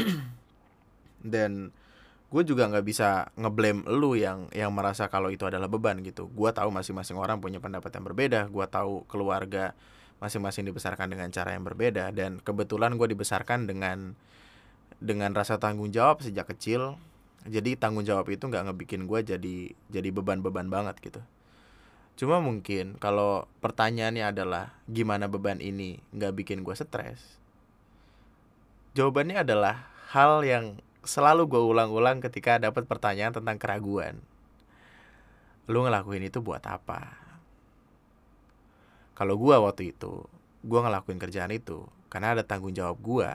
Dan 1.34 1.74
gue 2.30 2.42
juga 2.46 2.70
nggak 2.70 2.86
bisa 2.86 3.34
ngeblame 3.34 3.82
lu 3.90 4.14
yang 4.14 4.46
yang 4.54 4.70
merasa 4.70 5.10
kalau 5.10 5.26
itu 5.26 5.42
adalah 5.42 5.66
beban 5.66 5.98
gitu. 6.06 6.30
Gue 6.30 6.54
tahu 6.54 6.70
masing-masing 6.70 7.18
orang 7.18 7.42
punya 7.42 7.58
pendapat 7.58 7.90
yang 7.90 8.06
berbeda. 8.06 8.46
Gue 8.46 8.70
tahu 8.70 9.02
keluarga 9.10 9.74
masing-masing 10.18 10.66
dibesarkan 10.66 11.10
dengan 11.10 11.30
cara 11.30 11.54
yang 11.54 11.62
berbeda 11.62 12.10
dan 12.10 12.42
kebetulan 12.42 12.98
gue 12.98 13.08
dibesarkan 13.14 13.70
dengan 13.70 14.18
dengan 14.98 15.30
rasa 15.30 15.62
tanggung 15.62 15.94
jawab 15.94 16.22
sejak 16.22 16.50
kecil 16.50 16.98
jadi 17.46 17.78
tanggung 17.78 18.02
jawab 18.02 18.26
itu 18.28 18.50
nggak 18.50 18.66
ngebikin 18.70 19.06
gue 19.06 19.20
jadi 19.22 19.56
jadi 19.90 20.08
beban-beban 20.10 20.66
banget 20.66 20.98
gitu 20.98 21.22
cuma 22.18 22.42
mungkin 22.42 22.98
kalau 22.98 23.46
pertanyaannya 23.62 24.34
adalah 24.34 24.74
gimana 24.90 25.30
beban 25.30 25.62
ini 25.62 26.02
nggak 26.10 26.34
bikin 26.34 26.66
gue 26.66 26.74
stres 26.74 27.38
jawabannya 28.98 29.46
adalah 29.46 29.86
hal 30.10 30.42
yang 30.42 30.82
selalu 31.06 31.46
gue 31.48 31.62
ulang-ulang 31.62 32.18
ketika 32.18 32.60
dapat 32.60 32.84
pertanyaan 32.84 33.32
tentang 33.32 33.56
keraguan. 33.56 34.20
Lu 35.64 35.84
ngelakuin 35.84 36.26
itu 36.26 36.44
buat 36.44 36.64
apa? 36.64 37.27
Kalau 39.18 39.34
gue 39.34 39.50
waktu 39.50 39.90
itu, 39.90 40.22
gue 40.62 40.78
ngelakuin 40.78 41.18
kerjaan 41.18 41.50
itu 41.50 41.82
karena 42.06 42.38
ada 42.38 42.46
tanggung 42.46 42.70
jawab 42.70 43.02
gue 43.02 43.30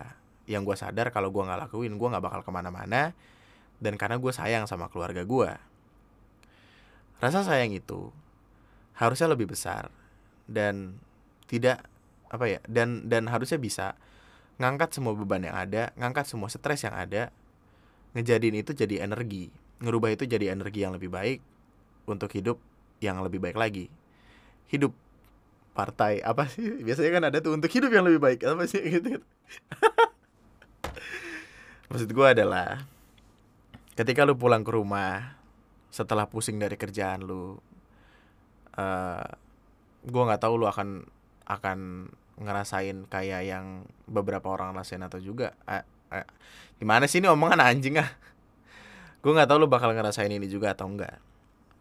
yang 0.47 0.63
gue 0.63 0.75
sadar 0.79 1.11
kalau 1.11 1.27
gue 1.27 1.43
nggak 1.43 1.67
lakuin 1.67 1.99
gue 1.99 2.07
nggak 2.07 2.23
bakal 2.23 2.41
ke 2.43 2.51
mana-mana 2.55 3.11
dan 3.83 3.99
karena 3.99 4.15
gue 4.15 4.31
sayang 4.31 4.63
sama 4.63 4.87
keluarga 4.87 5.27
gue. 5.27 5.51
Rasa 7.19 7.43
sayang 7.43 7.75
itu 7.75 8.15
harusnya 8.95 9.27
lebih 9.27 9.51
besar 9.51 9.91
dan 10.47 10.95
tidak 11.51 11.83
apa 12.31 12.47
ya 12.47 12.59
dan 12.65 13.11
dan 13.11 13.27
harusnya 13.27 13.59
bisa 13.59 13.99
ngangkat 14.63 14.95
semua 14.95 15.11
beban 15.11 15.43
yang 15.43 15.59
ada, 15.59 15.91
ngangkat 15.99 16.31
semua 16.31 16.47
stres 16.47 16.87
yang 16.87 16.95
ada 16.95 17.35
ngejadiin 18.15 18.63
itu 18.63 18.71
jadi 18.71 19.03
energi 19.03 19.51
ngerubah 19.83 20.15
itu 20.15 20.23
jadi 20.23 20.55
energi 20.55 20.85
yang 20.85 20.95
lebih 20.95 21.11
baik 21.11 21.43
untuk 22.07 22.31
hidup 22.31 22.55
yang 23.03 23.19
lebih 23.19 23.43
baik 23.43 23.59
lagi 23.59 23.91
hidup 24.71 24.95
partai 25.73 26.21
apa 26.21 26.45
sih? 26.47 26.81
Biasanya 26.85 27.11
kan 27.11 27.23
ada 27.29 27.37
tuh 27.41 27.57
untuk 27.57 27.69
hidup 27.69 27.89
yang 27.89 28.05
lebih 28.05 28.21
baik 28.21 28.39
apa 28.45 28.63
sih? 28.69 28.81
Gitu, 28.93 29.17
-gitu. 29.17 29.25
maksud 31.93 32.09
gue 32.09 32.27
adalah 32.27 32.89
ketika 33.93 34.25
lu 34.25 34.33
pulang 34.33 34.65
ke 34.65 34.73
rumah 34.73 35.37
setelah 35.93 36.25
pusing 36.25 36.57
dari 36.57 36.73
kerjaan 36.73 37.21
lu 37.21 37.61
uh, 38.81 39.25
gue 40.01 40.23
nggak 40.25 40.41
tahu 40.41 40.57
lu 40.57 40.65
akan 40.65 41.05
akan 41.45 42.09
ngerasain 42.41 43.05
kayak 43.05 43.45
yang 43.45 43.85
beberapa 44.09 44.49
orang 44.49 44.73
rasain 44.73 45.05
atau 45.05 45.21
juga 45.21 45.53
uh, 45.69 45.85
uh, 46.09 46.25
gimana 46.81 47.05
sih 47.05 47.21
ini 47.21 47.29
omongan 47.29 47.61
anjing 47.61 48.01
ah? 48.01 48.09
Gue 49.23 49.31
nggak 49.31 49.47
tahu 49.47 49.63
lu 49.63 49.69
bakal 49.71 49.93
ngerasain 49.95 50.33
ini 50.33 50.49
juga 50.49 50.73
atau 50.73 50.89
enggak 50.89 51.21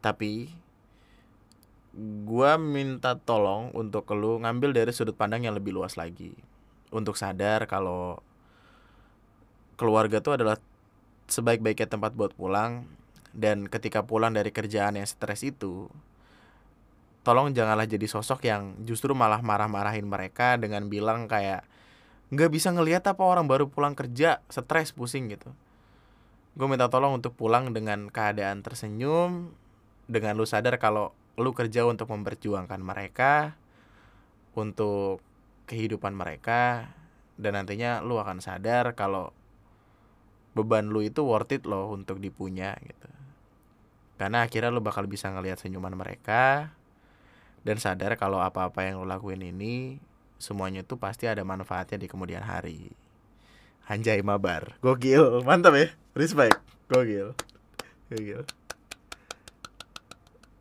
tapi 0.05 0.51
gue 2.01 2.53
minta 2.57 3.20
tolong 3.20 3.68
untuk 3.76 4.09
lu 4.16 4.40
ngambil 4.40 4.72
dari 4.72 4.93
sudut 4.97 5.12
pandang 5.12 5.45
yang 5.45 5.53
lebih 5.53 5.76
luas 5.76 6.01
lagi. 6.01 6.32
Untuk 6.88 7.16
sadar 7.20 7.68
kalau 7.68 8.20
keluarga 9.76 10.24
tuh 10.24 10.40
adalah 10.40 10.57
sebaik-baiknya 11.28 11.88
tempat 11.88 12.16
buat 12.16 12.32
pulang 12.32 12.88
dan 13.32 13.68
ketika 13.68 14.05
pulang 14.05 14.36
dari 14.36 14.53
kerjaan 14.53 15.01
yang 15.01 15.09
stres 15.09 15.40
itu 15.45 15.88
tolong 17.22 17.55
janganlah 17.55 17.86
jadi 17.86 18.05
sosok 18.05 18.45
yang 18.45 18.76
justru 18.82 19.14
malah 19.14 19.40
marah-marahin 19.40 20.05
mereka 20.05 20.59
dengan 20.59 20.90
bilang 20.90 21.30
kayak 21.30 21.64
nggak 22.34 22.51
bisa 22.51 22.74
ngelihat 22.74 23.07
apa 23.07 23.22
orang 23.22 23.47
baru 23.47 23.68
pulang 23.68 23.95
kerja 23.95 24.40
stres 24.49 24.90
pusing 24.93 25.30
gitu. 25.30 25.53
Gue 26.53 26.68
minta 26.68 26.88
tolong 26.93 27.16
untuk 27.16 27.32
pulang 27.32 27.72
dengan 27.72 28.12
keadaan 28.12 28.61
tersenyum 28.61 29.57
dengan 30.11 30.36
lu 30.36 30.45
sadar 30.45 30.76
kalau 30.76 31.16
lu 31.41 31.51
kerja 31.57 31.89
untuk 31.89 32.12
memperjuangkan 32.12 32.80
mereka 32.83 33.57
untuk 34.53 35.24
kehidupan 35.64 36.12
mereka 36.12 36.93
dan 37.41 37.57
nantinya 37.57 38.05
lu 38.05 38.20
akan 38.20 38.45
sadar 38.45 38.93
kalau 38.93 39.33
beban 40.53 40.93
lu 40.93 41.01
itu 41.01 41.24
worth 41.24 41.57
it 41.57 41.64
loh 41.64 41.89
untuk 41.89 42.20
dipunya 42.20 42.76
gitu. 42.85 43.09
Karena 44.20 44.45
akhirnya 44.45 44.68
lu 44.68 44.85
bakal 44.85 45.09
bisa 45.09 45.33
ngelihat 45.33 45.57
senyuman 45.57 45.97
mereka 45.97 46.76
dan 47.64 47.80
sadar 47.80 48.20
kalau 48.20 48.45
apa-apa 48.45 48.85
yang 48.85 49.01
lu 49.01 49.09
lakuin 49.09 49.41
ini 49.41 49.97
semuanya 50.37 50.85
itu 50.85 51.01
pasti 51.01 51.24
ada 51.24 51.41
manfaatnya 51.41 51.97
di 51.97 52.07
kemudian 52.12 52.45
hari. 52.45 52.93
Anjay 53.89 54.20
mabar. 54.20 54.76
Gokil. 54.85 55.43
Mantap 55.43 55.74
ya. 55.74 55.89
Respect. 56.12 56.61
Gokil. 56.93 57.33
Gokil 58.12 58.45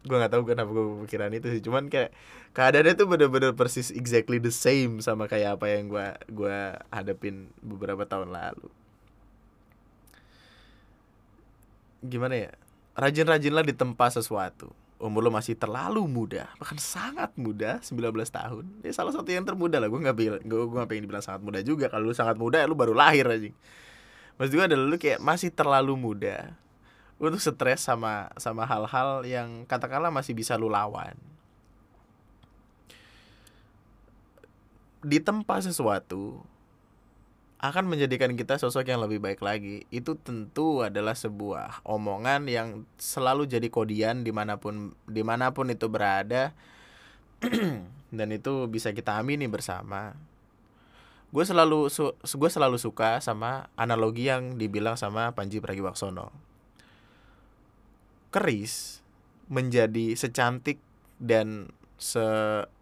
Gue 0.01 0.17
gak 0.17 0.33
tahu 0.33 0.43
kenapa 0.49 0.69
gue 0.73 1.05
pikiran 1.05 1.31
itu 1.33 1.47
sih. 1.53 1.61
Cuman 1.61 1.87
kayak 1.87 2.11
Keadaannya 2.51 2.99
tuh 2.99 3.07
bener-bener 3.07 3.55
persis 3.55 3.95
exactly 3.95 4.35
the 4.35 4.51
same 4.51 4.99
Sama 4.99 5.31
kayak 5.31 5.55
apa 5.55 5.71
yang 5.71 5.87
gue 5.87 6.07
gua 6.35 6.83
hadapin 6.91 7.47
beberapa 7.63 8.03
tahun 8.03 8.35
lalu. 8.35 8.67
Gimana 12.03 12.35
ya? 12.35 12.51
Rajin-rajinlah 12.97 13.63
ditempa 13.63 14.11
sesuatu. 14.11 14.73
Umur 15.01 15.25
lo 15.25 15.31
masih 15.33 15.57
terlalu 15.57 16.05
muda 16.05 16.45
bahkan 16.61 16.77
sangat 16.77 17.33
muda 17.33 17.81
19 17.81 18.13
tahun. 18.29 18.65
Ya 18.85 18.93
salah 18.93 19.15
satu 19.15 19.31
yang 19.31 19.47
termuda 19.47 19.81
lah. 19.81 19.89
Gue 19.89 19.97
nggak 19.97 20.17
bilang 20.17 20.41
gue 20.43 20.61
gue 20.67 20.81
pengen 20.85 21.07
dibilang 21.07 21.25
sangat 21.25 21.41
muda 21.41 21.59
juga. 21.63 21.89
Kalau 21.89 22.11
lu 22.11 22.13
sangat 22.13 22.37
muda 22.37 22.61
ya 22.61 22.67
lu 22.69 22.77
baru 22.77 22.93
lahir 22.93 23.25
aja 23.25 23.49
maksud 24.41 24.57
gue 24.57 24.65
adalah 24.65 24.85
lu 24.89 24.97
kayak 24.97 25.21
masih 25.21 25.53
terlalu 25.53 25.93
muda 25.93 26.57
untuk 27.21 27.37
stres 27.37 27.85
sama 27.85 28.33
sama 28.41 28.65
hal-hal 28.65 29.21
yang 29.29 29.69
katakanlah 29.69 30.09
masih 30.09 30.33
bisa 30.33 30.57
lu 30.57 30.73
lawan. 30.73 31.13
Di 35.05 35.21
tempat 35.21 35.69
sesuatu 35.69 36.41
akan 37.61 37.93
menjadikan 37.93 38.33
kita 38.33 38.57
sosok 38.57 38.89
yang 38.89 39.05
lebih 39.05 39.21
baik 39.21 39.37
lagi. 39.45 39.85
Itu 39.93 40.17
tentu 40.17 40.81
adalah 40.81 41.13
sebuah 41.13 41.85
omongan 41.85 42.49
yang 42.49 42.89
selalu 42.97 43.45
jadi 43.45 43.69
kodian 43.69 44.25
di 44.25 44.33
mana 44.33 44.57
pun 44.57 44.97
di 45.05 45.21
mana 45.21 45.53
pun 45.53 45.69
itu 45.69 45.85
berada. 45.85 46.57
Dan 48.17 48.27
itu 48.33 48.65
bisa 48.65 48.97
kita 48.97 49.21
amini 49.21 49.45
bersama. 49.45 50.17
Gue 51.29 51.45
selalu 51.45 51.93
su 51.93 52.17
gue 52.17 52.49
selalu 52.49 52.81
suka 52.81 53.21
sama 53.21 53.69
analogi 53.77 54.25
yang 54.25 54.57
dibilang 54.57 54.97
sama 54.97 55.31
Panji 55.37 55.61
Pragiwaksono 55.61 56.50
keris 58.31 59.03
menjadi 59.51 60.15
secantik 60.15 60.79
dan 61.19 61.69
se 61.99 62.23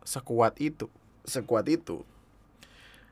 sekuat 0.05 0.61
itu 0.61 0.87
sekuat 1.27 1.67
itu. 1.69 2.01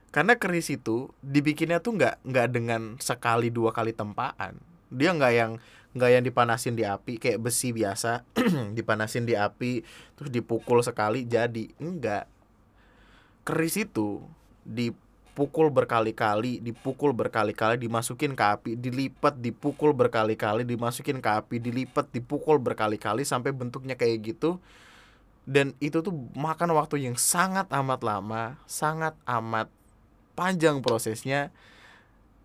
Karena 0.10 0.40
keris 0.40 0.72
itu 0.74 1.12
dibikinnya 1.20 1.84
tuh 1.84 2.00
nggak 2.00 2.24
nggak 2.26 2.48
dengan 2.50 2.82
sekali 2.98 3.52
dua 3.54 3.76
kali 3.76 3.92
tempaan. 3.92 4.58
Dia 4.90 5.12
nggak 5.14 5.34
yang 5.36 5.52
nggak 5.94 6.12
yang 6.14 6.24
dipanasin 6.24 6.78
di 6.78 6.86
api 6.86 7.18
kayak 7.18 7.42
besi 7.42 7.74
biasa 7.74 8.22
dipanasin 8.78 9.26
di 9.26 9.34
api 9.34 9.82
terus 10.16 10.32
dipukul 10.32 10.80
sekali 10.82 11.28
jadi. 11.28 11.68
Enggak 11.82 12.26
keris 13.44 13.80
itu 13.80 14.24
dipukul 15.38 15.70
berkali-kali 15.70 16.58
dipukul 16.66 17.14
berkali-kali 17.14 17.78
dimasukin 17.78 18.34
ke 18.34 18.42
api 18.42 18.74
dilipat 18.74 19.38
dipukul 19.38 19.94
berkali-kali 19.94 20.66
dimasukin 20.66 21.22
ke 21.22 21.30
api 21.30 21.62
dilipat 21.62 22.10
dipukul 22.10 22.58
berkali-kali 22.58 23.22
sampai 23.22 23.54
bentuknya 23.54 23.94
kayak 23.94 24.34
gitu 24.34 24.58
dan 25.46 25.78
itu 25.78 26.02
tuh 26.02 26.10
makan 26.34 26.74
waktu 26.74 27.06
yang 27.06 27.14
sangat 27.22 27.70
amat 27.70 28.02
lama 28.02 28.58
sangat 28.66 29.14
amat 29.30 29.70
panjang 30.34 30.82
prosesnya 30.82 31.54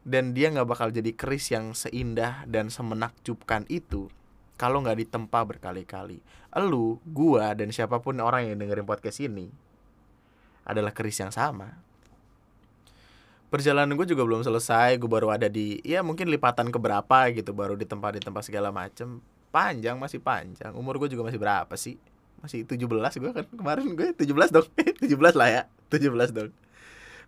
dan 0.04 0.36
dia 0.36 0.52
nggak 0.52 0.68
bakal 0.68 0.92
jadi 0.92 1.16
keris 1.16 1.48
yang 1.48 1.72
seindah 1.72 2.44
dan 2.44 2.68
semenakjubkan 2.68 3.64
itu 3.72 4.12
kalau 4.60 4.84
nggak 4.84 5.00
ditempa 5.06 5.42
berkali-kali. 5.42 6.22
Elu, 6.54 7.02
gua 7.02 7.50
dan 7.56 7.74
siapa 7.74 7.98
pun 7.98 8.14
orang 8.22 8.46
yang 8.46 8.62
dengerin 8.62 8.86
podcast 8.86 9.18
ini 9.18 9.50
adalah 10.62 10.94
keris 10.94 11.18
yang 11.18 11.34
sama. 11.34 11.91
Perjalanan 13.52 13.92
gue 14.00 14.08
juga 14.08 14.24
belum 14.24 14.40
selesai 14.40 14.96
gue 14.96 15.04
baru 15.04 15.28
ada 15.28 15.44
di 15.44 15.76
ya 15.84 16.00
mungkin 16.00 16.32
lipatan 16.32 16.72
keberapa 16.72 17.28
gitu 17.36 17.52
baru 17.52 17.76
di 17.76 17.84
tempat 17.84 18.16
di 18.16 18.22
tempat 18.24 18.48
segala 18.48 18.72
macem. 18.72 19.20
Panjang 19.52 20.00
masih 20.00 20.24
panjang. 20.24 20.72
Umur 20.72 20.96
gue 20.96 21.12
juga 21.12 21.28
masih 21.28 21.36
berapa 21.36 21.74
sih? 21.76 22.00
Masih 22.40 22.64
17 22.64 22.88
gue 23.20 23.30
kan? 23.36 23.44
Kemarin 23.52 23.92
gue 23.92 24.16
17 24.16 24.32
dong. 24.48 24.64
17 25.04 25.36
lah 25.36 25.48
ya 25.52 25.62
17 25.92 26.32
dong. 26.32 26.50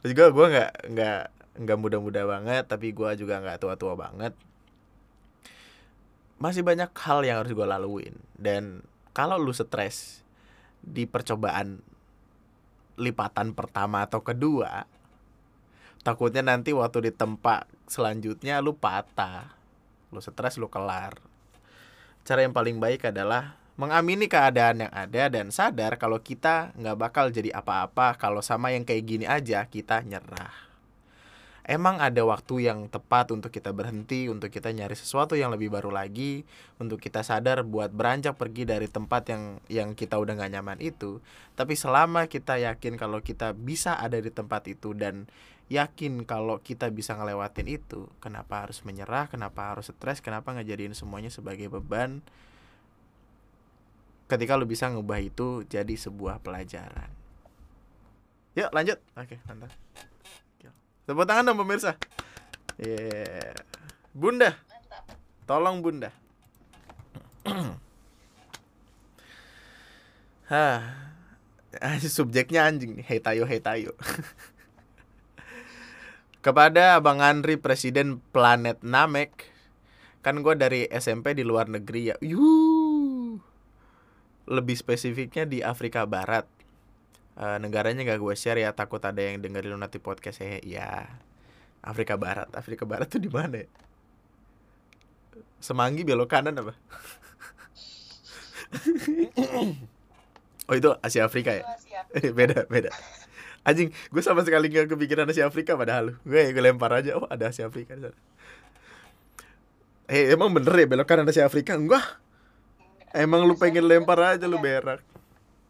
Terus 0.00 0.10
juga 0.16 0.24
gue 0.32 0.46
nggak 0.56 0.72
nggak 0.96 1.22
nggak 1.60 1.78
muda-muda 1.78 2.24
banget 2.24 2.64
tapi 2.72 2.96
gue 2.96 3.10
juga 3.20 3.44
nggak 3.44 3.60
tua-tua 3.60 3.92
banget. 3.92 4.32
Masih 6.40 6.64
banyak 6.64 6.88
hal 6.88 7.20
yang 7.28 7.44
harus 7.44 7.52
gue 7.52 7.66
laluin. 7.68 8.16
Dan 8.32 8.80
kalau 9.12 9.36
lu 9.36 9.52
stres 9.52 10.24
di 10.80 11.04
percobaan 11.04 11.84
lipatan 12.96 13.52
pertama 13.52 14.08
atau 14.08 14.24
kedua 14.24 14.88
takutnya 16.05 16.44
nanti 16.44 16.76
waktu 16.76 17.09
di 17.09 17.12
tempat 17.16 17.66
selanjutnya 17.88 18.61
lu 18.61 18.76
patah 18.76 19.50
lu 20.14 20.22
stres 20.22 20.61
lu 20.61 20.70
kelar. 20.70 21.18
Cara 22.22 22.46
yang 22.46 22.55
paling 22.55 22.78
baik 22.78 23.11
adalah 23.11 23.59
mengamini 23.74 24.30
keadaan 24.30 24.86
yang 24.86 24.92
ada 24.94 25.26
dan 25.26 25.50
sadar 25.50 25.98
kalau 25.98 26.22
kita 26.22 26.70
nggak 26.78 26.96
bakal 26.96 27.26
jadi 27.34 27.50
apa-apa. 27.50 28.14
Kalau 28.14 28.38
sama 28.38 28.70
yang 28.70 28.86
kayak 28.86 29.02
gini 29.02 29.26
aja 29.26 29.66
kita 29.66 30.07
nyerah 30.07 30.63
emang 31.64 31.96
ada 31.96 32.20
waktu 32.28 32.68
yang 32.68 32.92
tepat 32.92 33.32
untuk 33.32 33.48
kita 33.48 33.72
berhenti, 33.72 34.28
untuk 34.28 34.52
kita 34.52 34.68
nyari 34.68 34.92
sesuatu 34.92 35.32
yang 35.32 35.48
lebih 35.48 35.72
baru 35.72 35.88
lagi, 35.88 36.44
untuk 36.76 37.00
kita 37.00 37.24
sadar 37.24 37.64
buat 37.64 37.88
beranjak 37.88 38.36
pergi 38.36 38.68
dari 38.68 38.84
tempat 38.84 39.32
yang 39.32 39.42
yang 39.72 39.88
kita 39.96 40.20
udah 40.20 40.36
gak 40.36 40.52
nyaman 40.52 40.78
itu. 40.84 41.24
Tapi 41.56 41.72
selama 41.72 42.28
kita 42.28 42.60
yakin 42.60 43.00
kalau 43.00 43.24
kita 43.24 43.56
bisa 43.56 43.96
ada 43.96 44.20
di 44.20 44.28
tempat 44.28 44.68
itu 44.68 44.92
dan 44.92 45.24
yakin 45.72 46.28
kalau 46.28 46.60
kita 46.60 46.92
bisa 46.92 47.16
ngelewatin 47.16 47.80
itu, 47.80 48.12
kenapa 48.20 48.68
harus 48.68 48.84
menyerah, 48.84 49.32
kenapa 49.32 49.72
harus 49.72 49.88
stres, 49.88 50.20
kenapa 50.20 50.52
ngejadiin 50.52 50.92
semuanya 50.92 51.32
sebagai 51.32 51.72
beban? 51.72 52.20
Ketika 54.28 54.60
lu 54.60 54.68
bisa 54.68 54.92
ngubah 54.92 55.20
itu 55.20 55.64
jadi 55.64 55.96
sebuah 55.96 56.44
pelajaran. 56.44 57.08
Yuk 58.54 58.70
lanjut. 58.70 59.00
Oke, 59.16 59.40
mantap. 59.48 59.72
Tepuk 61.05 61.28
tangan 61.28 61.52
dong 61.52 61.61
pemirsa. 61.61 62.00
Yeah. 62.80 63.52
Bunda. 64.16 64.57
Mantap. 64.57 65.05
Tolong 65.44 65.84
Bunda. 65.84 66.09
Hah. 70.52 70.80
Ah, 71.76 71.98
Subjeknya 72.00 72.64
anjing 72.64 72.96
nih. 72.96 73.05
Hei 73.05 73.20
tayo. 73.61 73.92
Kepada 76.44 76.96
Abang 76.96 77.20
Andri 77.20 77.61
Presiden 77.61 78.24
Planet 78.32 78.80
Namek. 78.80 79.52
Kan 80.24 80.40
gue 80.40 80.57
dari 80.57 80.88
SMP 80.88 81.36
di 81.36 81.44
luar 81.44 81.68
negeri 81.68 82.12
ya. 82.12 82.16
Yuh. 82.24 83.36
Lebih 84.48 84.76
spesifiknya 84.76 85.44
di 85.44 85.61
Afrika 85.61 86.09
Barat. 86.09 86.48
Eh, 87.35 87.59
negaranya 87.59 88.07
gak 88.07 88.22
gue 88.22 88.35
share 88.39 88.62
ya 88.62 88.70
takut 88.70 89.03
ada 89.03 89.18
yang 89.18 89.43
dengerin 89.43 89.74
nanti 89.74 89.99
podcast 89.99 90.39
saya 90.39 90.62
ya 90.62 91.03
Afrika 91.82 92.14
Barat. 92.14 92.47
Afrika 92.55 92.87
Barat 92.87 93.11
tuh 93.11 93.18
di 93.18 93.26
mana 93.26 93.66
ya? 93.66 93.68
Semanggi 95.59 96.07
belok 96.07 96.30
kanan 96.30 96.55
apa? 96.55 96.74
Oh 100.64 100.72
itu 100.72 100.89
Asia 101.05 101.28
Afrika 101.28 101.53
ya? 101.53 101.61
Asia. 101.76 102.01
Eh, 102.16 102.32
beda 102.32 102.64
beda. 102.72 102.89
Anjing 103.68 103.93
gue 103.93 104.22
sama 104.24 104.41
sekali 104.49 104.72
gak 104.72 104.89
kepikiran 104.89 105.28
Asia 105.28 105.45
Afrika 105.45 105.76
padahal. 105.76 106.16
Gue 106.24 106.57
gue 106.57 106.62
lempar 106.64 106.89
aja. 106.97 107.20
Oh 107.20 107.28
ada 107.28 107.53
Asia 107.53 107.68
Afrika 107.68 107.93
di 107.93 108.09
sana. 108.09 108.16
Eh 110.09 110.32
emang 110.32 110.49
bener 110.57 110.72
ya 110.72 110.87
belok 110.89 111.05
kanan 111.05 111.28
Asia 111.28 111.45
Afrika? 111.45 111.76
Enggak. 111.76 112.16
Emang 113.12 113.45
lu 113.45 113.61
pengen 113.61 113.85
lempar 113.85 114.16
aja 114.24 114.49
lu 114.49 114.57
berak 114.57 115.05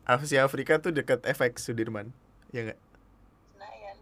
Asia 0.05 0.44
Afrika 0.44 0.76
tuh 0.76 0.92
deket 0.92 1.24
FX 1.24 1.64
Sudirman 1.68 2.12
ya 2.52 2.68
nggak? 2.68 2.80
Senayan. 3.57 3.96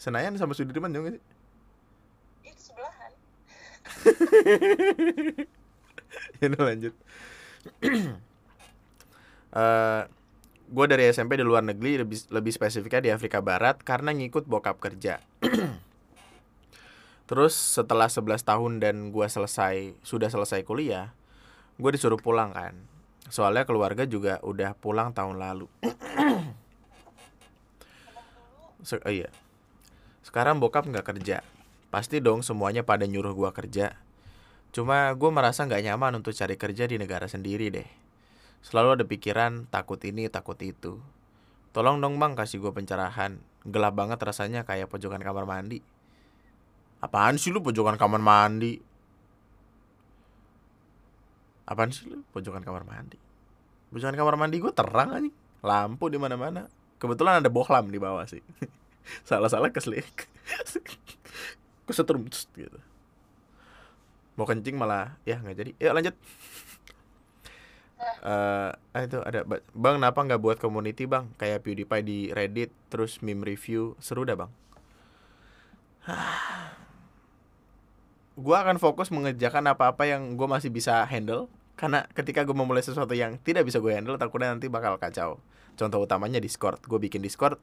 Senayan 0.00 0.34
sama 0.40 0.56
Sudirman 0.56 0.90
dong 0.92 1.12
sih? 1.12 1.22
Itu 2.48 2.60
sebelahan. 2.72 3.12
ya 6.40 6.44
udah 6.52 6.62
lanjut. 6.72 6.94
Eh, 9.56 10.02
gue 10.68 10.84
dari 10.84 11.08
SMP 11.08 11.40
di 11.40 11.46
luar 11.46 11.64
negeri 11.64 12.04
lebih 12.04 12.28
lebih 12.28 12.52
spesifiknya 12.52 13.00
di 13.00 13.08
Afrika 13.08 13.40
Barat 13.40 13.80
karena 13.80 14.12
ngikut 14.12 14.44
bokap 14.44 14.76
kerja. 14.84 15.24
Terus 17.30 17.56
setelah 17.56 18.12
11 18.12 18.44
tahun 18.44 18.72
dan 18.84 19.16
gue 19.16 19.24
selesai 19.24 19.96
sudah 20.04 20.28
selesai 20.28 20.60
kuliah 20.60 21.16
gue 21.76 21.90
disuruh 21.92 22.16
pulang 22.16 22.52
kan 22.56 22.72
soalnya 23.28 23.66
keluarga 23.66 24.06
juga 24.06 24.38
udah 24.42 24.74
pulang 24.78 25.10
tahun 25.14 25.38
lalu. 25.38 25.66
Se- 28.86 29.02
oh 29.02 29.12
iya. 29.12 29.30
Sekarang 30.22 30.62
bokap 30.62 30.86
nggak 30.86 31.06
kerja. 31.16 31.42
Pasti 31.90 32.18
dong 32.22 32.42
semuanya 32.42 32.82
pada 32.82 33.06
nyuruh 33.06 33.34
gua 33.34 33.50
kerja. 33.50 33.98
Cuma 34.74 35.08
gue 35.16 35.30
merasa 35.32 35.64
nggak 35.64 35.88
nyaman 35.88 36.20
untuk 36.20 36.36
cari 36.36 36.60
kerja 36.60 36.84
di 36.84 37.00
negara 37.00 37.24
sendiri 37.30 37.72
deh. 37.72 37.88
Selalu 38.60 39.00
ada 39.00 39.04
pikiran 39.08 39.64
takut 39.72 39.96
ini 40.04 40.28
takut 40.28 40.58
itu. 40.60 41.00
Tolong 41.72 41.96
dong 41.96 42.20
bang 42.20 42.36
kasih 42.36 42.60
gue 42.60 42.72
pencerahan. 42.76 43.40
Gelap 43.64 43.96
banget 43.96 44.20
rasanya 44.20 44.68
kayak 44.68 44.92
pojokan 44.92 45.24
kamar 45.24 45.48
mandi. 45.48 45.80
Apaan 47.00 47.40
sih 47.40 47.54
lu 47.54 47.64
pojokan 47.64 47.96
kamar 47.96 48.20
mandi 48.20 48.95
apaan 51.66 51.90
sih 51.90 52.06
lu? 52.06 52.22
Pojokan 52.30 52.62
kamar 52.62 52.86
mandi. 52.86 53.18
Pojokan 53.90 54.14
kamar 54.14 54.38
mandi 54.38 54.56
gue 54.62 54.72
terang 54.72 55.10
aja 55.12 55.30
lampu 55.66 56.06
di 56.06 56.18
mana 56.20 56.38
mana 56.38 56.70
kebetulan 57.02 57.42
ada 57.42 57.50
bohlam 57.50 57.90
di 57.90 57.98
bawah 57.98 58.24
sih. 58.24 58.40
Salah 59.28 59.46
salah 59.46 59.70
keselik 59.70 60.26
kesetrum 61.86 62.26
gitu. 62.26 62.78
Mau 64.34 64.42
kencing 64.44 64.74
malah 64.74 65.14
ya 65.22 65.38
nggak 65.38 65.56
jadi. 65.56 65.70
Yuk 65.78 65.94
lanjut. 65.94 66.14
Eh, 68.26 68.70
ah, 68.74 69.00
itu 69.00 69.18
ada 69.24 69.46
Ba- 69.46 69.64
bang 69.72 69.94
kenapa 70.02 70.20
nggak 70.20 70.42
buat 70.42 70.58
community 70.60 71.06
bang? 71.06 71.30
Kayak 71.40 71.64
PewDiePie 71.64 72.02
di 72.04 72.18
Reddit 72.34 72.70
terus 72.90 73.22
meme 73.22 73.46
review. 73.46 73.94
Seru 74.02 74.26
dah 74.26 74.34
bang. 74.36 74.50
Gua 78.36 78.66
akan 78.66 78.76
fokus 78.76 79.08
mengerjakan 79.08 79.64
apa-apa 79.72 80.04
yang 80.04 80.36
gue 80.36 80.44
masih 80.44 80.68
bisa 80.68 81.00
handle 81.08 81.48
karena 81.76 82.08
ketika 82.16 82.42
gue 82.42 82.56
memulai 82.56 82.80
sesuatu 82.80 83.12
yang 83.12 83.36
tidak 83.44 83.68
bisa 83.68 83.78
gue 83.78 83.92
handle 83.92 84.16
takutnya 84.16 84.50
nanti 84.50 84.66
bakal 84.72 84.96
kacau. 84.96 85.38
Contoh 85.76 86.00
utamanya 86.00 86.40
Discord. 86.40 86.80
Gue 86.88 86.96
bikin 86.96 87.20
Discord 87.20 87.60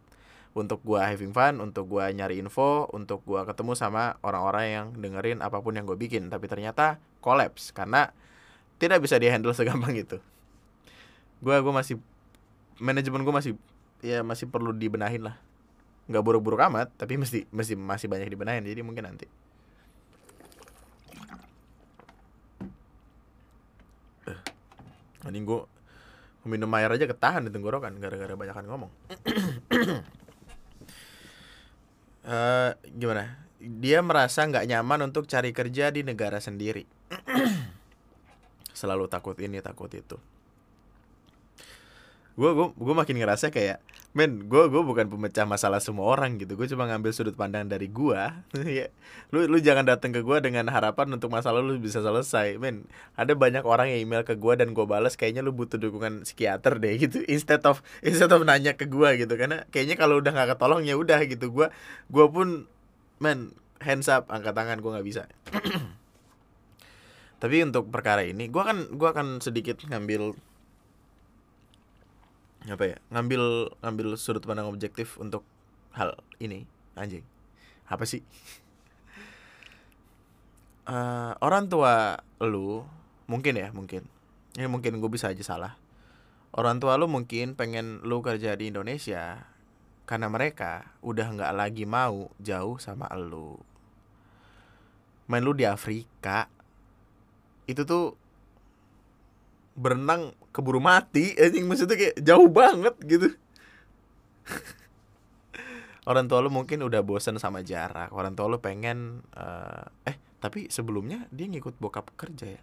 untuk 0.53 0.85
gua 0.85 1.09
having 1.09 1.33
fun 1.33 1.57
untuk 1.59 1.89
gua 1.89 2.13
nyari 2.13 2.37
info 2.37 2.85
untuk 2.93 3.25
gua 3.25 3.41
ketemu 3.43 3.73
sama 3.73 4.21
orang-orang 4.21 4.65
yang 4.69 4.87
dengerin 4.93 5.41
apa 5.41 5.59
pun 5.59 5.73
yang 5.73 5.89
gue 5.89 5.97
bikin. 5.97 6.29
Tapi 6.29 6.45
ternyata 6.45 7.01
collapse 7.25 7.73
karena 7.73 8.13
tidak 8.77 9.01
bisa 9.01 9.17
dihandle 9.17 9.53
segampang 9.57 9.97
itu. 9.97 10.21
Gua 11.41 11.59
gua 11.65 11.81
masih 11.81 11.97
manajemen 12.77 13.25
gue 13.25 13.33
masih 13.33 13.53
ya 14.05 14.21
masih 14.21 14.45
perlu 14.45 14.71
dibenahin 14.73 15.25
lah. 15.25 15.35
Nggak 16.05 16.21
buruk-buruk 16.21 16.61
amat 16.69 16.93
tapi 16.95 17.17
mesti 17.21 17.49
mesti 17.49 17.73
masih 17.73 18.07
banyak 18.07 18.29
dibenahin 18.29 18.63
jadi 18.63 18.85
mungkin 18.85 19.09
nanti 19.09 19.25
anjing 25.23 25.47
gue 25.47 25.61
minum 26.43 26.67
air 26.75 26.91
aja 26.91 27.07
ketahan 27.07 27.47
di 27.47 27.51
tenggorokan 27.51 27.95
gara-gara 27.99 28.35
banyakan 28.35 28.65
ngomong. 28.67 28.91
Eh 32.23 32.71
gimana? 32.95 33.35
Dia 33.59 33.99
merasa 33.99 34.47
nggak 34.47 34.63
nyaman 34.63 35.11
untuk 35.11 35.27
cari 35.27 35.51
kerja 35.51 35.91
di 35.91 36.07
negara 36.07 36.39
sendiri. 36.39 36.87
Selalu 38.79 39.11
takut 39.11 39.35
ini 39.43 39.59
takut 39.59 39.91
itu. 39.91 40.15
Gue 42.39 42.55
gue 42.55 42.67
gue 42.71 42.95
makin 42.95 43.19
ngerasa 43.19 43.51
kayak 43.51 43.83
men 44.13 44.45
gue 44.45 44.69
gue 44.69 44.81
bukan 44.85 45.09
pemecah 45.09 45.41
masalah 45.49 45.81
semua 45.81 46.05
orang 46.13 46.37
gitu. 46.37 46.53
Gue 46.53 46.69
cuma 46.69 46.85
ngambil 46.85 47.11
sudut 47.17 47.33
pandang 47.33 47.65
dari 47.65 47.89
gue 47.89 48.21
ya 48.77 48.87
lu 49.33 49.49
lu 49.49 49.57
jangan 49.57 49.89
datang 49.89 50.13
ke 50.13 50.21
gue 50.21 50.37
dengan 50.37 50.69
harapan 50.69 51.17
untuk 51.17 51.33
masalah 51.33 51.65
lu 51.65 51.81
bisa 51.81 51.97
selesai. 52.05 52.61
Men 52.61 52.85
ada 53.17 53.33
banyak 53.33 53.65
orang 53.65 53.89
yang 53.89 54.05
email 54.05 54.21
ke 54.21 54.37
gue 54.37 54.53
dan 54.53 54.77
gue 54.77 54.85
balas 54.85 55.17
kayaknya 55.17 55.41
lu 55.41 55.49
butuh 55.49 55.81
dukungan 55.81 56.29
psikiater 56.29 56.77
deh 56.77 56.93
gitu. 57.09 57.25
Instead 57.25 57.65
of 57.65 57.81
instead 58.05 58.29
of 58.29 58.45
nanya 58.45 58.77
ke 58.77 58.85
gue 58.85 59.25
gitu. 59.25 59.33
Karena 59.33 59.65
kayaknya 59.73 59.97
kalau 59.97 60.21
udah 60.21 60.29
nggak 60.29 60.55
ketolong 60.55 60.85
ya 60.85 60.93
udah 60.93 61.19
gitu. 61.25 61.49
Gue 61.49 61.67
gue 62.13 62.25
pun 62.29 62.69
men 63.17 63.57
hands 63.81 64.05
up 64.13 64.29
angkat 64.29 64.53
tangan 64.53 64.77
gue 64.77 64.91
nggak 64.93 65.07
bisa. 65.09 65.25
Tapi 67.41 67.65
untuk 67.65 67.89
perkara 67.89 68.21
ini 68.21 68.45
gue 68.45 68.61
akan 68.61 68.93
gue 68.93 69.09
akan 69.09 69.41
sedikit 69.41 69.81
ngambil 69.89 70.37
apa 72.67 72.95
ya? 72.95 72.97
Ngambil 73.11 73.73
ngambil 73.83 74.07
sudut 74.15 74.43
pandang 74.43 74.71
objektif 74.71 75.19
untuk 75.19 75.43
hal 75.95 76.15
ini 76.39 76.63
anjing. 76.95 77.25
Apa 77.87 78.05
sih? 78.07 78.23
Eh, 80.83 81.33
orang 81.39 81.71
tua 81.71 82.19
lu 82.43 82.83
mungkin 83.31 83.55
ya 83.55 83.71
mungkin. 83.71 84.03
Ini 84.59 84.67
mungkin 84.67 84.99
gue 84.99 85.07
bisa 85.07 85.31
aja 85.31 85.39
salah. 85.39 85.79
Orang 86.51 86.83
tua 86.83 86.99
lu 86.99 87.07
mungkin 87.07 87.55
pengen 87.55 88.03
lu 88.03 88.19
kerja 88.19 88.51
di 88.59 88.67
Indonesia 88.67 89.47
karena 90.03 90.27
mereka 90.27 90.91
udah 90.99 91.39
nggak 91.39 91.55
lagi 91.55 91.87
mau 91.87 92.27
jauh 92.43 92.75
sama 92.83 93.07
lu. 93.15 93.55
Main 95.31 95.47
lu 95.47 95.55
di 95.55 95.63
Afrika 95.63 96.51
itu 97.63 97.87
tuh 97.87 98.19
berenang 99.73 100.33
keburu 100.53 100.79
mati 100.79 101.33
anjing. 101.37 101.65
Maksudnya 101.65 101.95
kayak 101.97 102.15
jauh 102.21 102.49
banget 102.49 102.95
gitu. 103.05 103.27
Orang 106.09 106.27
tua 106.27 106.43
lu 106.43 106.51
mungkin 106.51 106.83
udah 106.83 107.01
bosen 107.01 107.39
sama 107.39 107.63
jarak. 107.63 108.11
Orang 108.11 108.35
tua 108.35 108.51
lu 108.51 108.59
pengen 108.59 109.23
eh, 109.33 110.13
eh 110.13 110.17
tapi 110.43 110.67
sebelumnya 110.67 111.25
dia 111.31 111.47
ngikut 111.47 111.79
bokap 111.79 112.11
kerja 112.19 112.59
ya? 112.59 112.61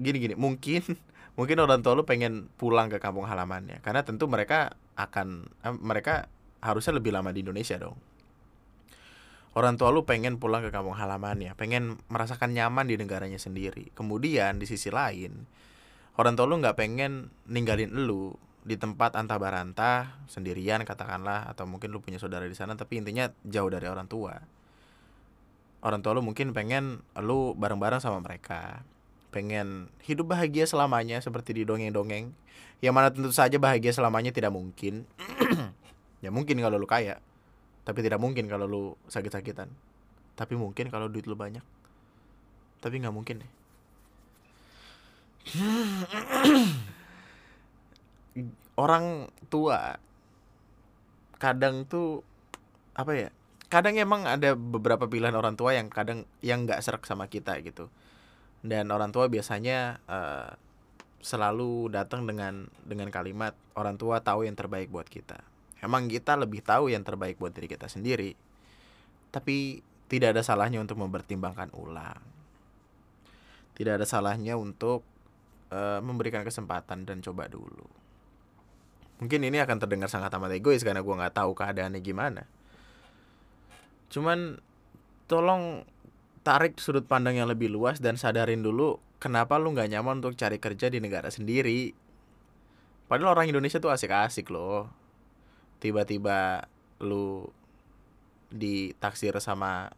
Gini 0.00 0.16
gini. 0.18 0.34
Mungkin 0.34 0.82
mungkin 1.38 1.56
orang 1.60 1.84
tua 1.84 1.94
lu 1.94 2.08
pengen 2.08 2.48
pulang 2.56 2.88
ke 2.88 2.96
kampung 2.98 3.28
halamannya. 3.28 3.84
Karena 3.84 4.02
tentu 4.02 4.26
mereka 4.26 4.74
akan 4.96 5.46
eh, 5.62 5.76
mereka 5.76 6.26
harusnya 6.58 6.98
lebih 6.98 7.14
lama 7.14 7.30
di 7.30 7.46
Indonesia 7.46 7.78
dong 7.78 8.07
orang 9.56 9.80
tua 9.80 9.88
lu 9.88 10.04
pengen 10.04 10.36
pulang 10.36 10.60
ke 10.60 10.68
kampung 10.68 10.98
halamannya 10.98 11.56
pengen 11.56 11.96
merasakan 12.12 12.52
nyaman 12.52 12.84
di 12.90 13.00
negaranya 13.00 13.40
sendiri. 13.40 13.94
Kemudian 13.96 14.60
di 14.60 14.66
sisi 14.68 14.92
lain 14.92 15.48
orang 16.18 16.34
tua 16.34 16.50
lu 16.50 16.58
nggak 16.58 16.76
pengen 16.76 17.30
ninggalin 17.46 17.94
lu 17.94 18.34
di 18.68 18.76
tempat 18.76 19.16
antah 19.16 19.40
barantah 19.40 20.20
sendirian 20.28 20.84
katakanlah 20.84 21.48
atau 21.48 21.64
mungkin 21.64 21.88
lu 21.88 22.04
punya 22.04 22.20
saudara 22.20 22.44
di 22.44 22.52
sana 22.52 22.76
tapi 22.76 23.00
intinya 23.00 23.32
jauh 23.46 23.70
dari 23.72 23.88
orang 23.88 24.10
tua. 24.10 24.36
Orang 25.78 26.02
tua 26.02 26.12
lu 26.18 26.26
mungkin 26.26 26.50
pengen 26.52 27.06
lu 27.16 27.54
bareng-bareng 27.54 28.02
sama 28.02 28.18
mereka. 28.18 28.82
Pengen 29.30 29.88
hidup 30.04 30.34
bahagia 30.34 30.66
selamanya 30.66 31.22
seperti 31.22 31.54
di 31.54 31.62
dongeng-dongeng. 31.62 32.34
Yang 32.82 32.94
mana 32.94 33.08
tentu 33.14 33.30
saja 33.30 33.56
bahagia 33.56 33.94
selamanya 33.94 34.34
tidak 34.34 34.52
mungkin. 34.52 35.08
Ya 36.18 36.34
mungkin 36.34 36.58
kalau 36.58 36.82
lu 36.82 36.88
kaya 36.90 37.22
tapi 37.88 38.04
tidak 38.04 38.20
mungkin 38.20 38.52
kalau 38.52 38.68
lu 38.68 38.92
sakit-sakitan. 39.08 39.72
Tapi 40.36 40.60
mungkin 40.60 40.92
kalau 40.92 41.08
duit 41.08 41.24
lu 41.24 41.32
banyak. 41.32 41.64
Tapi 42.84 43.00
nggak 43.00 43.16
mungkin 43.16 43.40
deh 43.40 43.52
orang 48.84 49.32
tua 49.48 49.96
kadang 51.40 51.88
tuh 51.88 52.20
apa 52.92 53.16
ya 53.16 53.32
kadang 53.72 53.96
emang 53.96 54.28
ada 54.28 54.52
beberapa 54.52 55.08
pilihan 55.08 55.32
orang 55.32 55.56
tua 55.56 55.72
yang 55.72 55.88
kadang 55.88 56.28
yang 56.44 56.68
nggak 56.68 56.84
serak 56.84 57.08
sama 57.08 57.32
kita 57.32 57.56
gitu. 57.64 57.88
Dan 58.60 58.92
orang 58.92 59.16
tua 59.16 59.32
biasanya 59.32 60.04
eh, 60.04 60.52
selalu 61.24 61.88
datang 61.88 62.28
dengan 62.28 62.68
dengan 62.84 63.08
kalimat 63.08 63.56
orang 63.72 63.96
tua 63.96 64.20
tahu 64.20 64.44
yang 64.44 64.54
terbaik 64.54 64.92
buat 64.92 65.08
kita 65.08 65.47
emang 65.82 66.10
kita 66.10 66.34
lebih 66.34 66.64
tahu 66.64 66.90
yang 66.90 67.06
terbaik 67.06 67.38
buat 67.38 67.54
diri 67.54 67.70
kita 67.70 67.86
sendiri. 67.86 68.34
Tapi 69.30 69.82
tidak 70.08 70.34
ada 70.34 70.42
salahnya 70.42 70.80
untuk 70.80 70.98
mempertimbangkan 70.98 71.70
ulang. 71.76 72.18
Tidak 73.76 73.94
ada 74.00 74.06
salahnya 74.08 74.58
untuk 74.58 75.04
eh, 75.70 76.00
memberikan 76.02 76.42
kesempatan 76.42 77.06
dan 77.06 77.22
coba 77.22 77.46
dulu. 77.46 77.86
Mungkin 79.18 79.42
ini 79.42 79.58
akan 79.58 79.76
terdengar 79.82 80.06
sangat 80.10 80.30
amat 80.38 80.54
egois 80.54 80.82
karena 80.86 81.02
gua 81.02 81.18
nggak 81.18 81.36
tahu 81.42 81.50
keadaannya 81.54 82.00
gimana. 82.02 82.42
Cuman 84.08 84.58
tolong 85.28 85.84
tarik 86.46 86.80
sudut 86.80 87.04
pandang 87.04 87.36
yang 87.36 87.50
lebih 87.50 87.68
luas 87.68 88.00
dan 88.00 88.16
sadarin 88.16 88.64
dulu 88.64 88.96
kenapa 89.20 89.60
lu 89.60 89.74
nggak 89.74 89.92
nyaman 89.92 90.24
untuk 90.24 90.38
cari 90.38 90.56
kerja 90.56 90.88
di 90.88 90.98
negara 91.02 91.28
sendiri. 91.28 91.92
Padahal 93.10 93.36
orang 93.36 93.52
Indonesia 93.52 93.76
tuh 93.82 93.92
asik-asik 93.92 94.48
loh 94.48 94.97
tiba-tiba 95.78 96.66
lu 97.02 97.46
ditaksir 98.48 99.34
sama 99.38 99.92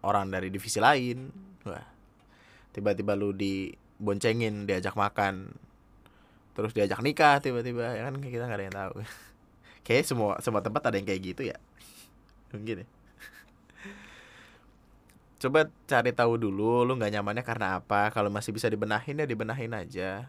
orang 0.00 0.30
dari 0.30 0.52
divisi 0.52 0.78
lain 0.78 1.32
wah 1.66 1.86
tiba-tiba 2.70 3.18
lu 3.18 3.34
diboncengin 3.34 4.64
diajak 4.64 4.94
makan 4.94 5.50
terus 6.54 6.74
diajak 6.74 7.00
nikah 7.00 7.38
tiba-tiba 7.40 7.94
ya 7.94 8.10
kan? 8.10 8.20
Kita 8.20 8.44
nggak 8.46 8.58
ada 8.58 8.66
yang 8.66 8.76
tahu. 8.76 8.94
Kayak 9.86 10.04
semua 10.06 10.36
semua 10.44 10.60
tempat 10.60 10.82
ada 10.86 10.96
yang 11.00 11.08
kayak 11.08 11.22
gitu 11.32 11.42
ya. 11.48 11.56
Mungkin 12.52 12.84
ya. 12.84 12.88
Coba 15.40 15.72
cari 15.88 16.12
tahu 16.12 16.36
dulu 16.36 16.84
lu 16.84 17.00
nggak 17.00 17.16
nyamannya 17.16 17.44
karena 17.46 17.80
apa? 17.80 18.12
Kalau 18.12 18.28
masih 18.28 18.52
bisa 18.52 18.68
dibenahin 18.68 19.16
ya 19.16 19.24
dibenahin 19.24 19.72
aja. 19.72 20.28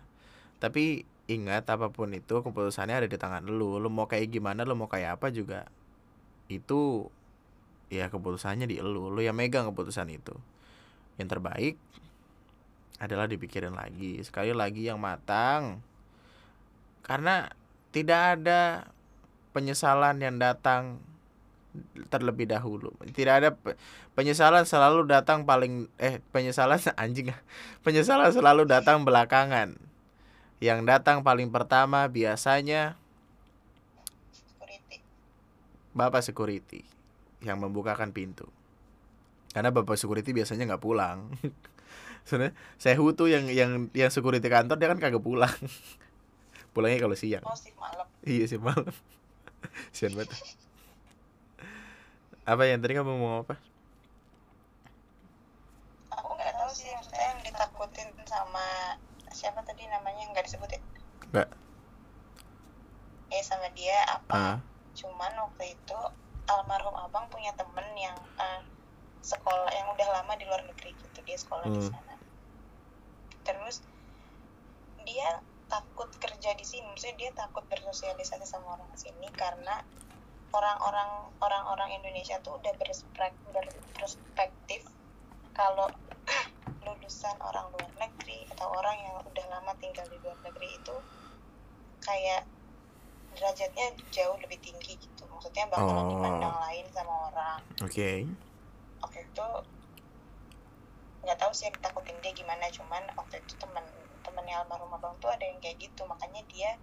Tapi 0.63 1.03
ingat 1.29 1.69
apa 1.69 1.93
pun 1.93 2.11
itu 2.11 2.41
keputusannya 2.41 3.05
ada 3.05 3.07
di 3.09 3.17
tangan 3.17 3.45
lu 3.45 3.77
lu 3.77 3.89
mau 3.93 4.09
kayak 4.09 4.31
gimana 4.33 4.65
lu 4.65 4.73
mau 4.75 4.89
kayak 4.89 5.21
apa 5.21 5.29
juga 5.29 5.69
itu 6.51 7.07
ya 7.91 8.07
keputusannya 8.07 8.67
di 8.67 8.79
lu 8.81 9.11
lu 9.11 9.21
yang 9.21 9.37
megang 9.37 9.67
keputusan 9.71 10.09
itu 10.11 10.35
yang 11.19 11.27
terbaik 11.29 11.77
adalah 13.01 13.25
dipikirin 13.25 13.73
lagi 13.73 14.21
sekali 14.21 14.53
lagi 14.53 14.85
yang 14.89 15.01
matang 15.01 15.81
karena 17.01 17.49
tidak 17.91 18.39
ada 18.39 18.87
penyesalan 19.51 20.21
yang 20.23 20.39
datang 20.39 21.03
terlebih 22.11 22.47
dahulu. 22.51 22.91
Tidak 23.15 23.33
ada 23.43 23.49
pe- 23.55 23.79
penyesalan 24.15 24.67
selalu 24.67 25.07
datang 25.07 25.47
paling 25.47 25.87
eh 25.99 26.19
penyesalan 26.35 26.79
anjing. 27.03 27.31
Penyesalan 27.83 28.31
selalu 28.31 28.67
datang 28.67 29.03
belakangan. 29.07 29.75
Yang 30.61 30.79
datang 30.85 31.25
paling 31.25 31.49
pertama 31.49 32.05
biasanya 32.05 32.93
security 34.29 35.01
Bapak 35.91 36.21
security 36.21 36.85
yang 37.41 37.57
membukakan 37.57 38.13
pintu. 38.13 38.45
Karena 39.51 39.73
Bapak 39.73 39.97
security 39.97 40.31
biasanya 40.31 40.69
nggak 40.69 40.83
pulang. 40.83 41.33
Sebenarnya 42.29 42.53
saya 42.77 42.95
tuh 42.95 43.27
yang 43.27 43.49
yang 43.49 43.89
yang 43.91 44.13
security 44.13 44.45
kantor 44.45 44.77
dia 44.77 44.87
kan 44.87 45.01
kagak 45.01 45.25
pulang. 45.25 45.51
Pulangnya 46.77 47.03
kalau 47.03 47.17
siang. 47.19 47.43
oh 47.43 47.51
shift 47.51 47.75
malam 47.75 48.07
Iya 48.23 48.45
sih 48.47 48.61
malam. 48.61 48.93
Sian 49.97 50.15
banget. 50.15 50.31
Apa 52.47 52.63
yang 52.69 52.79
tadi 52.79 52.95
kamu 52.95 53.11
mau 53.19 53.43
apa? 53.43 53.59
aku 56.11 56.35
nggak 56.35 56.53
tahu 56.59 56.71
sih 56.71 56.91
maksudnya 56.91 57.23
yang 57.23 57.39
ditakutin 57.43 58.09
sama 58.27 58.95
siapa 59.31 59.63
tadi 59.63 59.87
namanya 59.87 60.27
nggak 60.31 60.43
disebutin 60.43 60.83
Nggak. 61.31 61.49
eh 63.31 63.39
sama 63.41 63.71
dia 63.71 63.95
apa 64.05 64.27
Ah, 64.29 64.57
cuman 64.91 65.31
waktu 65.39 65.71
itu 65.71 65.99
almarhum 66.45 66.91
abang 66.99 67.31
punya 67.31 67.55
temen 67.55 67.87
yang 67.95 68.11
eh, 68.37 68.61
sekolah 69.21 69.71
yang 69.71 69.87
udah 69.87 70.07
lama 70.11 70.35
di 70.35 70.43
luar 70.43 70.59
negeri 70.61 70.91
gitu 70.93 71.19
dia 71.21 71.37
sekolah 71.37 71.63
di 71.65 71.79
Hmm. 71.79 71.89
sana 71.89 72.15
terus 73.41 73.79
dia 75.01 75.39
takut 75.65 76.11
kerja 76.13 76.51
di 76.51 76.65
sini 76.67 76.83
maksudnya 76.85 77.15
dia 77.17 77.31
takut 77.33 77.63
bersosialisasi 77.65 78.43
sama 78.43 78.75
orang 78.75 78.91
sini 78.93 79.31
karena 79.31 79.79
orang-orang 80.51 81.09
orang-orang 81.39 81.89
Indonesia 81.95 82.35
tuh 82.43 82.59
udah 82.59 82.75
berspek- 82.75 83.39
berperspektif 83.47 84.83
kalau 85.53 85.87
lulusan 86.83 87.35
orang 87.39 87.71
luar 87.71 87.91
negeri 87.97 88.43
atau 88.51 88.67
orang 88.69 88.99
yang 88.99 89.15
udah 89.23 89.45
lama 89.47 89.71
tinggal 89.79 90.03
di 90.05 90.19
luar 90.19 90.35
negeri 90.43 90.75
itu 90.75 90.95
kayak 92.01 92.43
derajatnya 93.31 93.85
jauh 94.09 94.35
lebih 94.37 94.59
tinggi 94.59 94.93
gitu 94.95 95.23
maksudnya 95.25 95.65
bakalan 95.65 96.03
Oh. 96.03 96.09
dipandang 96.11 96.57
lain 96.59 96.85
sama 96.89 97.13
orang 97.29 97.59
oke. 97.79 98.09
waktu 98.99 99.19
itu 99.23 99.47
nggak 101.21 101.37
tahu 101.37 101.51
sih 101.51 101.65
yang 101.65 101.75
ditakutin 101.75 102.17
dia 102.19 102.33
gimana 102.33 102.65
cuman 102.67 103.03
waktu 103.13 103.39
itu 103.39 103.53
teman 103.55 103.85
temennya 104.21 104.59
almarhum 104.59 104.91
abang 104.91 105.15
tuh 105.17 105.29
ada 105.29 105.41
yang 105.41 105.57
kayak 105.59 105.77
gitu 105.79 106.01
makanya 106.03 106.41
dia 106.47 106.75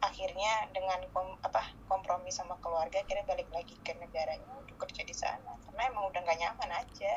akhirnya 0.00 0.52
dengan 0.70 1.00
kom- 1.10 1.38
apa 1.40 1.62
kompromi 1.86 2.28
sama 2.28 2.58
keluarga 2.60 3.00
akhirnya 3.00 3.24
balik 3.24 3.48
lagi 3.48 3.72
ke 3.80 3.94
negaranya 3.94 4.50
untuk 4.52 4.76
kerja 4.78 5.00
di 5.00 5.14
sana 5.14 5.56
karena 5.64 5.88
emang 5.88 6.04
udah 6.06 6.20
nggak 6.20 6.38
nyaman 6.38 6.70
aja 6.76 7.14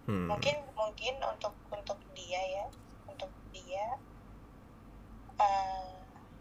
Hmm. 0.00 0.26
mungkin 0.26 0.56
mungkin 0.74 1.14
untuk 1.22 1.52
untuk 1.70 1.94
dia 2.10 2.40
ya 2.40 2.64
untuk 3.06 3.28
dia 3.50 4.00
eh, 5.38 5.99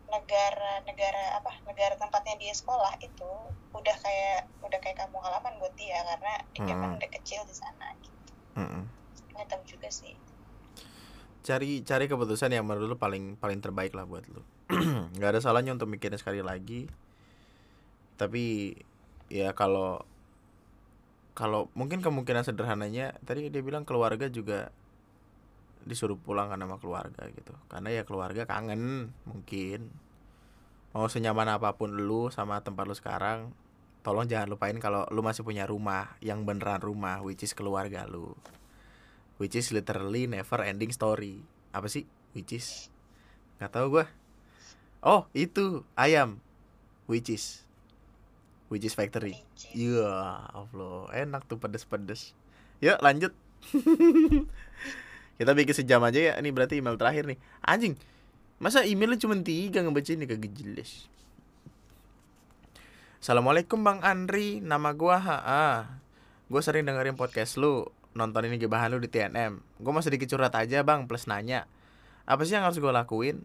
negara 0.10 0.82
negara 0.84 1.38
apa 1.38 1.54
negara 1.64 1.94
tempatnya 1.96 2.36
dia 2.38 2.52
sekolah 2.52 2.98
itu 3.00 3.32
udah 3.72 3.96
kayak 4.02 4.50
udah 4.62 4.80
kayak 4.82 4.98
kampung 4.98 5.22
halaman 5.22 5.58
buat 5.58 5.74
dia 5.74 6.02
karena 6.02 6.34
dia 6.52 6.74
kan 6.74 6.90
Hmm. 6.90 6.98
udah 6.98 7.10
kecil 7.14 7.42
di 7.46 7.54
sana 7.54 7.94
gitu 8.02 8.32
Mm-mm. 8.58 8.84
nggak 9.34 9.48
tahu 9.48 9.62
juga 9.66 9.90
sih 9.90 10.14
Cari 11.40 11.82
cari 11.82 12.06
keputusan 12.06 12.52
yang 12.52 12.68
menurut 12.68 12.94
lu 12.94 12.98
paling 13.00 13.34
paling 13.40 13.58
terbaik 13.58 13.96
lah 13.96 14.06
buat 14.06 14.22
lu. 14.28 14.44
Nggak 15.18 15.30
ada 15.34 15.42
salahnya 15.42 15.74
untuk 15.74 15.90
mikirin 15.90 16.20
sekali 16.20 16.44
lagi. 16.46 16.86
Tapi 18.20 18.76
ya 19.32 19.56
kalau 19.58 20.04
kalau 21.34 21.72
mungkin 21.74 22.04
kemungkinan 22.04 22.44
sederhananya 22.44 23.16
tadi 23.24 23.48
dia 23.48 23.64
bilang 23.64 23.88
keluarga 23.88 24.28
juga 24.28 24.70
disuruh 25.88 26.20
pulang 26.20 26.52
karena 26.52 26.68
sama 26.68 26.78
keluarga 26.82 27.24
gitu. 27.32 27.54
Karena 27.72 27.90
ya 27.92 28.04
keluarga 28.04 28.44
kangen 28.44 29.14
mungkin. 29.24 29.92
Mau 30.92 31.06
senyaman 31.06 31.48
apa 31.48 31.78
pun 31.78 31.94
lu 31.94 32.34
sama 32.34 32.66
tempat 32.66 32.90
lu 32.90 32.96
sekarang 32.98 33.54
tolong 34.00 34.26
jangan 34.26 34.50
lupain 34.50 34.78
kalau 34.80 35.06
lu 35.12 35.20
masih 35.20 35.44
punya 35.44 35.68
rumah 35.68 36.16
yang 36.24 36.48
beneran 36.48 36.82
rumah 36.82 37.22
which 37.22 37.44
is 37.46 37.54
keluarga 37.54 38.08
lu. 38.08 38.34
Which 39.40 39.56
is 39.56 39.72
literally 39.72 40.28
never 40.28 40.60
ending 40.66 40.92
story. 40.92 41.40
Apa 41.72 41.88
sih? 41.88 42.04
Which 42.36 42.52
is? 42.52 42.92
Nggak 43.60 43.72
tahu 43.72 43.86
gua. 44.00 44.06
Oh 45.00 45.32
itu. 45.32 45.88
Ayam. 45.96 46.44
Which 47.08 47.32
is? 47.32 47.64
Which 48.68 48.84
is 48.84 48.98
factory. 48.98 49.40
Iya 49.72 50.44
allah. 50.52 51.08
Enak 51.16 51.48
tuh 51.48 51.56
pedes-pedes. 51.56 52.36
Yuk 52.84 53.00
lanjut 53.00 53.36
kita 55.40 55.56
bikin 55.56 55.72
sejam 55.72 56.04
aja 56.04 56.20
ya 56.20 56.34
ini 56.38 56.52
berarti 56.52 56.84
email 56.84 57.00
terakhir 57.00 57.24
nih 57.24 57.40
anjing 57.64 57.96
masa 58.60 58.84
emailnya 58.84 59.18
cuma 59.24 59.40
tiga 59.40 59.80
ngebaca 59.80 60.12
ini 60.12 60.28
kagak 60.28 60.52
jelas 60.52 61.08
Assalamualaikum 63.20 63.84
Bang 63.84 64.00
Andri, 64.00 64.64
nama 64.64 64.96
gua 64.96 65.20
HA. 65.20 65.92
Gue 66.48 66.64
sering 66.64 66.88
dengerin 66.88 67.20
podcast 67.20 67.60
lu, 67.60 67.84
nonton 68.16 68.48
ini 68.48 68.56
gibahan 68.56 68.96
lu 68.96 69.04
di 69.04 69.12
TNM. 69.12 69.60
Gue 69.76 69.92
mau 69.92 70.00
sedikit 70.00 70.24
curhat 70.32 70.56
aja 70.56 70.88
bang, 70.88 71.04
plus 71.04 71.28
nanya. 71.28 71.68
Apa 72.24 72.48
sih 72.48 72.56
yang 72.56 72.64
harus 72.64 72.80
gue 72.80 72.88
lakuin? 72.88 73.44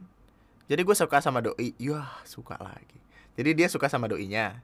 Jadi 0.70 0.78
gue 0.78 0.94
suka 0.94 1.18
sama 1.18 1.42
doi, 1.42 1.74
yah 1.82 2.06
suka 2.22 2.54
lagi. 2.62 3.02
Jadi 3.34 3.50
dia 3.58 3.66
suka 3.66 3.90
sama 3.90 4.06
doinya. 4.06 4.62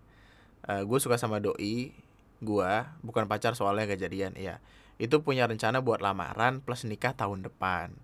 Uh, 0.62 0.86
gue 0.86 0.98
suka 1.02 1.18
sama 1.18 1.42
doi, 1.42 1.90
gue 2.38 2.72
bukan 3.02 3.26
pacar 3.26 3.58
soalnya 3.58 3.90
gak 3.90 4.06
jadian, 4.06 4.38
iya. 4.38 4.62
Itu 5.00 5.24
punya 5.24 5.48
rencana 5.48 5.80
buat 5.80 6.04
lamaran 6.04 6.60
plus 6.60 6.84
nikah 6.84 7.16
tahun 7.16 7.40
depan. 7.40 7.96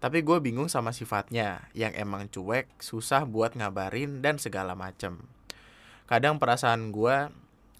Tapi 0.00 0.24
gue 0.24 0.40
bingung 0.40 0.72
sama 0.72 0.96
sifatnya, 0.96 1.68
yang 1.76 1.92
emang 1.92 2.32
cuek, 2.32 2.72
susah 2.80 3.28
buat 3.28 3.52
ngabarin 3.52 4.24
dan 4.24 4.40
segala 4.40 4.72
macem. 4.72 5.20
Kadang 6.08 6.40
perasaan 6.40 6.88
gue 6.88 7.28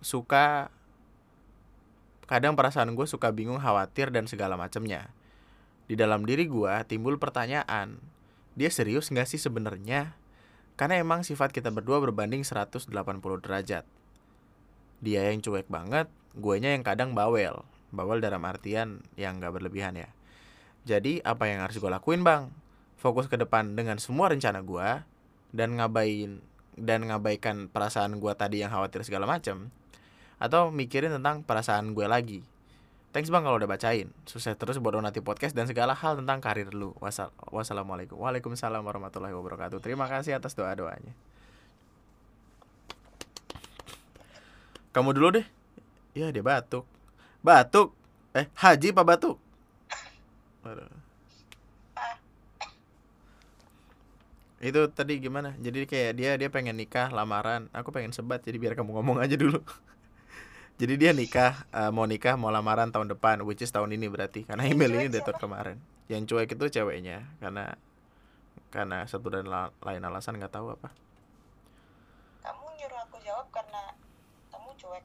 suka 0.05 0.69
kadang 2.29 2.55
perasaan 2.55 2.93
gue 2.95 3.09
suka 3.09 3.33
bingung 3.35 3.59
khawatir 3.59 4.15
dan 4.15 4.31
segala 4.31 4.55
macamnya 4.55 5.11
di 5.91 5.99
dalam 5.99 6.23
diri 6.23 6.47
gue 6.47 6.71
timbul 6.87 7.19
pertanyaan 7.19 7.99
dia 8.55 8.71
serius 8.71 9.11
nggak 9.11 9.27
sih 9.27 9.43
sebenarnya? 9.43 10.15
Karena 10.79 11.03
emang 11.03 11.27
sifat 11.27 11.51
kita 11.51 11.75
berdua 11.75 11.99
berbanding 11.99 12.47
180 12.47 12.87
derajat. 13.43 13.83
Dia 15.03 15.33
yang 15.33 15.43
cuek 15.43 15.67
banget 15.67 16.07
guanya 16.39 16.71
yang 16.71 16.87
kadang 16.87 17.17
bawel 17.17 17.67
bawel 17.91 18.23
dalam 18.23 18.43
artian 18.47 19.05
yang 19.15 19.39
nggak 19.39 19.55
berlebihan 19.55 19.95
ya. 19.99 20.09
Jadi 20.89 21.21
apa 21.23 21.47
yang 21.47 21.63
harus 21.63 21.77
gue 21.77 21.91
lakuin 21.91 22.25
bang? 22.25 22.49
Fokus 22.97 23.29
ke 23.29 23.37
depan 23.37 23.77
dengan 23.77 24.01
semua 24.01 24.33
rencana 24.33 24.65
gue 24.65 24.89
dan 25.53 25.77
ngabain 25.77 26.41
dan 26.79 27.05
ngabaikan 27.07 27.69
perasaan 27.69 28.23
gue 28.23 28.33
tadi 28.39 28.65
yang 28.65 28.73
khawatir 28.73 29.05
segala 29.05 29.29
macam 29.29 29.69
atau 30.41 30.73
mikirin 30.73 31.13
tentang 31.21 31.45
perasaan 31.45 31.93
gue 31.93 32.07
lagi. 32.09 32.41
Thanks 33.11 33.29
bang 33.29 33.43
kalau 33.43 33.59
udah 33.59 33.67
bacain. 33.67 34.15
Sukses 34.25 34.55
terus 34.55 34.79
buat 34.79 34.95
donati 34.95 35.19
podcast 35.19 35.53
dan 35.53 35.67
segala 35.67 35.99
hal 35.99 36.23
tentang 36.23 36.39
karir 36.39 36.71
lu. 36.71 36.95
Wassal 37.03 37.35
wassalamualaikum. 37.51 38.17
Waalaikumsalam 38.17 38.81
warahmatullahi 38.81 39.35
wabarakatuh. 39.35 39.83
Terima 39.83 40.07
kasih 40.07 40.39
atas 40.39 40.55
doa 40.55 40.71
doanya 40.79 41.11
kamu 44.91 45.15
dulu 45.15 45.29
deh. 45.39 45.47
Ya 46.19 46.35
dia 46.35 46.43
batuk 46.43 46.83
batuk? 47.41 47.97
Eh 48.37 48.47
haji 48.55 48.95
pak 48.95 49.07
batuk? 49.07 49.37
Itu 54.61 54.93
tadi 54.93 55.17
gimana? 55.17 55.57
Jadi 55.57 55.89
kayak 55.89 56.13
dia 56.21 56.37
dia 56.37 56.49
pengen 56.53 56.77
nikah 56.77 57.09
lamaran. 57.09 57.73
Aku 57.73 57.91
pengen 57.91 58.13
sebat 58.13 58.45
jadi 58.45 58.61
biar 58.61 58.77
kamu 58.77 58.93
ngomong 58.93 59.19
aja 59.19 59.35
dulu. 59.35 59.65
Jadi 60.81 60.97
dia 60.97 61.13
nikah 61.13 61.69
uh, 61.77 61.93
mau 61.93 62.09
nikah 62.09 62.41
mau 62.41 62.49
lamaran 62.49 62.89
tahun 62.89 63.13
depan 63.13 63.45
which 63.45 63.61
is 63.61 63.69
tahun 63.69 63.93
ini 63.93 64.09
berarti. 64.09 64.49
Karena 64.49 64.65
email 64.65 64.89
ini 64.97 65.13
udah 65.13 65.37
kemarin. 65.37 65.77
Yang 66.09 66.33
cuek 66.33 66.57
itu 66.57 66.81
ceweknya. 66.81 67.29
Karena 67.37 67.77
karena 68.73 69.05
satu 69.05 69.29
dan 69.29 69.45
la 69.45 69.69
lain 69.85 70.01
alasan 70.01 70.41
nggak 70.41 70.57
tahu 70.57 70.73
apa. 70.73 70.89
Kamu 72.41 72.65
nyuruh 72.81 73.01
aku 73.05 73.17
jawab 73.21 73.45
karena 73.53 73.93
kamu 74.49 74.71
cuek. 74.81 75.05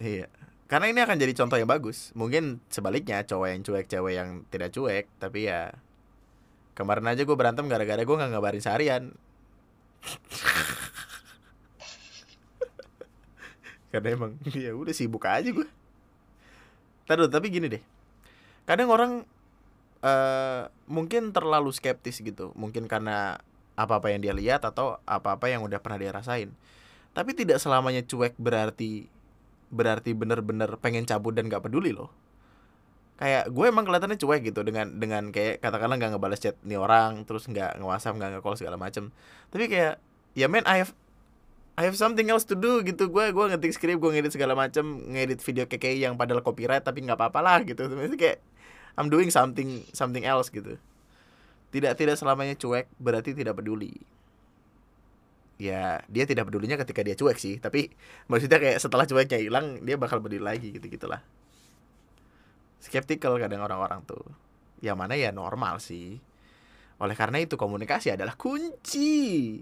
Iya 0.00 0.28
karena 0.70 0.86
ini 0.86 1.02
akan 1.02 1.18
jadi 1.18 1.34
contoh 1.34 1.58
yang 1.58 1.66
bagus 1.66 2.14
mungkin 2.14 2.62
sebaliknya 2.70 3.26
cowok 3.26 3.48
yang 3.50 3.60
cuek 3.66 3.86
cewek 3.90 4.14
yang 4.14 4.46
tidak 4.54 4.70
cuek 4.70 5.10
tapi 5.18 5.50
ya 5.50 5.74
Kemarin 6.80 7.12
aja 7.12 7.28
gue 7.28 7.36
berantem 7.36 7.68
gara-gara 7.68 8.00
gue 8.00 8.16
nggak 8.16 8.32
ngabarin 8.32 8.64
seharian. 8.64 9.12
Karena 13.92 14.16
emang 14.16 14.40
ya 14.48 14.72
udah 14.72 14.96
sibuk 14.96 15.28
aja 15.28 15.52
gue. 15.52 15.68
Taduh, 17.04 17.28
tapi 17.28 17.52
gini 17.52 17.68
deh. 17.68 17.84
Kadang 18.64 18.88
orang 18.88 19.28
uh, 20.00 20.72
mungkin 20.88 21.36
terlalu 21.36 21.68
skeptis 21.68 22.24
gitu. 22.24 22.56
Mungkin 22.56 22.88
karena 22.88 23.44
apa-apa 23.76 24.16
yang 24.16 24.24
dia 24.24 24.32
lihat 24.32 24.64
atau 24.64 24.96
apa-apa 25.04 25.52
yang 25.52 25.60
udah 25.60 25.84
pernah 25.84 26.00
dia 26.00 26.16
rasain. 26.16 26.48
Tapi 27.12 27.36
tidak 27.36 27.60
selamanya 27.60 28.00
cuek 28.08 28.40
berarti 28.40 29.04
berarti 29.70 30.12
bener-bener 30.12 30.76
pengen 30.82 31.06
cabut 31.06 31.32
dan 31.32 31.46
gak 31.46 31.62
peduli 31.64 31.94
loh. 31.94 32.10
Kayak 33.20 33.52
gue 33.52 33.64
emang 33.68 33.84
kelihatannya 33.84 34.16
cuek 34.16 34.40
gitu 34.48 34.64
dengan 34.64 34.96
dengan 34.96 35.28
kayak 35.28 35.60
katakanlah 35.60 36.00
nggak 36.00 36.16
ngebales 36.16 36.40
chat 36.40 36.56
nih 36.64 36.80
orang 36.80 37.28
terus 37.28 37.44
nggak 37.52 37.76
ngewasap 37.76 38.16
nggak 38.16 38.30
ngecall 38.40 38.56
segala 38.56 38.80
macem. 38.80 39.12
Tapi 39.52 39.68
kayak 39.68 40.00
ya 40.32 40.48
men 40.48 40.64
I 40.64 40.80
have 40.80 40.96
I 41.76 41.84
have 41.84 42.00
something 42.00 42.32
else 42.32 42.48
to 42.48 42.56
do 42.56 42.80
gitu. 42.80 43.12
Gue 43.12 43.28
gue 43.28 43.44
ngetik 43.52 43.76
skrip 43.76 44.00
gue 44.00 44.08
ngedit 44.08 44.32
segala 44.32 44.56
macem 44.56 45.04
ngedit 45.12 45.44
video 45.44 45.68
keke 45.68 46.00
yang 46.00 46.16
padahal 46.16 46.40
copyright 46.40 46.80
tapi 46.80 47.04
nggak 47.04 47.20
apa-apa 47.20 47.40
lah 47.44 47.58
gitu. 47.68 47.92
Itu 47.92 48.16
kayak 48.16 48.40
I'm 48.96 49.12
doing 49.12 49.28
something 49.28 49.84
something 49.92 50.24
else 50.24 50.48
gitu. 50.48 50.80
Tidak 51.76 52.00
tidak 52.00 52.16
selamanya 52.16 52.56
cuek 52.56 52.88
berarti 52.96 53.36
tidak 53.36 53.60
peduli 53.60 54.00
ya 55.60 56.00
dia 56.08 56.24
tidak 56.24 56.48
pedulinya 56.48 56.80
ketika 56.80 57.04
dia 57.04 57.12
cuek 57.12 57.36
sih 57.36 57.60
tapi 57.60 57.92
maksudnya 58.32 58.56
kayak 58.56 58.80
setelah 58.80 59.04
cueknya 59.04 59.36
hilang 59.36 59.84
dia 59.84 60.00
bakal 60.00 60.24
peduli 60.24 60.40
lagi 60.40 60.72
gitu 60.72 60.88
gitulah. 60.88 61.20
Skeptical 62.80 63.36
kadang 63.36 63.60
orang-orang 63.60 64.00
tuh. 64.08 64.24
Yang 64.80 64.96
mana 64.96 65.14
ya 65.20 65.36
normal 65.36 65.84
sih. 65.84 66.16
Oleh 66.96 67.12
karena 67.12 67.44
itu 67.44 67.60
komunikasi 67.60 68.16
adalah 68.16 68.40
kunci 68.40 69.60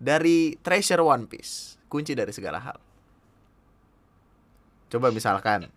dari 0.00 0.56
treasure 0.56 1.04
One 1.04 1.28
Piece. 1.28 1.76
Kunci 1.84 2.16
dari 2.16 2.32
segala 2.32 2.56
hal. 2.64 2.80
Coba 4.88 5.12
misalkan 5.12 5.68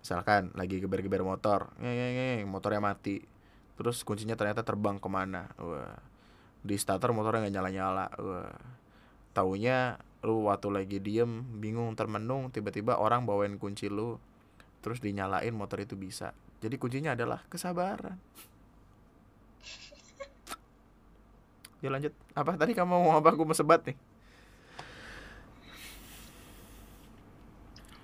misalkan 0.00 0.48
lagi 0.56 0.80
geber-geber 0.80 1.20
motor. 1.20 1.76
Ngeng 1.76 2.48
motornya 2.48 2.80
mati. 2.80 3.20
Terus 3.76 4.00
kuncinya 4.00 4.32
ternyata 4.32 4.64
terbang 4.64 4.96
ke 4.96 5.08
mana? 5.12 5.52
Wah 5.60 6.11
di 6.62 6.78
starter 6.78 7.10
motornya 7.10 7.46
nggak 7.46 7.54
nyala-nyala. 7.58 8.06
Wah. 8.22 8.54
Taunya 9.34 9.98
lu 10.22 10.46
waktu 10.46 10.68
lagi 10.70 10.98
diem 11.02 11.42
bingung 11.58 11.98
termenung 11.98 12.54
tiba-tiba 12.54 12.94
orang 12.94 13.26
bawain 13.26 13.58
kunci 13.58 13.90
lu 13.90 14.22
terus 14.82 15.02
dinyalain 15.02 15.50
motor 15.50 15.82
itu 15.82 15.98
bisa. 15.98 16.30
Jadi 16.62 16.78
kuncinya 16.78 17.18
adalah 17.18 17.42
kesabaran. 17.50 18.14
Ya 21.82 21.90
lanjut. 21.90 22.14
Apa? 22.38 22.54
Tadi 22.54 22.78
kamu 22.78 22.94
mau 22.94 23.18
apa? 23.18 23.34
Aku 23.34 23.42
mau 23.42 23.58
sebat 23.58 23.82
nih. 23.82 23.98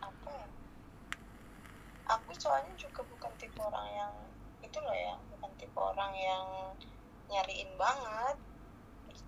Apa 0.02 0.28
ya? 0.34 0.46
Aku 2.18 2.30
soalnya 2.34 2.74
juga 2.74 3.06
bukan 3.06 3.30
tipe 3.38 3.62
orang 3.62 3.86
yang 3.94 4.12
itu 4.66 4.78
loh 4.82 4.96
ya 4.98 5.14
bukan 5.30 5.50
tipe 5.62 5.78
orang 5.78 6.12
yang 6.18 6.44
nyariin 7.30 7.70
banget 7.78 8.27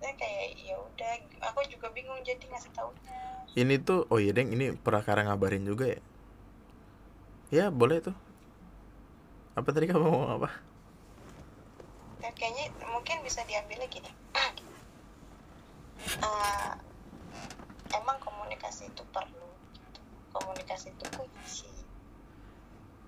maksudnya 0.01 0.17
kayak 0.17 0.57
ya 0.57 0.75
udah 0.81 1.13
aku 1.45 1.61
juga 1.69 1.93
bingung 1.93 2.17
jadi 2.25 2.41
ngasih 2.49 2.73
taunya 2.73 3.21
ini 3.53 3.77
tuh 3.77 4.09
oh 4.09 4.17
iya 4.17 4.33
deng 4.33 4.49
ini 4.49 4.73
perkara 4.73 5.27
ngabarin 5.27 5.67
juga 5.67 5.93
ya? 5.93 6.01
Ya 7.51 7.65
boleh 7.67 7.99
tuh. 7.99 8.15
Apa 9.59 9.75
tadi 9.75 9.91
kamu 9.91 10.07
mau 10.07 10.39
apa? 10.39 10.49
Ya, 12.23 12.31
kayaknya 12.31 12.71
mungkin 12.87 13.19
bisa 13.27 13.43
diambil 13.43 13.83
gini. 13.91 14.07
Uh, 16.23 16.71
emang 17.99 18.17
komunikasi 18.23 18.87
itu 18.87 19.03
perlu 19.11 19.51
gitu. 19.75 19.99
komunikasi 20.31 20.95
itu 20.95 21.05
kunci 21.11 21.67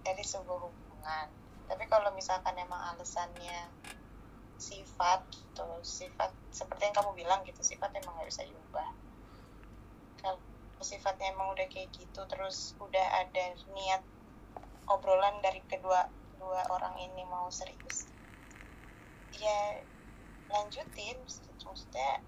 dari 0.03 0.27
sebuah 0.27 0.59
hubungan. 0.59 1.27
Tapi 1.71 1.87
kalau 1.87 2.11
misalkan 2.11 2.59
emang 2.59 2.83
alasannya 2.91 3.71
sifat 4.57 5.23
gitu 5.31 5.65
sifat 5.81 6.31
seperti 6.53 6.87
yang 6.89 6.95
kamu 6.95 7.11
bilang 7.17 7.41
gitu 7.43 7.59
sifat 7.61 7.91
emang 7.97 8.17
nggak 8.17 8.29
bisa 8.29 8.43
diubah. 8.45 8.89
Sifatnya 10.83 11.31
emang 11.31 11.55
udah 11.55 11.63
kayak 11.71 11.95
gitu 11.95 12.27
terus 12.27 12.75
udah 12.75 13.23
ada 13.23 13.55
niat 13.71 14.03
obrolan 14.91 15.39
dari 15.39 15.63
kedua 15.63 16.11
dua 16.35 16.59
orang 16.67 16.99
ini 16.99 17.23
mau 17.23 17.47
serius 17.47 18.03
ya 19.31 19.79
lanjutin 20.51 21.15
maksudnya 21.63 22.19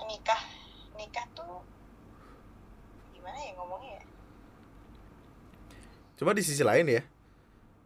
nikah 0.00 0.42
nikah 0.96 1.28
tuh 1.36 1.60
gimana 3.12 3.36
ya 3.36 3.52
ngomongnya 3.60 4.00
ya? 4.00 4.04
Cuma 6.16 6.32
di 6.32 6.40
sisi 6.40 6.64
lain 6.64 6.88
ya, 6.88 7.02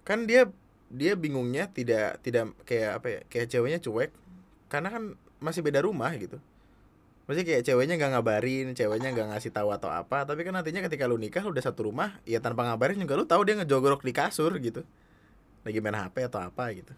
kan 0.07 0.31
dia 0.31 0.47
dia 0.87 1.19
bingungnya 1.19 1.67
tidak 1.71 2.23
tidak 2.23 2.55
kayak 2.63 3.03
apa 3.03 3.07
ya 3.11 3.21
kayak 3.27 3.47
ceweknya 3.51 3.79
cuek 3.83 4.11
karena 4.71 4.89
kan 4.91 5.03
masih 5.43 5.63
beda 5.63 5.83
rumah 5.83 6.11
gitu. 6.15 6.39
Maksudnya 7.27 7.47
kayak 7.47 7.63
ceweknya 7.67 7.95
nggak 7.99 8.13
ngabarin, 8.15 8.67
ceweknya 8.79 9.11
nggak 9.11 9.35
ngasih 9.35 9.51
tahu 9.51 9.75
atau 9.75 9.91
apa, 9.91 10.23
tapi 10.23 10.47
kan 10.47 10.55
nantinya 10.55 10.87
ketika 10.87 11.11
lu 11.11 11.19
nikah 11.19 11.43
lu 11.43 11.51
udah 11.51 11.65
satu 11.67 11.91
rumah, 11.91 12.15
ya 12.23 12.39
tanpa 12.39 12.63
ngabarin 12.63 13.03
juga 13.03 13.19
lu 13.19 13.27
tahu 13.27 13.43
dia 13.43 13.59
ngejogrok 13.59 14.07
di 14.07 14.15
kasur 14.15 14.55
gitu. 14.63 14.87
Lagi 15.67 15.83
main 15.83 15.99
HP 15.99 16.31
atau 16.31 16.39
apa 16.39 16.71
gitu. 16.71 16.95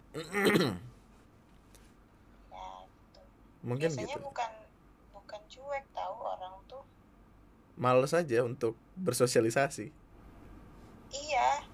ya. 2.53 2.69
Mungkin 3.65 3.89
biasanya 3.89 4.21
gitu. 4.21 4.21
bukan 4.21 4.51
bukan 5.17 5.41
cuek 5.49 5.85
tahu 5.97 6.17
orang 6.21 6.55
tuh 6.69 6.85
Males 7.81 8.13
aja 8.13 8.45
untuk 8.45 8.77
bersosialisasi. 9.01 9.89
iya 11.09 11.65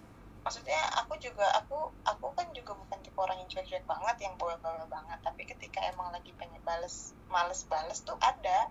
maksudnya 0.44 0.76
aku 1.00 1.16
juga 1.16 1.48
aku 1.56 1.88
aku 2.04 2.26
kan 2.36 2.46
juga 2.52 2.76
bukan 2.76 3.00
tipe 3.00 3.16
orang 3.16 3.40
yang 3.40 3.48
cuek-cuek 3.48 3.82
banget 3.88 4.16
yang 4.20 4.36
bawel-bawel 4.36 4.84
banget. 4.92 5.18
Tapi 5.24 5.42
ketika 5.48 5.80
emang 5.88 6.12
lagi 6.12 6.30
pengen 6.36 6.60
bales 6.62 7.16
males 7.32 7.64
bales 7.66 8.04
tuh 8.04 8.14
ada. 8.20 8.68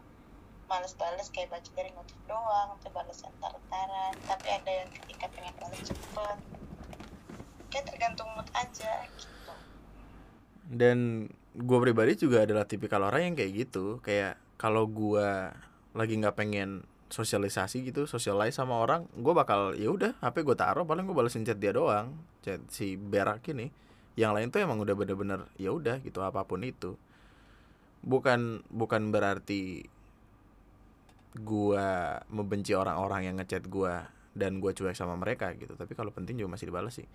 Males 0.69 0.95
bales 0.95 1.27
kayak 1.33 1.51
baca 1.51 1.69
dari 1.75 1.91
notif 1.91 2.15
doang 2.29 2.77
atau 2.79 2.89
bales 2.93 3.19
entar-entaran. 3.25 4.13
Tapi 4.29 4.47
ada 4.47 4.71
yang 4.71 4.89
ketika 4.93 5.25
pengen 5.33 5.53
bales 5.57 5.81
cepet. 5.81 6.37
Kayak 7.73 7.85
tergantung 7.89 8.29
mood 8.37 8.47
aja 8.53 8.93
gitu. 9.17 9.53
Dan 10.69 11.27
gue 11.57 11.77
pribadi 11.81 12.13
juga 12.15 12.45
adalah 12.45 12.69
tipikal 12.69 13.01
orang 13.01 13.33
yang 13.33 13.35
kayak 13.35 13.65
gitu. 13.65 13.97
Kayak 14.05 14.37
kalau 14.61 14.85
gue 14.85 15.49
lagi 15.93 16.13
nggak 16.21 16.37
pengen 16.37 16.85
sosialisasi 17.13 17.85
gitu 17.85 18.09
socialize 18.09 18.57
sama 18.57 18.81
orang 18.81 19.05
gue 19.13 19.33
bakal 19.37 19.77
ya 19.77 19.93
udah 19.93 20.17
hp 20.17 20.35
gue 20.41 20.57
taruh 20.57 20.81
paling 20.81 21.05
gue 21.05 21.13
balesin 21.13 21.45
chat 21.45 21.61
dia 21.61 21.69
doang 21.69 22.17
chat 22.43 22.59
si 22.67 22.99
berak 22.99 23.45
ini. 23.53 23.71
Yang 24.13 24.31
lain 24.37 24.47
tuh 24.53 24.59
emang 24.61 24.77
udah 24.77 24.93
bener-bener 24.93 25.41
ya 25.57 25.73
udah 25.73 25.97
gitu 26.05 26.21
apa 26.21 26.45
pun 26.45 26.61
itu. 26.61 26.99
Bukan 28.03 28.61
bukan 28.69 29.09
berarti 29.09 29.89
gue 31.33 31.87
membenci 32.29 32.77
orang-orang 32.77 33.25
yang 33.25 33.35
ngechat 33.41 33.65
gue 33.65 33.93
dan 34.37 34.61
gue 34.61 34.69
cuek 34.69 34.93
sama 34.93 35.17
mereka 35.17 35.49
gitu. 35.57 35.73
Tapi 35.73 35.97
kalau 35.97 36.13
penting 36.13 36.37
juga 36.37 36.53
masih 36.53 36.69
dibales 36.69 36.93
sih. 36.93 37.07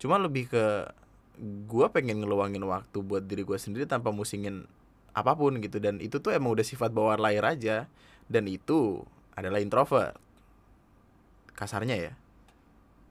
Cuma 0.00 0.16
lebih 0.16 0.48
ke 0.48 0.88
gue 1.68 1.86
pengen 1.92 2.24
ngeluangin 2.24 2.64
waktu 2.64 2.98
buat 3.04 3.28
diri 3.28 3.44
gue 3.44 3.58
sendiri 3.60 3.84
tanpa 3.84 4.08
musingin 4.08 4.64
apa 5.12 5.36
pun 5.36 5.60
gitu. 5.60 5.76
Dan 5.82 6.00
itu 6.00 6.16
tuh 6.16 6.32
emang 6.32 6.56
udah 6.56 6.64
sifat 6.64 6.96
bawaan 6.96 7.20
lahir 7.20 7.44
aja. 7.44 7.84
Dan 8.24 8.48
itu 8.48 9.04
adalah 9.38 9.62
introvert. 9.62 10.18
Kasarnya 11.54 11.96
ya. 11.96 12.12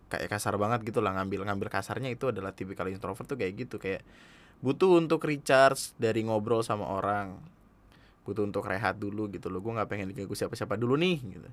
Kayak 0.07 0.39
kasar 0.39 0.55
banget 0.55 0.87
gitu 0.87 1.03
lah 1.03 1.11
ngambil 1.19 1.43
ngambil 1.47 1.67
kasarnya 1.67 2.07
itu 2.11 2.31
adalah 2.31 2.55
tipikal 2.55 2.87
introvert 2.87 3.27
tuh 3.27 3.39
kayak 3.39 3.67
gitu. 3.67 3.75
Kayak 3.79 4.03
butuh 4.63 4.99
untuk 4.99 5.23
recharge 5.23 5.95
dari 5.95 6.23
ngobrol 6.27 6.63
sama 6.63 6.87
orang. 6.87 7.39
Butuh 8.27 8.43
untuk 8.43 8.67
rehat 8.67 8.99
dulu 8.99 9.31
gitu 9.31 9.47
loh. 9.47 9.63
Gue 9.63 9.75
nggak 9.75 9.87
pengen 9.87 10.11
diganggu 10.11 10.35
siapa-siapa 10.35 10.75
dulu 10.75 10.99
nih 10.99 11.17
gitu. 11.23 11.49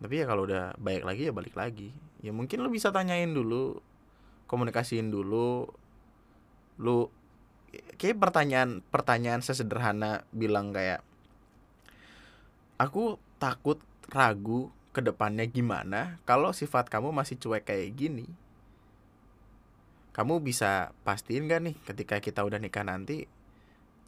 Tapi 0.00 0.14
ya 0.16 0.24
kalau 0.24 0.48
udah 0.48 0.74
baik 0.80 1.04
lagi 1.04 1.22
ya 1.28 1.32
balik 1.34 1.54
lagi. 1.54 1.92
Ya 2.24 2.32
mungkin 2.32 2.64
lu 2.64 2.72
bisa 2.72 2.88
tanyain 2.90 3.30
dulu 3.30 3.78
komunikasiin 4.48 5.12
dulu. 5.12 5.68
Lu 6.80 7.06
kayak 8.00 8.18
pertanyaan 8.18 8.82
pertanyaan 8.90 9.44
sesederhana 9.44 10.26
bilang 10.34 10.74
kayak 10.74 11.06
aku 12.80 13.20
takut 13.36 13.76
ragu 14.08 14.72
ke 14.96 15.04
depannya 15.04 15.44
gimana 15.44 16.16
kalau 16.24 16.56
sifat 16.56 16.88
kamu 16.88 17.12
masih 17.12 17.36
cuek 17.36 17.68
kayak 17.68 17.92
gini. 17.92 18.26
Kamu 20.16 20.42
bisa 20.42 20.90
pastiin 21.06 21.46
gak 21.46 21.62
nih 21.62 21.76
ketika 21.84 22.18
kita 22.18 22.42
udah 22.42 22.58
nikah 22.58 22.82
nanti 22.82 23.30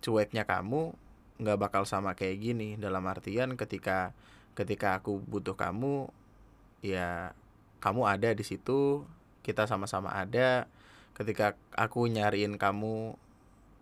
cueknya 0.03 0.49
kamu 0.49 0.97
nggak 1.39 1.61
bakal 1.61 1.85
sama 1.85 2.16
kayak 2.16 2.41
gini. 2.41 2.81
Dalam 2.81 3.05
artian 3.07 3.55
ketika 3.55 4.16
ketika 4.57 4.99
aku 4.99 5.20
butuh 5.23 5.55
kamu 5.55 6.11
ya 6.83 7.37
kamu 7.79 8.09
ada 8.09 8.35
di 8.35 8.43
situ 8.43 9.05
kita 9.47 9.68
sama-sama 9.68 10.11
ada. 10.16 10.66
Ketika 11.12 11.55
aku 11.77 12.09
nyariin 12.09 12.57
kamu 12.57 13.14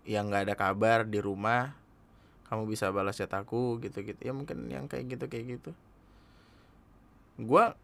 yang 0.05 0.29
nggak 0.29 0.51
ada 0.51 0.57
kabar 0.59 1.07
di 1.07 1.23
rumah 1.23 1.80
kamu 2.51 2.67
bisa 2.67 2.91
balas 2.91 3.15
chat 3.15 3.31
aku 3.31 3.79
gitu-gitu. 3.79 4.19
Ya 4.19 4.35
mungkin 4.35 4.67
yang 4.67 4.91
kayak 4.91 5.15
gitu 5.15 5.25
kayak 5.31 5.45
gitu. 5.59 5.71
Gua 7.39 7.79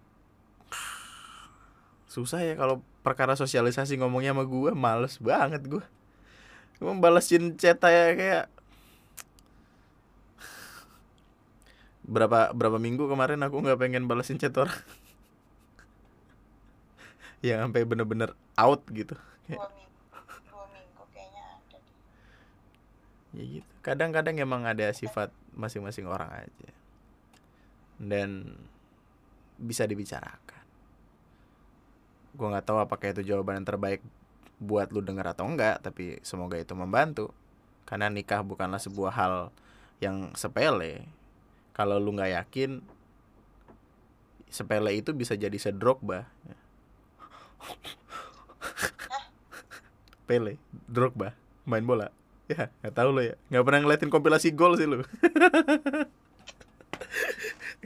susah 2.11 2.43
ya 2.43 2.59
kalau 2.59 2.83
perkara 3.07 3.39
sosialisasi 3.39 3.95
ngomongnya 4.03 4.35
sama 4.35 4.43
gua. 4.43 4.75
Males 4.75 5.23
banget 5.23 5.62
gua. 5.71 5.87
Gua 6.83 6.99
balesin 6.99 7.55
chat 7.55 7.79
aja 7.87 8.19
kayak 8.19 8.45
berapa 12.07 12.55
berapa 12.55 12.79
minggu 12.79 13.11
kemarin 13.11 13.43
aku 13.47 13.62
nggak 13.62 13.79
pengen 13.79 14.11
balesin 14.11 14.43
chat 14.43 14.59
orang. 14.59 14.75
Yang 17.47 17.71
sampai 17.71 17.87
bener-bener 17.87 18.35
out 18.59 18.83
gitu. 18.91 19.14
Dua 19.47 19.71
minggu 19.71 20.03
dua 20.51 20.67
minggu 20.75 21.03
kayaknya 21.14 21.43
ada 21.55 21.79
deh. 21.79 23.39
ya 23.39 23.62
gitu 23.62 23.76
kadang-kadang 23.87 24.34
emang 24.43 24.66
ada 24.66 24.91
sifat 24.91 25.30
masing-masing 25.55 26.11
orang 26.11 26.26
aja. 26.34 26.70
Dan 28.03 28.59
bisa 29.55 29.87
dibicarakan. 29.87 30.66
Gue 32.34 32.47
nggak 32.51 32.66
tahu 32.66 32.82
apakah 32.82 33.14
itu 33.14 33.22
jawaban 33.22 33.62
yang 33.62 33.68
terbaik 33.70 34.03
buat 34.59 34.91
lu 34.91 35.05
denger 35.05 35.37
atau 35.37 35.47
enggak 35.47 35.87
tapi 35.87 36.18
semoga 36.26 36.59
itu 36.59 36.74
membantu. 36.74 37.30
Karena 37.87 38.11
nikah 38.11 38.43
bukanlah 38.43 38.82
sebuah 38.82 39.14
hal 39.14 39.34
yang 40.03 40.34
sepele. 40.34 41.07
Kalau 41.70 42.03
lu 42.03 42.11
nggak 42.11 42.43
yakin 42.43 42.82
sepele 44.51 44.99
itu 44.99 45.14
bisa 45.14 45.39
jadi 45.39 45.55
sedrogba 45.55 46.26
Pele, 50.26 50.59
Drogba, 50.91 51.39
main 51.62 51.87
bola. 51.87 52.11
Ya, 52.53 52.71
nggak 52.79 52.95
tahu 52.95 53.11
lo 53.11 53.21
ya. 53.27 53.35
Nggak 53.51 53.65
pernah 53.67 53.81
ngeliatin 53.83 54.11
kompilasi 54.11 54.55
gol 54.55 54.79
sih 54.79 54.87
lo. 54.87 55.03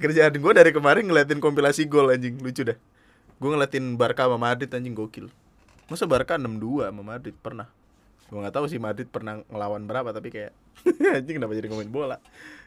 Kerjaan 0.00 0.36
gue 0.36 0.52
dari 0.52 0.72
kemarin 0.72 1.08
ngeliatin 1.08 1.40
kompilasi 1.40 1.88
gol 1.88 2.12
anjing, 2.12 2.36
lucu 2.40 2.68
dah. 2.68 2.76
Gue 3.40 3.48
ngeliatin 3.56 3.96
Barca 3.96 4.28
sama 4.28 4.36
Madrid 4.36 4.68
anjing 4.68 4.92
gokil. 4.92 5.32
Masa 5.88 6.04
Barca 6.04 6.36
6-2 6.36 6.92
sama 6.92 7.00
Madrid 7.00 7.32
pernah. 7.40 7.72
Gue 8.28 8.44
nggak 8.44 8.52
tahu 8.52 8.68
sih 8.68 8.76
Madrid 8.76 9.08
pernah 9.08 9.40
ngelawan 9.48 9.88
berapa 9.88 10.12
tapi 10.12 10.28
kayak 10.28 10.52
anjing 11.16 11.40
kenapa 11.40 11.56
jadi 11.56 11.72
ngomongin 11.72 11.92
bola. 11.92 12.16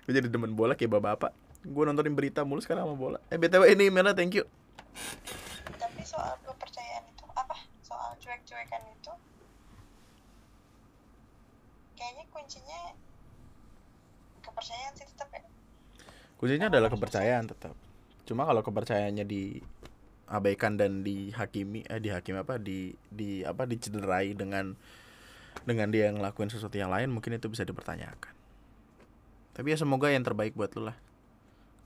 Gue 0.10 0.18
jadi 0.18 0.34
demen 0.34 0.58
bola 0.58 0.74
kayak 0.74 0.98
bapak-bapak. 0.98 1.32
Gue 1.64 1.84
nontonin 1.86 2.18
berita 2.18 2.42
mulu 2.42 2.60
sekarang 2.60 2.90
sama 2.90 2.98
bola. 2.98 3.18
Eh 3.30 3.38
BTW 3.38 3.78
ini 3.78 3.94
emailnya 3.94 4.18
thank 4.18 4.34
you. 4.34 4.46
tapi 5.80 6.06
soal 6.06 6.38
kepercayaan 6.46 7.02
itu 7.10 7.26
apa 7.34 7.56
soal 7.82 8.14
cuek-cuekan 8.22 8.84
itu 8.94 9.10
kayaknya 12.04 12.26
kuncinya 12.36 12.82
kepercayaan 14.44 14.94
sih 15.00 15.08
tetap 15.08 15.32
ya 15.32 15.44
Kuncinya 16.36 16.68
adalah 16.68 16.92
kepercayaan 16.92 17.48
tetap. 17.48 17.72
Cuma 18.28 18.44
kalau 18.44 18.60
kepercayaannya 18.60 19.24
diabaikan 19.24 20.76
dan 20.76 21.00
dihakimi 21.00 21.88
eh 21.88 22.04
dihakimi 22.04 22.44
apa 22.44 22.60
di 22.60 22.92
di 23.08 23.48
apa 23.48 23.64
dicederai 23.64 24.36
dengan 24.36 24.76
dengan 25.64 25.88
dia 25.88 26.12
yang 26.12 26.20
ngelakuin 26.20 26.52
sesuatu 26.52 26.76
yang 26.76 26.92
lain 26.92 27.16
mungkin 27.16 27.40
itu 27.40 27.48
bisa 27.48 27.64
dipertanyakan. 27.64 28.36
Tapi 29.56 29.72
ya 29.72 29.80
semoga 29.80 30.12
yang 30.12 30.28
terbaik 30.28 30.52
buat 30.52 30.76
lu 30.76 30.92
lah. 30.92 31.00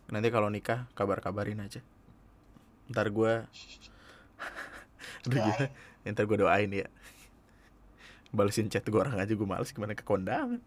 Nanti 0.10 0.34
kalau 0.34 0.50
nikah 0.50 0.90
kabar-kabarin 0.98 1.62
aja. 1.62 1.86
Ntar 2.90 3.14
gua 3.14 3.46
Aduh 5.30 5.38
gila. 5.38 5.70
Ntar 6.02 6.26
gua 6.26 6.50
doain 6.50 6.74
ya. 6.74 6.90
Balesin 8.38 8.70
chat 8.70 8.86
gue 8.86 9.02
orang 9.02 9.18
aja 9.18 9.34
gue 9.34 9.48
males 9.50 9.74
gimana 9.74 9.98
ke 9.98 10.06
kondangan. 10.06 10.62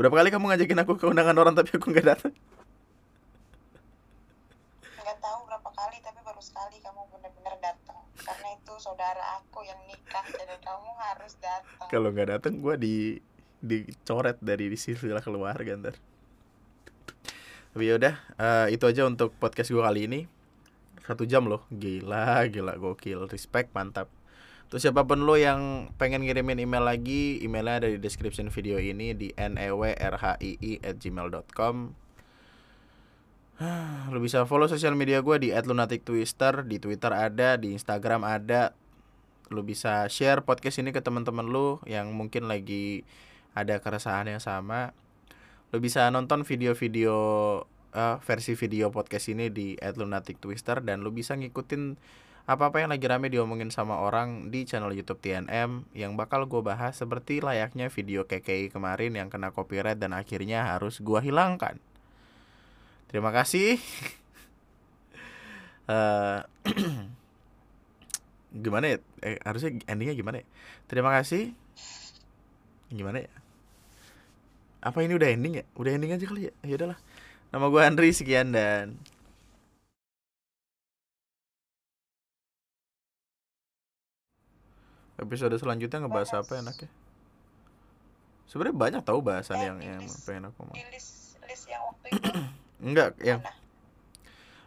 Berapa 0.00 0.14
kali 0.16 0.28
kamu 0.32 0.44
ngajakin 0.48 0.80
aku 0.80 0.96
ke 0.96 1.04
undangan 1.04 1.36
orang 1.36 1.52
tapi 1.52 1.76
aku 1.76 1.92
nggak 1.92 2.08
datang? 2.08 2.32
nggak 5.10 5.26
tahu 5.26 5.40
berapa 5.42 5.70
kali 5.74 5.96
tapi 6.06 6.22
baru 6.22 6.38
sekali 6.38 6.78
kamu 6.78 7.02
benar-benar 7.10 7.56
datang 7.58 7.98
karena 8.14 8.48
itu 8.54 8.74
saudara 8.78 9.42
aku 9.42 9.66
yang 9.66 9.80
nikah 9.90 10.22
jadi 10.22 10.54
kamu 10.62 10.90
harus 11.02 11.34
datang 11.42 11.88
kalau 11.90 12.14
nggak 12.14 12.30
datang 12.38 12.62
gue 12.62 12.74
di 12.78 12.94
dicoret 13.58 14.38
dari 14.38 14.70
di 14.70 14.78
sila 14.78 15.18
keluarga 15.18 15.74
ntar 15.74 15.98
Tapi 17.70 17.86
yaudah, 17.86 18.14
eh, 18.34 18.66
itu 18.74 18.82
aja 18.82 19.06
untuk 19.06 19.30
podcast 19.38 19.70
gue 19.70 19.78
kali 19.78 20.10
ini. 20.10 20.20
Satu 21.06 21.22
jam 21.22 21.46
loh, 21.46 21.62
gila, 21.70 22.42
gila, 22.50 22.74
gokil, 22.74 23.30
respect, 23.30 23.70
mantap. 23.70 24.10
Terus 24.70 24.86
siapa 24.86 25.02
pun 25.02 25.26
lo 25.26 25.34
yang 25.34 25.90
pengen 25.98 26.22
ngirimin 26.22 26.62
email 26.62 26.86
lagi, 26.86 27.42
emailnya 27.42 27.82
ada 27.82 27.88
di 27.90 27.98
description 27.98 28.54
video 28.54 28.78
ini 28.78 29.18
di 29.18 29.34
newrhii 29.34 29.98
at 30.78 30.94
gmail.com 30.94 31.76
Lo 34.14 34.18
bisa 34.22 34.48
follow 34.48 34.70
sosial 34.70 34.96
media 34.96 35.20
gue 35.20 35.36
di 35.36 35.48
@lunatictwister, 35.52 36.64
di 36.64 36.80
Twitter 36.80 37.12
ada, 37.12 37.60
di 37.60 37.76
Instagram 37.76 38.24
ada. 38.24 38.72
Lo 39.52 39.66
bisa 39.66 40.08
share 40.08 40.46
podcast 40.46 40.80
ini 40.80 40.94
ke 40.94 41.02
teman-teman 41.04 41.50
lo 41.50 41.82
yang 41.84 42.14
mungkin 42.14 42.48
lagi 42.48 43.04
ada 43.52 43.82
keresahan 43.82 44.30
yang 44.32 44.40
sama. 44.40 44.96
Lo 45.74 45.82
bisa 45.82 46.08
nonton 46.08 46.46
video-video 46.46 47.14
eh, 47.92 48.16
versi 48.22 48.54
video 48.56 48.88
podcast 48.94 49.28
ini 49.28 49.52
di 49.52 49.74
@lunatictwister 49.76 50.80
dan 50.80 51.02
lo 51.04 51.12
bisa 51.12 51.36
ngikutin 51.36 51.98
apa-apa 52.50 52.82
yang 52.82 52.90
lagi 52.90 53.06
rame 53.06 53.30
diomongin 53.30 53.70
sama 53.70 54.02
orang 54.02 54.50
di 54.50 54.66
channel 54.66 54.90
YouTube 54.90 55.22
TNM 55.22 55.86
yang 55.94 56.18
bakal 56.18 56.50
gue 56.50 56.58
bahas 56.58 56.98
seperti 56.98 57.38
layaknya 57.38 57.86
video 57.94 58.26
KKI 58.26 58.74
kemarin 58.74 59.14
yang 59.14 59.30
kena 59.30 59.54
copyright 59.54 60.02
dan 60.02 60.10
akhirnya 60.10 60.66
harus 60.66 60.98
gue 60.98 61.20
hilangkan. 61.22 61.78
Terima 63.06 63.30
kasih. 63.30 63.78
Eh, 65.90 66.40
gimana 68.62 68.94
ya? 68.94 68.96
Eh, 69.26 69.42
harusnya 69.42 69.74
endingnya 69.90 70.14
gimana 70.14 70.38
ya? 70.38 70.46
Terima 70.86 71.10
kasih. 71.18 71.50
Gimana 72.94 73.26
ya? 73.26 73.32
Apa 74.86 75.02
ini 75.02 75.18
udah 75.18 75.34
ending 75.34 75.58
ya? 75.58 75.64
Udah 75.74 75.90
ending 75.90 76.14
aja 76.14 76.30
kali 76.30 76.46
ya? 76.46 76.52
Ya 76.62 76.78
udahlah. 76.78 76.98
Nama 77.50 77.66
gue 77.66 77.82
Andri 77.82 78.14
sekian 78.14 78.54
dan 78.54 79.02
episode 85.20 85.54
selanjutnya 85.54 86.00
ngebahas 86.00 86.30
apa 86.36 86.58
enaknya? 86.58 86.90
Sebenarnya 88.44 88.76
banyak 88.76 89.02
tahu 89.04 89.20
bahasan 89.20 89.56
Eh, 89.56 89.64
yang 89.64 89.78
yang 89.78 90.02
list- 90.02 90.24
pengen 90.24 90.50
aku 90.50 90.64
mau. 90.64 90.74
di 90.74 90.82
list 90.90 91.38
list 91.44 91.66
yang 91.66 91.82
waktu 91.84 92.06
itu 92.10 92.30
Enggak, 92.88 93.12
yang 93.20 93.38
mana 93.38 93.58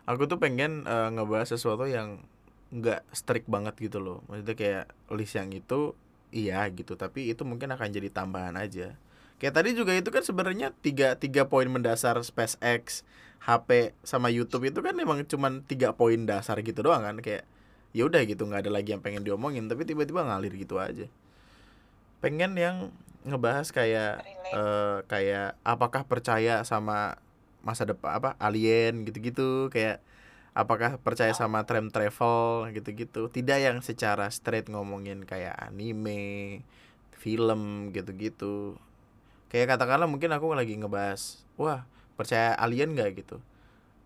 aku 0.05 0.23
tuh 0.25 0.37
pengen 0.37 0.83
eh, 0.83 1.09
ngebahas 1.09 1.49
sesuatu 1.49 1.83
yang 1.83 2.23
nggak 2.69 3.03
strict 3.11 3.45
banget 3.45 3.75
gitu 3.77 3.99
loh. 3.99 4.23
Maksudnya 4.25 4.55
kayak 4.55 4.85
list 5.09 5.33
yang 5.33 5.49
itu 5.49 5.93
iya 6.29 6.65
gitu, 6.69 6.93
tapi 6.93 7.29
itu 7.29 7.43
mungkin 7.43 7.69
akan 7.69 7.87
jadi 7.87 8.09
tambahan 8.09 8.55
aja. 8.55 8.95
Kayak 9.37 9.53
tadi 9.53 9.69
juga 9.73 9.91
itu 9.91 10.07
kan 10.07 10.23
sebenarnya 10.23 10.71
tiga 10.79 11.13
tiga 11.13 11.45
poin 11.45 11.67
mendasar 11.67 12.15
SpaceX, 12.19 13.03
HP 13.41 13.91
sama 14.01 14.27
YouTube 14.27 14.65
itu 14.65 14.79
kan 14.79 14.95
emang 14.95 15.21
cuman 15.23 15.61
tiga 15.61 15.91
poin 15.91 16.23
dasar 16.23 16.57
gitu 16.59 16.79
doang 16.79 17.03
kan 17.03 17.19
kayak 17.19 17.43
ya 17.93 18.09
udah 18.09 18.25
gitu 18.25 18.43
nggak 18.49 18.65
ada 18.67 18.71
lagi 18.73 18.91
yang 18.97 19.01
pengen 19.05 19.21
diomongin 19.21 19.69
tapi 19.69 19.85
tiba-tiba 19.85 20.25
ngalir 20.25 20.53
gitu 20.57 20.81
aja. 20.81 21.05
Pengen 22.19 22.57
yang 22.57 22.89
ngebahas 23.23 23.69
kayak 23.69 24.25
eh 24.53 24.97
kayak 25.07 25.55
apakah 25.63 26.03
percaya 26.03 26.65
sama 26.67 27.21
masa 27.63 27.87
depan 27.87 28.19
apa 28.19 28.29
alien 28.41 29.07
gitu-gitu 29.07 29.71
kayak 29.71 30.03
apakah 30.53 30.99
percaya 30.99 31.31
sama 31.37 31.63
time 31.69 31.93
travel 31.93 32.67
gitu-gitu. 32.73 33.29
Tidak 33.29 33.57
yang 33.61 33.77
secara 33.85 34.27
straight 34.33 34.67
ngomongin 34.73 35.23
kayak 35.23 35.53
anime 35.69 36.61
film 37.17 37.93
gitu-gitu. 37.93 38.75
Kayak 39.53 39.77
katakanlah 39.77 40.09
mungkin 40.09 40.33
aku 40.33 40.53
lagi 40.57 40.73
ngebahas 40.77 41.45
wah 41.61 41.85
percaya 42.17 42.57
alien 42.57 42.97
nggak? 42.97 43.21
gitu. 43.21 43.37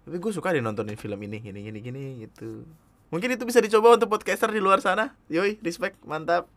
Tapi 0.07 0.17
gue 0.19 0.31
suka 0.31 0.55
deh 0.55 0.63
nontonin 0.63 0.99
film 0.99 1.19
ini 1.23 1.39
gini 1.39 1.59
gini 1.67 1.79
gini 1.83 2.03
gitu 2.27 2.63
mungkin 3.09 3.33
itu 3.33 3.43
bisa 3.47 3.63
dicoba 3.63 3.95
untuk 3.95 4.11
podcaster 4.11 4.51
di 4.51 4.61
luar 4.61 4.83
sana. 4.83 5.15
Yoi 5.31 5.59
respect 5.63 5.99
mantap. 6.03 6.49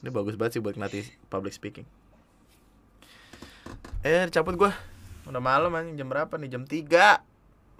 Ini 0.00 0.08
bagus 0.08 0.36
banget 0.36 0.58
sih 0.58 0.62
buat 0.64 0.74
ngelatih 0.78 1.04
public 1.28 1.52
speaking. 1.52 1.84
Eh 4.00 4.24
cabut 4.32 4.56
gua. 4.56 4.72
Udah 5.28 5.42
malam 5.42 5.76
anjing. 5.76 6.00
Jam 6.00 6.08
berapa 6.08 6.32
nih? 6.40 6.48
Jam 6.48 6.64
3 6.64 7.20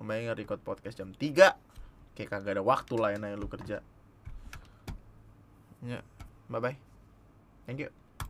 Lumayan 0.01 0.33
nge-record 0.33 0.61
podcast 0.65 0.97
jam 0.97 1.13
3 1.13 1.57
Kayak 2.17 2.29
kagak 2.29 2.61
ada 2.61 2.65
waktu 2.65 2.95
lah 2.97 3.17
yang 3.17 3.25
lu 3.41 3.49
kerja. 3.49 3.81
Ya, 5.81 6.05
bye 6.53 6.61
bye 6.61 6.77
Thank 7.65 7.89
you 7.89 8.00